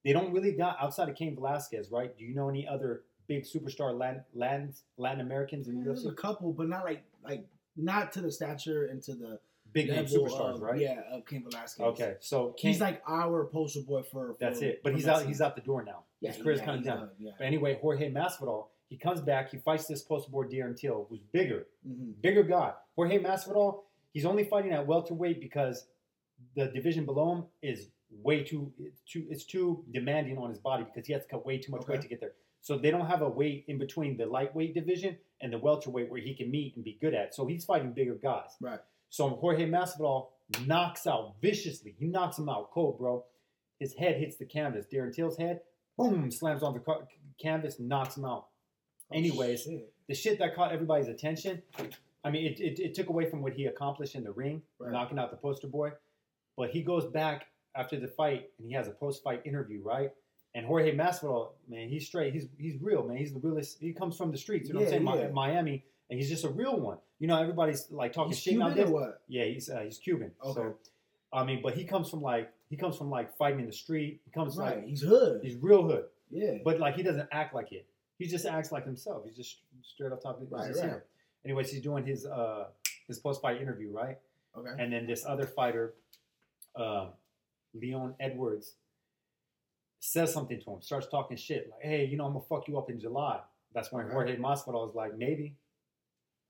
They 0.04 0.14
don't 0.14 0.32
really 0.34 0.54
got 0.54 0.78
outside 0.82 1.10
of 1.10 1.16
Cain 1.16 1.36
Velasquez, 1.36 1.92
right? 1.92 2.18
Do 2.18 2.24
you 2.26 2.34
know 2.34 2.50
any 2.50 2.66
other 2.68 3.04
big 3.28 3.44
superstar 3.44 3.96
Latin 3.96 4.24
Latin, 4.34 4.74
Latin 4.98 5.20
Americans 5.22 5.68
in 5.68 5.78
Yeah, 5.80 5.84
There's 5.86 6.06
a 6.06 6.14
couple, 6.14 6.54
but 6.54 6.68
not 6.70 6.86
like 6.86 7.04
like 7.24 7.46
not 7.76 8.12
to 8.14 8.22
the 8.22 8.32
stature 8.32 8.86
and 8.88 9.02
to 9.04 9.14
the 9.16 9.40
Big 9.74 9.88
name 9.88 10.04
superstars, 10.06 10.56
of, 10.56 10.62
right? 10.62 10.80
Yeah, 10.82 11.00
of 11.14 11.26
Cain 11.26 11.44
Velasquez. 11.50 11.80
Okay, 11.86 12.16
so 12.20 12.54
Cain, 12.58 12.72
He's 12.74 12.82
like 12.82 13.02
our 13.08 13.46
poster 13.46 13.80
boy 13.82 14.02
for. 14.04 14.34
for 14.34 14.38
that's 14.40 14.62
it. 14.62 14.82
But 14.84 14.94
he's 14.96 15.08
out. 15.08 15.26
He's 15.26 15.40
out 15.40 15.56
the 15.56 15.62
door 15.62 15.82
now. 15.84 16.04
Yeah, 16.20 16.34
His 16.34 16.42
career's 16.42 16.60
yeah, 16.60 16.66
kind 16.66 16.80
of 16.80 16.86
done. 16.86 17.00
done, 17.00 17.10
Yeah. 17.18 17.32
But 17.38 17.46
anyway, 17.48 17.80
Jorge 17.82 18.12
Masvidal, 18.12 18.66
he 18.90 18.98
comes 18.98 19.22
back. 19.22 19.50
He 19.52 19.58
fights 19.60 19.88
this 19.88 20.02
poster 20.02 20.30
boy 20.30 20.44
Darren 20.44 20.76
Till, 20.78 21.06
who's 21.10 21.22
bigger, 21.32 21.68
Mhm. 21.88 22.20
bigger 22.22 22.44
guy. 22.44 22.74
Jorge 22.98 23.18
Masvidal, 23.24 23.84
he's 24.12 24.26
only 24.26 24.44
fighting 24.44 24.74
at 24.74 24.86
welterweight 24.86 25.40
because 25.40 25.88
the 26.56 26.68
division 26.68 27.06
below 27.06 27.36
him 27.36 27.46
is 27.62 27.88
way 28.12 28.44
too 28.44 28.74
it's 28.78 29.00
too 29.04 29.26
it's 29.30 29.46
too 29.46 29.86
demanding 29.92 30.38
on 30.38 30.50
his 30.50 30.60
body 30.60 30.84
because 30.84 31.08
he 31.08 31.14
has 31.14 31.22
to 31.24 31.30
cut 31.30 31.46
way 31.46 31.58
too 31.58 31.72
much 31.72 31.84
Okay. 31.84 31.94
weight 31.94 32.02
to 32.02 32.10
get 32.10 32.20
there. 32.20 32.34
So 32.62 32.78
they 32.78 32.92
don't 32.92 33.08
have 33.08 33.22
a 33.22 33.30
weight 33.30 33.66
in 33.68 33.78
between 33.80 34.18
the 34.18 34.26
lightweight 34.26 34.74
division 34.76 35.18
and 35.42 35.52
the 35.52 35.58
welterweight 35.58 36.10
where 36.12 36.22
he 36.22 36.36
can 36.36 36.52
meet 36.52 36.76
and 36.76 36.86
be 36.86 36.98
good 37.02 37.14
at. 37.16 37.34
So 37.34 37.46
he's 37.48 37.66
fighting 37.66 37.92
bigger 37.94 38.16
guys. 38.16 38.52
Right. 38.62 38.80
So 39.10 39.30
Jorge 39.30 39.68
Masvidal 39.68 40.28
knocks 40.68 41.08
out 41.08 41.36
viciously. 41.42 41.96
He 41.98 42.06
knocks 42.08 42.38
him 42.38 42.50
out 42.50 42.72
cold, 42.72 43.00
bro. 43.00 43.26
His 43.80 43.94
head 43.96 44.18
hits 44.18 44.38
the 44.38 44.46
canvas. 44.46 44.86
Darren 44.94 45.14
Till's 45.14 45.38
head, 45.38 45.62
boom, 45.98 46.30
slams 46.30 46.62
on 46.62 46.74
the 46.74 46.80
ca- 46.80 47.02
canvas, 47.42 47.80
knocks 47.80 48.16
him 48.16 48.26
out. 48.26 48.46
Oh, 49.12 49.18
Anyways, 49.18 49.64
shit. 49.64 49.92
the 50.08 50.14
shit 50.14 50.38
that 50.40 50.56
caught 50.56 50.72
everybody's 50.72 51.08
attention. 51.08 51.64
I 52.24 52.30
mean, 52.30 52.46
it, 52.46 52.60
it, 52.60 52.80
it 52.80 52.94
took 52.94 53.10
away 53.10 53.28
from 53.28 53.42
what 53.42 53.54
he 53.54 53.66
accomplished 53.66 54.14
in 54.14 54.24
the 54.24 54.32
ring, 54.32 54.62
Right. 54.80 54.92
knocking 54.92 55.18
out 55.18 55.32
the 55.32 55.38
poster 55.38 55.68
boy. 55.68 55.92
But 56.56 56.70
he 56.70 56.84
goes 56.84 57.06
back 57.08 57.48
after 57.76 58.00
the 58.00 58.08
fight 58.08 58.50
and 58.60 58.68
he 58.68 58.74
has 58.76 58.88
a 58.88 58.92
post 58.92 59.24
fight 59.24 59.42
interview, 59.46 59.82
right? 59.84 60.12
And 60.54 60.66
Jorge 60.66 60.96
Masvidal, 60.96 61.52
man, 61.70 61.88
he's 61.88 62.06
straight. 62.08 62.34
He's 62.34 62.48
he's 62.58 62.76
real, 62.82 63.04
man. 63.08 63.18
He's 63.18 63.34
the 63.34 63.40
realest. 63.40 63.78
He 63.80 63.94
comes 63.94 64.18
from 64.18 64.32
the 64.32 64.38
streets, 64.38 64.68
you 64.68 64.74
know 64.74 64.82
what 64.82 64.94
I'm 64.94 65.06
saying? 65.06 65.20
Yeah. 65.22 65.30
Miami, 65.32 65.86
and 66.10 66.20
he's 66.20 66.30
just 66.30 66.44
a 66.44 66.50
real 66.50 66.78
one. 66.80 66.98
You 67.20 67.28
know, 67.28 67.40
everybody's 67.40 67.90
like 67.90 68.12
talking 68.12 68.32
He's 68.32 68.40
shit 68.42 68.54
Cuban 68.54 68.78
or 68.80 68.92
what? 68.92 69.22
Yeah, 69.30 69.46
he's 69.46 69.70
uh, 69.70 69.80
he's 69.86 69.98
Cuban. 69.98 70.32
Okay. 70.44 70.54
So, 70.54 70.76
I 71.32 71.46
mean, 71.46 71.62
but 71.64 71.76
he 71.76 71.86
comes 71.86 72.10
from 72.10 72.22
like 72.22 72.52
he 72.70 72.76
comes 72.76 72.98
from 72.98 73.10
like 73.10 73.36
fighting 73.38 73.62
in 73.62 73.66
the 73.66 73.72
street. 73.72 74.20
He 74.26 74.32
comes 74.32 74.58
Right. 74.58 74.78
like 74.78 74.88
He's 74.88 75.02
hood. 75.02 75.40
he's 75.42 75.56
real 75.56 75.84
hood, 75.84 76.06
yeah. 76.30 76.56
but 76.66 76.80
like 76.82 76.96
he 76.96 77.04
doesn't 77.04 77.30
act 77.32 77.56
like 77.56 77.72
it. 77.72 77.86
He 78.18 78.28
just 78.28 78.46
acts 78.46 78.72
like 78.74 78.84
himself. 78.86 79.24
He's 79.26 79.38
just 79.38 79.60
straight 79.84 80.12
up 80.12 80.22
top. 80.22 80.40
he's 80.42 80.52
Right, 80.52 80.76
right. 80.76 80.84
him. 80.84 81.02
Anyways, 81.46 81.72
he's 81.72 81.82
doing 81.82 82.06
his 82.06 82.26
uh 82.26 82.66
his 83.08 83.20
post 83.20 83.42
fight 83.42 83.62
interview, 83.62 83.90
right? 83.92 84.18
Okay. 84.58 84.70
And 84.78 84.92
then 84.92 85.08
this 85.08 85.26
other 85.26 85.46
fighter, 85.48 85.94
um, 86.76 87.10
Leon 87.74 88.16
Edwards, 88.20 88.76
says 90.02 90.34
something 90.34 90.60
to 90.60 90.72
him, 90.72 90.82
starts 90.82 91.08
talking 91.08 91.38
shit 91.38 91.70
like, 91.70 91.82
"Hey, 91.84 92.06
you 92.06 92.18
know, 92.18 92.26
I'm 92.26 92.34
gonna 92.34 92.44
fuck 92.46 92.68
you 92.68 92.78
up 92.78 92.90
in 92.90 93.00
July." 93.00 93.40
That's 93.74 93.92
when 93.92 94.04
Okay. 94.06 94.14
Jorge 94.14 94.36
Masvidal 94.38 94.90
is 94.90 94.96
like, 94.96 95.16
"Maybe, 95.16 95.56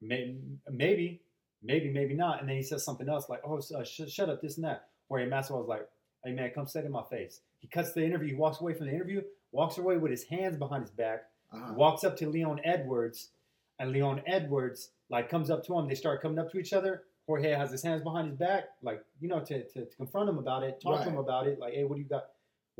maybe, 0.02 0.40
maybe, 0.70 1.22
maybe, 1.62 1.90
maybe 1.92 2.14
not." 2.16 2.40
And 2.40 2.50
then 2.50 2.56
he 2.56 2.64
says 2.64 2.84
something 2.84 3.08
else 3.10 3.30
like, 3.30 3.42
"Oh, 3.46 3.58
uh, 3.76 3.84
sh- 3.84 4.08
shut 4.10 4.30
up, 4.30 4.42
this 4.42 4.58
and 4.58 4.66
that." 4.66 4.90
Jorge 5.10 5.30
Masvidal 5.30 5.62
is 5.64 5.68
like, 5.68 5.88
"Hey 6.24 6.32
man, 6.32 6.52
come 6.52 6.66
sit 6.68 6.86
in 6.86 6.92
my 6.92 7.04
face." 7.04 7.42
He 7.60 7.68
cuts 7.68 7.94
the 7.94 8.04
interview. 8.04 8.30
He 8.30 8.36
walks 8.36 8.62
away 8.62 8.74
from 8.74 8.88
the 8.88 8.94
interview, 8.94 9.22
walks 9.52 9.78
away 9.78 9.98
with 9.98 10.12
his 10.12 10.24
hands 10.24 10.58
behind 10.58 10.84
his 10.84 10.92
back, 10.92 11.30
Uh-huh. 11.52 11.74
walks 11.76 12.04
up 12.04 12.16
to 12.18 12.30
Leon 12.30 12.62
Edwards, 12.64 13.32
and 13.80 13.92
Leon 13.92 14.24
Edwards 14.26 14.92
like 15.10 15.30
comes 15.30 15.50
up 15.50 15.64
to 15.66 15.78
him. 15.78 15.88
They 15.88 15.96
start 15.96 16.22
coming 16.22 16.40
up 16.40 16.50
to 16.52 16.58
each 16.58 16.72
other. 16.74 17.04
Jorge 17.28 17.52
has 17.52 17.70
his 17.72 17.84
hands 17.84 18.02
behind 18.02 18.30
his 18.30 18.38
back, 18.38 18.70
like 18.82 19.04
you 19.20 19.28
know, 19.28 19.42
to, 19.42 19.64
to, 19.70 19.86
to 19.86 19.96
confront 19.98 20.30
him 20.30 20.38
about 20.38 20.64
it, 20.64 20.80
talk 20.82 21.04
to 21.04 21.10
him 21.10 21.18
about 21.18 21.48
it. 21.48 21.60
Like, 21.60 21.74
hey, 21.74 21.84
what 21.84 21.96
do 21.96 22.02
you 22.02 22.08
got? 22.08 22.30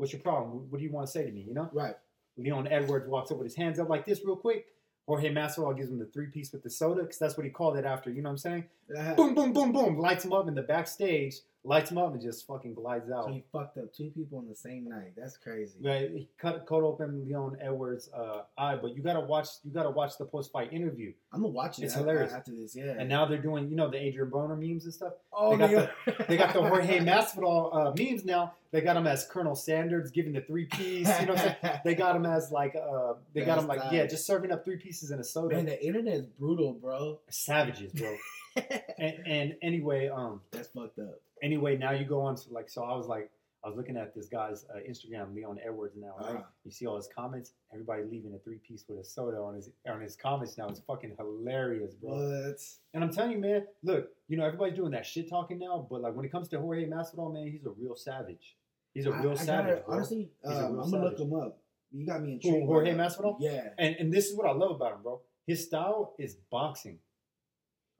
What's 0.02 0.12
your 0.12 0.20
problem? 0.20 0.66
What 0.68 0.78
do 0.78 0.84
you 0.84 0.90
want 0.90 1.06
to 1.06 1.12
say 1.12 1.24
to 1.24 1.30
me? 1.30 1.42
You 1.42 1.54
know. 1.54 1.70
Right. 1.72 1.94
Leon 2.36 2.66
Edwards 2.66 3.06
walks 3.06 3.30
up 3.30 3.38
with 3.38 3.46
his 3.46 3.54
hands 3.54 3.78
up 3.78 3.88
like 3.88 4.04
this, 4.04 4.24
real 4.24 4.34
quick. 4.34 4.66
Jorge 5.06 5.32
Masvidal 5.32 5.76
gives 5.76 5.90
him 5.90 5.98
the 6.00 6.06
three 6.06 6.26
piece 6.26 6.50
with 6.50 6.64
the 6.64 6.70
soda, 6.70 7.02
because 7.02 7.18
that's 7.18 7.36
what 7.36 7.46
he 7.46 7.50
called 7.50 7.76
it 7.76 7.84
after. 7.84 8.10
You 8.10 8.20
know 8.20 8.30
what 8.30 8.32
I'm 8.32 8.38
saying? 8.38 8.64
Uh-huh. 8.98 9.14
Boom, 9.14 9.36
boom, 9.36 9.52
boom, 9.52 9.70
boom, 9.70 9.96
lights 9.96 10.24
him 10.24 10.32
up 10.32 10.48
in 10.48 10.56
the 10.56 10.62
backstage. 10.62 11.36
Lights 11.64 11.90
him 11.90 11.98
up 11.98 12.12
and 12.12 12.20
just 12.20 12.46
fucking 12.46 12.74
glides 12.74 13.10
out. 13.10 13.26
So 13.26 13.32
he 13.32 13.44
fucked 13.52 13.78
up 13.78 13.92
two 13.92 14.10
people 14.10 14.40
in 14.40 14.48
the 14.48 14.54
same 14.54 14.88
night. 14.88 15.12
That's 15.16 15.36
crazy. 15.36 15.78
Right, 15.82 16.10
he 16.10 16.28
cut 16.38 16.66
cut 16.66 16.82
open 16.82 17.24
Leon 17.24 17.58
Edwards' 17.60 18.08
uh, 18.12 18.42
eye, 18.58 18.76
but 18.76 18.96
you 18.96 19.02
gotta 19.02 19.20
watch 19.20 19.48
you 19.64 19.70
gotta 19.70 19.90
watch 19.90 20.18
the 20.18 20.24
post 20.24 20.52
fight 20.52 20.72
interview. 20.72 21.12
I'm 21.32 21.42
gonna 21.42 21.52
watch 21.52 21.78
it. 21.78 21.84
It's 21.84 21.94
hilarious. 21.94 22.32
after 22.32 22.52
this. 22.52 22.74
Yeah. 22.74 22.94
And 22.98 23.08
now 23.08 23.26
they're 23.26 23.38
doing 23.38 23.68
you 23.70 23.76
know 23.76 23.90
the 23.90 23.98
Adrian 23.98 24.30
Broner 24.30 24.58
memes 24.58 24.84
and 24.84 24.94
stuff. 24.94 25.12
oh, 25.32 25.56
they 25.56 25.68
got 25.68 25.90
yeah. 26.06 26.24
They 26.28 26.36
got 26.36 26.52
the 26.52 26.62
Jorge 26.62 26.98
Masvidal 27.00 27.74
uh, 27.74 27.92
memes 27.96 28.24
now. 28.24 28.54
They 28.72 28.80
got 28.80 28.96
him 28.96 29.06
as 29.06 29.26
Colonel 29.26 29.54
Sanders 29.54 30.10
giving 30.10 30.32
the 30.32 30.40
three 30.40 30.64
piece. 30.64 31.08
You 31.20 31.26
know 31.26 31.34
what 31.34 31.42
I'm 31.42 31.56
saying? 31.62 31.80
They 31.84 31.94
got 31.94 32.16
him 32.16 32.24
as 32.24 32.50
like 32.50 32.74
uh, 32.74 33.14
they 33.34 33.44
got 33.44 33.58
him 33.58 33.66
like 33.66 33.80
yeah, 33.92 34.06
just 34.06 34.26
serving 34.26 34.50
up 34.50 34.64
three 34.64 34.76
pieces 34.76 35.10
in 35.10 35.20
a 35.20 35.24
soda. 35.24 35.56
Man, 35.56 35.66
the 35.66 35.84
internet 35.84 36.14
is 36.14 36.26
brutal, 36.26 36.72
bro. 36.72 37.20
Savages, 37.28 37.92
bro. 37.92 38.16
and, 38.98 39.26
and 39.26 39.56
anyway, 39.62 40.08
um, 40.08 40.40
That's 40.50 40.68
fucked 40.68 40.98
up. 40.98 41.20
Anyway, 41.42 41.76
now 41.76 41.90
you 41.92 42.04
go 42.04 42.20
on 42.22 42.36
to 42.36 42.50
like 42.52 42.68
so 42.70 42.82
I 42.84 42.96
was 42.96 43.06
like 43.06 43.30
I 43.64 43.68
was 43.68 43.76
looking 43.76 43.96
at 43.96 44.12
this 44.12 44.26
guy's 44.26 44.64
uh, 44.74 44.78
Instagram, 44.90 45.34
Leon 45.36 45.58
Edwards 45.64 45.94
now, 45.96 46.14
right? 46.20 46.34
Uh-huh. 46.34 46.42
You 46.64 46.72
see 46.72 46.86
all 46.86 46.96
his 46.96 47.08
comments, 47.16 47.52
everybody 47.72 48.02
leaving 48.10 48.34
a 48.34 48.38
three 48.40 48.58
piece 48.66 48.84
with 48.88 48.98
a 48.98 49.04
soda 49.04 49.36
on 49.38 49.54
his 49.54 49.70
on 49.88 50.00
his 50.00 50.16
comments 50.16 50.58
now. 50.58 50.68
It's 50.68 50.80
fucking 50.80 51.14
hilarious, 51.18 51.94
bro. 51.94 52.10
What? 52.10 52.60
And 52.94 53.04
I'm 53.04 53.12
telling 53.12 53.32
you, 53.32 53.38
man, 53.38 53.64
look, 53.84 54.08
you 54.28 54.36
know, 54.36 54.44
everybody's 54.44 54.74
doing 54.74 54.90
that 54.92 55.06
shit 55.06 55.28
talking 55.30 55.58
now, 55.60 55.86
but 55.88 56.00
like 56.00 56.14
when 56.14 56.24
it 56.24 56.32
comes 56.32 56.48
to 56.48 56.58
Jorge 56.58 56.86
Masvidal, 56.86 57.32
man, 57.32 57.46
he's 57.52 57.64
a 57.64 57.70
real 57.70 57.94
savage. 57.94 58.56
He's 58.94 59.06
a 59.06 59.10
I- 59.10 59.20
real 59.20 59.30
I 59.32 59.34
gotta- 59.34 59.44
savage. 59.44 59.82
honestly, 59.88 60.30
He's 60.44 60.52
a 60.52 60.66
um, 60.66 60.72
real 60.72 60.82
I'm 60.82 60.90
gonna 60.90 61.04
look 61.04 61.18
him 61.20 61.34
up. 61.34 61.58
You 61.92 62.06
got 62.06 62.22
me 62.22 62.32
intrigued. 62.32 62.66
Jorge. 62.66 62.94
Masvidal? 62.94 63.36
Yeah. 63.38 63.68
And 63.78 63.94
and 63.96 64.12
this 64.12 64.26
is 64.26 64.36
what 64.36 64.46
I 64.48 64.52
love 64.52 64.72
about 64.72 64.94
him, 64.94 65.02
bro. 65.02 65.20
His 65.46 65.64
style 65.64 66.14
is 66.18 66.36
boxing. 66.50 66.98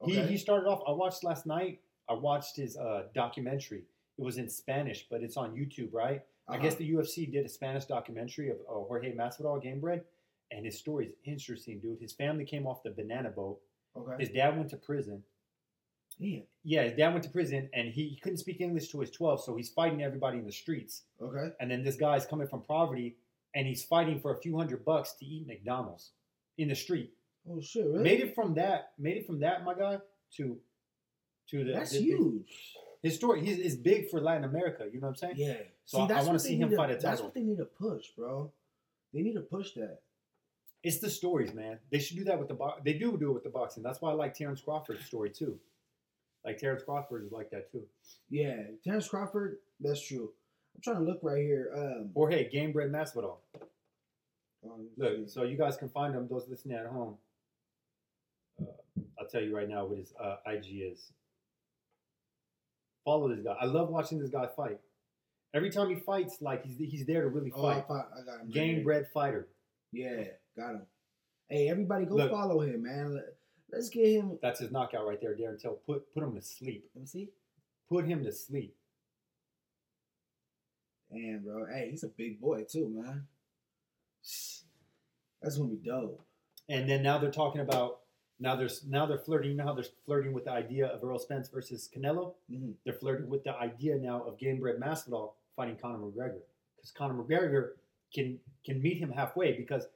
Okay. 0.03 0.13
He 0.23 0.27
he 0.33 0.37
started 0.39 0.67
off. 0.67 0.81
I 0.89 0.93
watched 0.93 1.23
last 1.23 1.47
night. 1.47 1.81
I 2.13 2.19
watched 2.19 2.57
his 2.57 2.77
uh, 2.77 3.05
documentary. 3.15 3.85
It 4.19 4.23
was 4.23 4.37
in 4.39 4.49
Spanish, 4.49 5.07
but 5.11 5.23
it's 5.23 5.37
on 5.37 5.53
YouTube, 5.55 5.93
right? 5.93 6.23
I 6.49 6.55
Uh-huh. 6.55 6.63
guess 6.63 6.75
the 6.75 6.91
UFC 6.93 7.31
did 7.31 7.45
a 7.47 7.49
Spanish 7.49 7.85
documentary 7.87 8.51
of 8.51 8.57
uh, 8.69 8.75
Jorge 8.89 9.15
Masvidal, 9.15 9.63
Game 9.63 9.81
Bred, 9.81 10.05
and 10.51 10.65
his 10.67 10.79
story 10.79 11.07
is 11.07 11.13
interesting, 11.25 11.81
dude. 11.81 11.99
His 12.01 12.13
family 12.13 12.45
came 12.45 12.67
off 12.67 12.83
the 12.83 12.91
banana 12.91 13.31
boat. 13.31 13.59
Okay. 13.97 14.17
His 14.19 14.29
dad 14.31 14.57
went 14.57 14.71
to 14.71 14.77
prison. 14.77 15.23
Damn. 16.21 16.43
Yeah, 16.63 16.83
his 16.85 16.93
dad 16.93 17.13
went 17.13 17.25
to 17.25 17.31
prison, 17.31 17.69
and 17.73 17.89
he, 17.89 18.09
he 18.09 18.17
couldn't 18.17 18.39
speak 18.39 18.61
English 18.61 18.89
to 18.89 19.01
his 19.01 19.11
12, 19.11 19.43
so 19.45 19.57
he's 19.57 19.71
fighting 19.71 20.03
everybody 20.03 20.39
in 20.39 20.45
the 20.47 20.53
streets. 20.53 21.03
Okay. 21.21 21.49
And 21.59 21.71
then 21.71 21.83
this 21.83 21.97
guy's 21.97 22.27
coming 22.27 22.47
from 22.47 22.63
poverty, 22.63 23.17
and 23.55 23.67
he's 23.67 23.83
fighting 23.85 24.21
for 24.21 24.33
a 24.35 24.37
few 24.41 24.57
hundred 24.57 24.85
bucks 24.85 25.15
to 25.21 25.25
eat 25.25 25.47
McDonald's 25.47 26.11
in 26.59 26.69
the 26.69 26.75
street. 26.75 27.13
Oh 27.51 27.61
shit! 27.61 27.87
Really? 27.87 28.03
Made 28.05 28.21
it 28.21 28.35
from 28.35 28.55
that, 28.55 28.93
made 28.99 29.17
it 29.17 29.27
from 29.27 29.41
that, 29.41 29.65
my 29.65 29.75
guy, 29.75 29.99
to 30.37 30.57
to 31.49 31.65
the 31.65 31.73
That's 31.73 31.93
the- 31.93 32.01
huge. 32.03 32.77
his 33.03 33.15
story 33.17 33.45
he's, 33.45 33.59
is 33.59 33.77
big 33.77 34.09
for 34.11 34.21
Latin 34.21 34.45
America. 34.45 34.87
You 34.93 35.01
know 35.01 35.09
what 35.09 35.11
I'm 35.11 35.17
saying? 35.17 35.35
Yeah. 35.37 35.57
So 35.85 35.99
I- 35.99 36.05
I 36.05 36.09
that's 36.09 36.21
wanna 36.27 36.33
what 36.35 36.41
see 36.43 36.49
they 36.51 36.55
him 36.63 36.69
need 36.71 36.71
to- 36.71 36.77
fight 36.77 36.91
a 36.91 36.97
That's 36.97 37.21
what 37.23 37.35
they 37.35 37.43
need 37.43 37.59
to 37.59 37.65
push, 37.65 38.11
bro. 38.11 38.53
They 39.13 39.23
need 39.23 39.35
to 39.35 39.41
push 39.41 39.73
that. 39.75 40.01
It's 40.83 40.99
the 40.99 41.11
stories, 41.11 41.53
man. 41.55 41.79
They 41.91 41.99
should 42.01 42.17
do 42.17 42.25
that 42.25 42.39
with 42.39 42.49
the 42.49 42.55
box. 42.55 42.81
They 42.85 42.95
do 42.95 43.17
do 43.17 43.31
it 43.31 43.35
with 43.35 43.45
the 43.45 43.51
boxing. 43.51 43.83
That's 43.83 44.01
why 44.01 44.11
I 44.11 44.15
like 44.15 44.35
Terrence 44.35 44.61
Crawford's 44.61 45.05
story 45.05 45.31
too. 45.31 45.61
Like 46.45 46.59
Terrence 46.59 46.83
Crawford 46.83 47.25
is 47.25 47.31
like 47.31 47.51
that 47.51 47.71
too. 47.71 47.87
Yeah, 48.31 48.63
Terrence 48.83 49.07
Crawford. 49.09 49.59
That's 49.81 50.01
true. 50.05 50.33
I'm 50.75 50.81
trying 50.81 50.97
to 50.97 51.03
look 51.03 51.21
right 51.23 51.43
here. 51.43 51.71
Um, 51.77 52.11
Or 52.15 52.31
hey, 52.31 52.49
Game 52.49 52.73
Bred 52.73 52.91
Masvidal. 52.91 53.37
um, 54.65 54.89
Look, 54.97 55.29
so 55.29 55.43
you 55.45 55.57
guys 55.57 55.77
can 55.77 55.89
find 55.89 56.15
him. 56.15 56.27
Those 56.27 56.49
listening 56.49 56.77
at 56.79 56.87
home, 56.87 57.17
uh, 58.61 58.65
I'll 59.21 59.29
tell 59.29 59.43
you 59.43 59.55
right 59.55 59.69
now 59.69 59.85
what 59.87 59.99
his 59.99 60.13
uh, 60.19 60.39
IG 60.47 60.81
is. 60.81 61.13
Follow 63.05 63.29
this 63.29 63.45
guy. 63.45 63.57
I 63.61 63.67
love 63.67 63.89
watching 63.89 64.19
this 64.19 64.31
guy 64.31 64.47
fight. 64.57 64.79
Every 65.55 65.71
time 65.71 65.91
he 65.91 65.97
fights, 65.97 66.39
like 66.41 66.65
he's 66.65 66.79
he's 66.79 67.07
there 67.07 67.23
to 67.23 67.29
really 67.29 67.53
oh, 67.55 67.67
I, 67.67 67.83
fight. 67.83 68.05
I 68.15 68.25
got 68.25 68.41
him. 68.41 68.51
Game 68.51 68.83
bred 68.83 69.07
fighter. 69.13 69.49
Yeah, 69.93 70.25
got 70.57 70.71
him. 70.71 70.83
Hey, 71.49 71.69
everybody, 71.69 72.07
go 72.07 72.15
Look. 72.15 72.31
follow 72.31 72.61
him, 72.61 72.83
man. 72.83 73.15
Let, 73.15 73.25
let's 73.71 73.91
get 73.91 74.07
him. 74.07 74.39
That's 74.41 74.61
his 74.61 74.71
knockout 74.71 75.07
right 75.07 75.21
there. 75.21 75.35
Darren 75.35 75.61
Till 75.61 75.73
put 75.87 76.13
put 76.15 76.23
him 76.23 76.35
to 76.35 76.43
sleep. 76.43 76.89
Let 76.95 77.03
me 77.03 77.07
see. 77.07 77.29
Put 77.89 78.07
him 78.07 78.25
to 78.25 78.33
sleep. 78.33 78.75
Damn, 81.13 81.43
bro. 81.45 81.67
Hey, 81.67 81.89
he's 81.91 82.05
a 82.05 82.09
big 82.09 82.41
boy 82.41 82.65
too, 82.65 82.89
man. 82.89 83.27
That's 85.43 85.59
gonna 85.59 85.71
be 85.71 85.77
dope. 85.77 86.25
And 86.69 86.89
then 86.89 87.03
now 87.03 87.19
they're 87.19 87.31
talking 87.31 87.61
about 87.61 88.02
now 88.43 88.57
there's 88.57 88.85
now 88.85 89.07
they're 89.07 89.19
flirting. 89.19 89.53
You 89.53 89.57
know 89.57 89.65
how 89.65 89.73
they're 89.75 89.85
flirting 90.05 90.33
with 90.33 90.45
the 90.45 90.51
idea 90.53 90.87
of 90.87 91.03
Errol 91.03 91.19
Spence 91.19 91.49
versus 91.49 91.89
Canelo. 91.95 92.35
Mhm. 92.51 92.75
They're 92.85 92.95
flirting 92.95 93.29
with 93.31 93.45
the 93.45 93.55
idea 93.57 93.97
now 93.97 94.23
of 94.25 94.37
Game 94.39 94.59
Bred 94.61 94.77
Masvidal 94.79 95.33
fighting 95.57 95.77
Conor 95.77 95.99
McGregor 95.99 96.41
because 96.77 96.91
Conor 96.91 97.15
McGregor 97.23 97.73
can 98.15 98.39
can 98.65 98.83
meet 98.83 98.99
him 98.99 99.11
halfway 99.11 99.57
because 99.57 99.87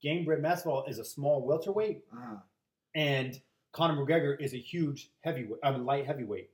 Game 0.00 0.24
Bred 0.24 0.40
Masvidal 0.42 0.88
is 0.88 0.98
a 0.98 1.04
small 1.04 1.46
welterweight 1.46 2.04
Uh-huh. 2.12 2.36
and 2.94 3.40
Conor 3.72 4.04
McGregor 4.04 4.38
is 4.40 4.52
a 4.52 4.58
huge 4.58 5.10
heavyweight. 5.22 5.60
I 5.62 5.70
mean 5.70 5.84
light 5.86 6.04
heavyweight. 6.06 6.50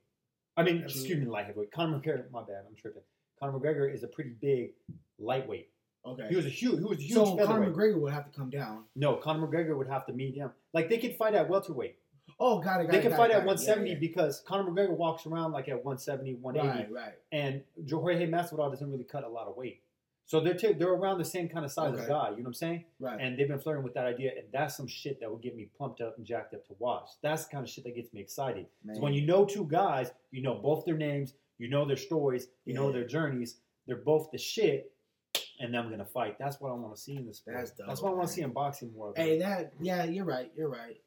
I 0.57 0.62
mean, 0.64 0.82
excuse 0.82 1.18
me, 1.18 1.26
light 1.26 1.46
heavyweight. 1.46 1.70
Conor 1.72 1.99
McGregor, 1.99 2.30
my 2.30 2.42
bad, 2.42 2.64
I'm 2.68 2.74
tripping. 2.76 3.03
Conor 3.40 3.59
McGregor 3.59 3.92
is 3.92 4.03
a 4.03 4.09
pretty 4.09 4.30
big 4.30 4.72
lightweight. 5.18 5.70
Okay. 6.07 6.26
He 6.30 6.36
was 6.36 6.46
a 6.46 6.51
huge, 6.51 6.78
he 6.78 6.84
was 6.84 6.99
a 6.99 7.03
huge 7.03 7.12
so. 7.14 7.36
Conor 7.36 7.70
McGregor 7.70 8.01
would 8.01 8.12
have 8.12 8.30
to 8.30 8.36
come 8.38 8.51
down. 8.51 8.84
No, 8.96 9.16
Conor 9.16 9.46
McGregor 9.46 9.76
would 9.76 9.88
have 9.88 10.07
to 10.07 10.12
meet 10.12 10.34
him. 10.34 10.51
Like 10.72 10.88
they 10.88 10.99
could 10.99 11.16
fight 11.16 11.34
at 11.34 11.49
welterweight. 11.49 11.96
Oh, 12.40 12.61
got 12.61 12.80
it. 12.80 12.84
Got 12.84 12.92
They 12.92 12.99
it, 12.99 13.03
can 13.03 13.11
got 13.11 13.16
fight 13.16 13.30
it, 13.30 13.34
at 13.34 13.38
170 13.46 13.88
Yeah, 13.88 13.94
yeah. 13.94 14.01
because 14.01 14.40
Conor 14.46 14.70
McGregor 14.70 14.96
walks 14.96 15.26
around 15.26 15.53
like 15.53 15.68
at 15.68 15.76
170, 15.84 16.34
180, 16.36 16.92
Right, 16.94 17.03
right. 17.05 17.14
and 17.32 17.62
Jorge 17.90 18.26
Masvidal 18.30 18.70
doesn't 18.70 18.90
really 18.90 19.05
cut 19.05 19.24
a 19.24 19.28
lot 19.28 19.49
of 19.49 19.57
weight. 19.57 19.82
So 20.24 20.40
they're 20.40 20.55
t- 20.55 20.74
they're 20.74 20.88
around 20.92 21.18
the 21.18 21.24
same 21.24 21.49
kind 21.49 21.64
of 21.64 21.72
size 21.72 21.94
of 21.94 22.01
Okay. 22.01 22.09
guy. 22.09 22.28
You 22.30 22.36
know 22.36 22.42
what 22.42 22.46
I'm 22.49 22.55
saying? 22.55 22.84
Right. 23.01 23.18
And 23.18 23.38
they've 23.38 23.49
been 23.49 23.59
flirting 23.59 23.82
with 23.82 23.94
that 23.94 24.05
idea, 24.05 24.32
and 24.36 24.44
that's 24.53 24.76
some 24.76 24.86
shit 24.86 25.20
that 25.20 25.30
will 25.30 25.38
get 25.38 25.57
me 25.57 25.68
pumped 25.78 26.03
up 26.03 26.18
and 26.18 26.26
jacked 26.26 26.53
up 26.55 26.66
to 26.66 26.74
watch. 26.78 27.09
That's 27.22 27.46
the 27.46 27.51
kind 27.53 27.64
of 27.64 27.70
shit 27.70 27.84
that 27.84 27.94
gets 27.94 28.12
me 28.12 28.20
excited. 28.20 28.66
man. 28.84 28.96
So 28.96 29.03
when 29.03 29.14
you 29.14 29.22
know 29.26 29.46
two 29.46 29.64
guys, 29.64 30.11
you 30.30 30.42
know 30.42 30.55
both 30.55 30.84
their 30.84 30.99
names, 30.99 31.32
you 31.57 31.68
know 31.70 31.86
their 31.86 31.96
stories, 31.96 32.49
you 32.66 32.74
know 32.74 32.92
their 32.92 33.07
journeys. 33.07 33.57
They're 33.86 33.96
both 33.96 34.30
the 34.30 34.36
shit, 34.38 34.92
and 35.61 35.74
them 35.74 35.90
gonna 35.90 36.04
fight. 36.04 36.38
That's 36.38 36.61
what 36.61 36.70
I 36.70 36.74
want 36.74 36.94
to 36.94 37.00
see 37.00 37.16
in 37.16 37.26
this 37.26 37.38
sport. 37.38 37.56
That's 37.56 37.70
That's, 37.72 38.00
dope, 38.00 38.02
what 38.02 38.11
I 38.11 38.14
want 38.14 38.28
to 38.28 38.34
see 38.34 38.42
in 38.42 38.52
boxing 38.52 38.92
more. 38.96 39.12
Hey, 39.16 39.38
that 39.38 39.72
yeah, 39.80 40.04
you're 40.04 40.24
right. 40.24 40.50
You're 40.56 40.68
right. 40.68 41.00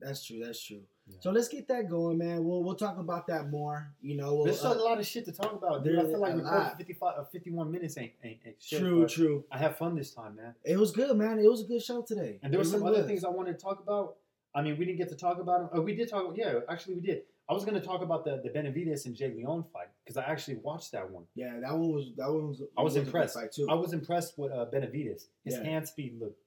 That's 0.00 0.24
true. 0.24 0.40
That's 0.44 0.62
true. 0.62 0.82
Yeah. 1.06 1.16
So 1.20 1.30
let's 1.30 1.48
get 1.48 1.68
that 1.68 1.88
going, 1.88 2.18
man. 2.18 2.44
We'll 2.44 2.62
we'll 2.62 2.74
talk 2.74 2.98
about 2.98 3.26
that 3.28 3.50
more. 3.50 3.92
You 4.02 4.16
know, 4.16 4.34
we'll, 4.34 4.44
There's 4.44 4.64
uh, 4.64 4.74
a 4.74 4.74
lot 4.74 4.98
of 4.98 5.06
shit 5.06 5.24
to 5.26 5.32
talk 5.32 5.52
about, 5.52 5.84
dude. 5.84 5.98
I 5.98 6.02
feel 6.02 6.20
like 6.20 6.34
recording 6.34 6.76
55, 6.76 7.14
uh, 7.18 7.24
51 7.24 7.70
minutes 7.70 7.96
ain't, 7.96 8.12
ain't, 8.24 8.38
ain't 8.44 8.56
shit. 8.60 8.80
true, 8.80 9.06
true. 9.06 9.44
I 9.50 9.58
have 9.58 9.78
fun 9.78 9.94
this 9.94 10.12
time, 10.12 10.36
man. 10.36 10.54
It 10.64 10.78
was 10.78 10.90
good, 10.90 11.16
man. 11.16 11.38
It 11.38 11.48
was 11.48 11.62
a 11.62 11.66
good 11.66 11.82
show 11.82 12.02
today. 12.02 12.40
And 12.42 12.52
there 12.52 12.58
were 12.58 12.64
some 12.64 12.82
really 12.82 12.96
other 12.96 13.02
was. 13.02 13.06
things 13.06 13.24
I 13.24 13.28
wanted 13.28 13.58
to 13.58 13.64
talk 13.64 13.80
about. 13.80 14.16
I 14.54 14.62
mean, 14.62 14.78
we 14.78 14.84
didn't 14.84 14.98
get 14.98 15.08
to 15.10 15.16
talk 15.16 15.38
about 15.38 15.60
them. 15.60 15.68
Oh, 15.72 15.80
we 15.80 15.94
did 15.94 16.08
talk. 16.10 16.34
Yeah, 16.36 16.60
actually, 16.68 16.96
we 16.96 17.02
did. 17.02 17.22
I 17.48 17.52
was 17.54 17.64
going 17.64 17.80
to 17.80 17.86
talk 17.86 18.02
about 18.02 18.24
the 18.24 18.40
the 18.42 18.50
Benavidez 18.50 19.06
and 19.06 19.14
J'Leon 19.14 19.64
fight 19.72 19.88
because 20.04 20.16
I 20.16 20.24
actually 20.24 20.56
watched 20.56 20.92
that 20.92 21.08
one. 21.10 21.24
Yeah, 21.34 21.60
that 21.60 21.72
one 21.72 21.92
was 21.92 22.10
that 22.16 22.30
one 22.30 22.48
was. 22.48 22.62
I 22.76 22.82
was 22.82 22.94
good 22.94 23.04
impressed. 23.06 23.34
fight, 23.34 23.52
too. 23.52 23.66
I 23.70 23.74
was 23.74 23.92
impressed 23.92 24.36
with 24.38 24.50
uh, 24.52 24.66
Benavidez. 24.72 25.26
His 25.44 25.54
Yeah. 25.54 25.62
hand 25.64 25.86
speed 25.88 26.18
looked 26.20 26.40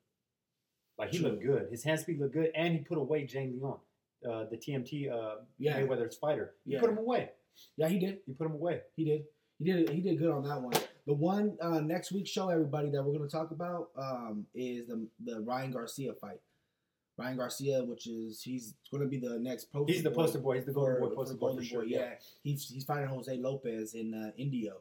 like 0.97 1.12
he 1.12 1.20
True. 1.20 1.30
looked 1.30 1.43
good. 1.43 1.68
His 1.72 1.84
hand 1.84 2.00
speed 2.02 2.20
looked 2.20 2.34
good, 2.34 2.52
and 2.56 2.74
he 2.74 2.80
put 2.80 2.97
away 2.97 3.24
J'Leon, 3.26 3.80
uh, 4.30 4.43
the 4.52 4.58
TMT 4.58 5.10
uh, 5.10 5.36
Yeah. 5.58 5.80
Mayweather's 5.80 6.18
fighter. 6.18 6.56
He 6.66 6.74
Yeah. 6.74 6.82
put 6.82 6.89
him 6.89 6.97
away. 6.97 7.32
yeah, 7.78 7.88
he 7.88 7.97
did. 8.00 8.20
He 8.26 8.34
put 8.34 8.47
him 8.47 8.54
away. 8.54 8.82
He 8.95 9.06
did. 9.06 9.26
He 9.58 9.66
did. 9.66 9.89
He 9.89 10.02
did 10.02 10.18
good 10.20 10.32
on 10.32 10.43
that 10.43 10.62
one. 10.62 10.74
The 11.06 11.14
one 11.14 11.58
uh, 11.62 11.80
next 11.82 12.12
week's 12.12 12.30
show, 12.30 12.50
everybody, 12.50 12.89
that 12.91 13.04
we're 13.04 13.14
going 13.18 13.28
to 13.28 13.32
talk 13.36 13.52
about 13.52 13.89
um, 13.97 14.45
is 14.54 14.88
the 14.88 15.08
the 15.24 15.39
Ryan 15.41 15.72
Garcia 15.72 16.14
fight. 16.14 16.39
Ryan 17.20 17.38
Garcia, 17.38 17.84
which 17.84 18.08
is 18.08 18.42
he's 18.42 18.74
going 18.92 19.04
to 19.04 19.10
be 19.10 19.18
the 19.20 19.38
next 19.40 19.72
poster. 19.72 19.94
He's 19.94 20.04
the 20.04 20.12
poster 20.12 20.40
boy. 20.40 20.56
He's 20.56 20.66
the 20.66 20.72
golden 20.72 21.00
boy 21.00 21.10
poster 21.14 21.36
boy 21.36 21.56
for 21.56 21.64
sure. 21.64 21.82
Boy, 21.82 21.88
Yeah, 21.90 22.12
he's 22.44 22.68
he's 22.70 22.86
fighting 22.86 23.08
Jose 23.08 23.36
Lopez 23.38 23.94
in 23.94 24.14
uh, 24.14 24.32
Indio, 24.38 24.78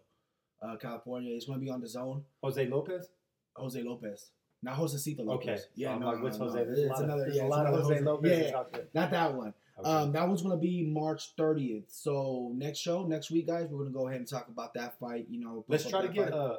uh, 0.62 0.76
California. 0.76 1.34
He's 1.34 1.44
going 1.46 1.58
to 1.58 1.64
be 1.64 1.70
on 1.70 1.80
the 1.80 1.88
zone. 1.88 2.24
Jose 2.42 2.66
Lopez. 2.66 3.08
Jose 3.56 3.82
Lopez, 3.82 4.30
not 4.62 4.76
Josesito 4.78 5.24
Lopez. 5.24 5.48
Okay. 5.48 5.62
Yeah, 5.74 5.94
I'm 5.94 6.00
no, 6.00 6.10
like, 6.10 6.22
which 6.22 6.34
no, 6.34 6.38
Jose? 6.44 6.58
no. 6.60 6.64
There's 6.64 6.78
It's 6.78 6.98
of, 6.98 7.04
another, 7.04 7.22
there's 7.24 7.36
yeah, 7.36 7.42
a 7.42 7.46
it's 7.46 7.50
lot 7.50 7.66
of 7.66 7.74
another 7.74 7.94
Jose 7.94 8.04
Lopez 8.04 8.52
Yeah, 8.52 8.62
not 8.94 9.10
that 9.10 9.34
one. 9.34 9.54
Okay. 9.80 9.88
Um, 9.88 10.10
that 10.12 10.26
one's 10.26 10.42
gonna 10.42 10.56
be 10.56 10.82
March 10.84 11.36
30th. 11.36 11.84
So 11.86 12.52
next 12.56 12.78
show, 12.80 13.04
next 13.06 13.30
week, 13.30 13.46
guys, 13.46 13.68
we're 13.70 13.78
gonna 13.78 13.90
go 13.90 14.08
ahead 14.08 14.18
and 14.18 14.28
talk 14.28 14.48
about 14.48 14.74
that 14.74 14.98
fight. 14.98 15.26
You 15.30 15.40
know, 15.40 15.64
let's 15.68 15.88
try 15.88 16.02
to 16.02 16.08
get 16.08 16.30
fight. 16.30 16.36
uh 16.36 16.58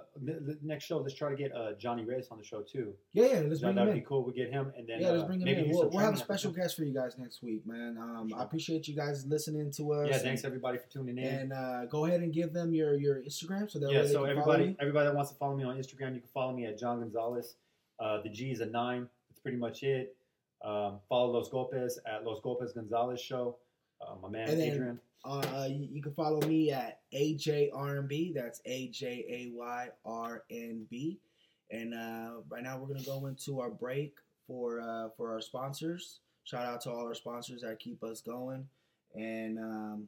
next 0.64 0.86
show. 0.86 1.00
Let's 1.00 1.14
try 1.16 1.30
to 1.30 1.36
get 1.36 1.54
uh 1.54 1.74
Johnny 1.74 2.06
Reyes 2.06 2.28
on 2.32 2.38
the 2.38 2.44
show 2.46 2.62
too. 2.62 2.94
yeah, 3.14 3.26
yeah, 3.26 3.40
let's 3.42 3.60
That 3.60 3.68
bring 3.74 3.78
him 3.78 3.86
would 3.88 3.90
in. 3.90 4.00
be 4.00 4.06
cool. 4.08 4.24
We 4.24 4.34
get 4.34 4.50
him 4.52 4.72
and 4.78 4.88
then 4.88 5.02
yeah, 5.02 5.10
let's 5.12 5.24
uh, 5.24 5.28
bring 5.28 5.42
him 5.42 5.46
maybe 5.46 5.62
in. 5.66 5.70
We'll, 5.70 5.90
we'll 5.90 6.00
have 6.00 6.14
a 6.14 6.18
special 6.18 6.52
guest 6.52 6.78
for 6.78 6.84
you 6.84 6.94
guys 6.94 7.18
next 7.18 7.44
week, 7.44 7.68
man. 7.68 7.98
Um, 8.00 8.32
I 8.38 8.44
appreciate 8.44 8.88
you 8.88 8.96
guys 8.96 9.26
listening 9.26 9.72
to 9.72 9.92
us. 9.94 10.08
Yeah, 10.08 10.14
and- 10.16 10.24
thanks 10.24 10.46
everybody 10.46 10.78
for 10.78 10.88
tuning 10.90 11.18
in. 11.18 11.26
And 11.28 11.54
uh, 11.54 11.86
go 11.88 12.06
ahead 12.06 12.22
and 12.22 12.32
give 12.34 12.54
them 12.54 12.74
your 12.74 12.96
your 12.96 13.22
Instagram 13.22 13.70
so 13.70 13.80
that 13.80 13.92
yeah, 13.92 14.06
so 14.08 14.24
everybody 14.24 14.78
everybody 14.80 15.08
that 15.08 15.16
wants 15.16 15.32
to 15.32 15.38
follow 15.38 15.56
me 15.58 15.64
on 15.66 15.78
Instagram, 15.78 16.14
you 16.16 16.22
can 16.22 16.30
follow 16.34 16.54
me 16.54 16.66
at 16.66 16.80
John 16.80 17.00
Gonzalez. 17.02 17.56
Uh, 18.00 18.22
the 18.22 18.30
G 18.30 18.52
is 18.52 18.62
a 18.62 18.66
nine. 18.66 19.10
That's 19.30 19.40
pretty 19.42 19.58
much 19.58 19.84
it. 19.84 20.16
Um, 20.64 21.00
follow 21.08 21.32
Los 21.32 21.50
Golpes 21.50 21.94
at 22.06 22.26
Los 22.26 22.42
Golpes 22.42 22.74
Gonzalez 22.74 23.22
Show. 23.22 23.58
Uh, 24.02 24.16
my 24.22 24.30
man 24.30 24.50
And 24.50 24.60
then- 24.60 24.72
Adrian. 24.74 25.00
Uh, 25.26 25.68
you, 25.70 25.86
you 25.92 26.02
can 26.02 26.14
follow 26.14 26.40
me 26.48 26.72
at 26.72 27.02
AJRNB. 27.14 28.34
That's 28.34 28.62
A 28.66 28.88
J 28.88 29.26
A 29.28 29.52
Y 29.54 29.88
R 30.06 30.44
N 30.50 30.86
B. 30.90 31.20
And 31.72 31.94
uh, 31.94 32.36
right 32.50 32.64
now 32.64 32.78
we're 32.78 32.88
gonna 32.88 33.04
go 33.04 33.26
into 33.26 33.60
our 33.60 33.70
break 33.70 34.14
for 34.48 34.80
uh, 34.80 35.10
for 35.18 35.34
our 35.34 35.42
sponsors. 35.42 36.22
Shout 36.46 36.66
out 36.66 36.80
to 36.82 36.92
all 36.92 37.06
our 37.06 37.14
sponsors 37.14 37.62
that 37.62 37.80
keep 37.80 38.02
us 38.02 38.22
going. 38.22 38.66
And 39.14 39.60
um, 39.60 40.08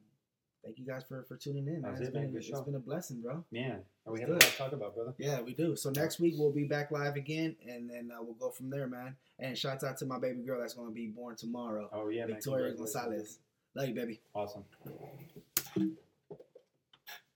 thank 0.64 0.78
you 0.78 0.86
guys 0.86 1.04
for, 1.08 1.24
for 1.24 1.36
tuning 1.36 1.68
in. 1.68 1.82
Man. 1.82 1.92
It's 1.92 2.02
it, 2.02 2.14
man. 2.14 2.24
been, 2.24 2.34
Good 2.34 2.44
it's 2.48 2.62
been 2.62 2.76
a 2.76 2.80
blessing, 2.80 3.22
bro. 3.22 3.44
Man, 3.52 3.82
we 4.06 4.20
have 4.22 4.30
a 4.30 4.34
lot 4.34 4.42
to 4.42 4.58
talk 4.58 4.72
about, 4.74 4.96
brother. 4.96 5.14
Yeah, 5.18 5.42
we 5.42 5.54
do. 5.54 5.76
So 5.76 5.90
next 5.92 6.20
week 6.20 6.36
we'll 6.38 6.52
be 6.52 6.66
back 6.66 6.92
live 6.92 7.16
again, 7.16 7.56
and 7.68 7.90
then 7.90 8.12
uh, 8.12 8.22
we'll 8.22 8.36
go 8.36 8.50
from 8.50 8.70
there, 8.70 8.88
man. 8.88 9.16
And 9.40 9.58
shout 9.58 9.84
out 9.84 9.98
to 9.98 10.06
my 10.06 10.20
baby 10.20 10.42
girl 10.42 10.60
that's 10.60 10.74
gonna 10.74 10.92
be 10.92 11.08
born 11.08 11.36
tomorrow, 11.36 11.90
Oh 11.92 12.10
yeah. 12.10 12.26
Victoria 12.26 12.74
Congratulations. 12.74 12.94
Gonzalez. 12.94 13.40
Love 13.76 13.88
you, 13.88 13.96
baby. 13.96 14.20
Awesome. 14.36 14.66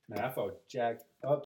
Man, 0.08 0.20
I 0.20 0.30
felt 0.30 0.68
jacked. 0.68 1.04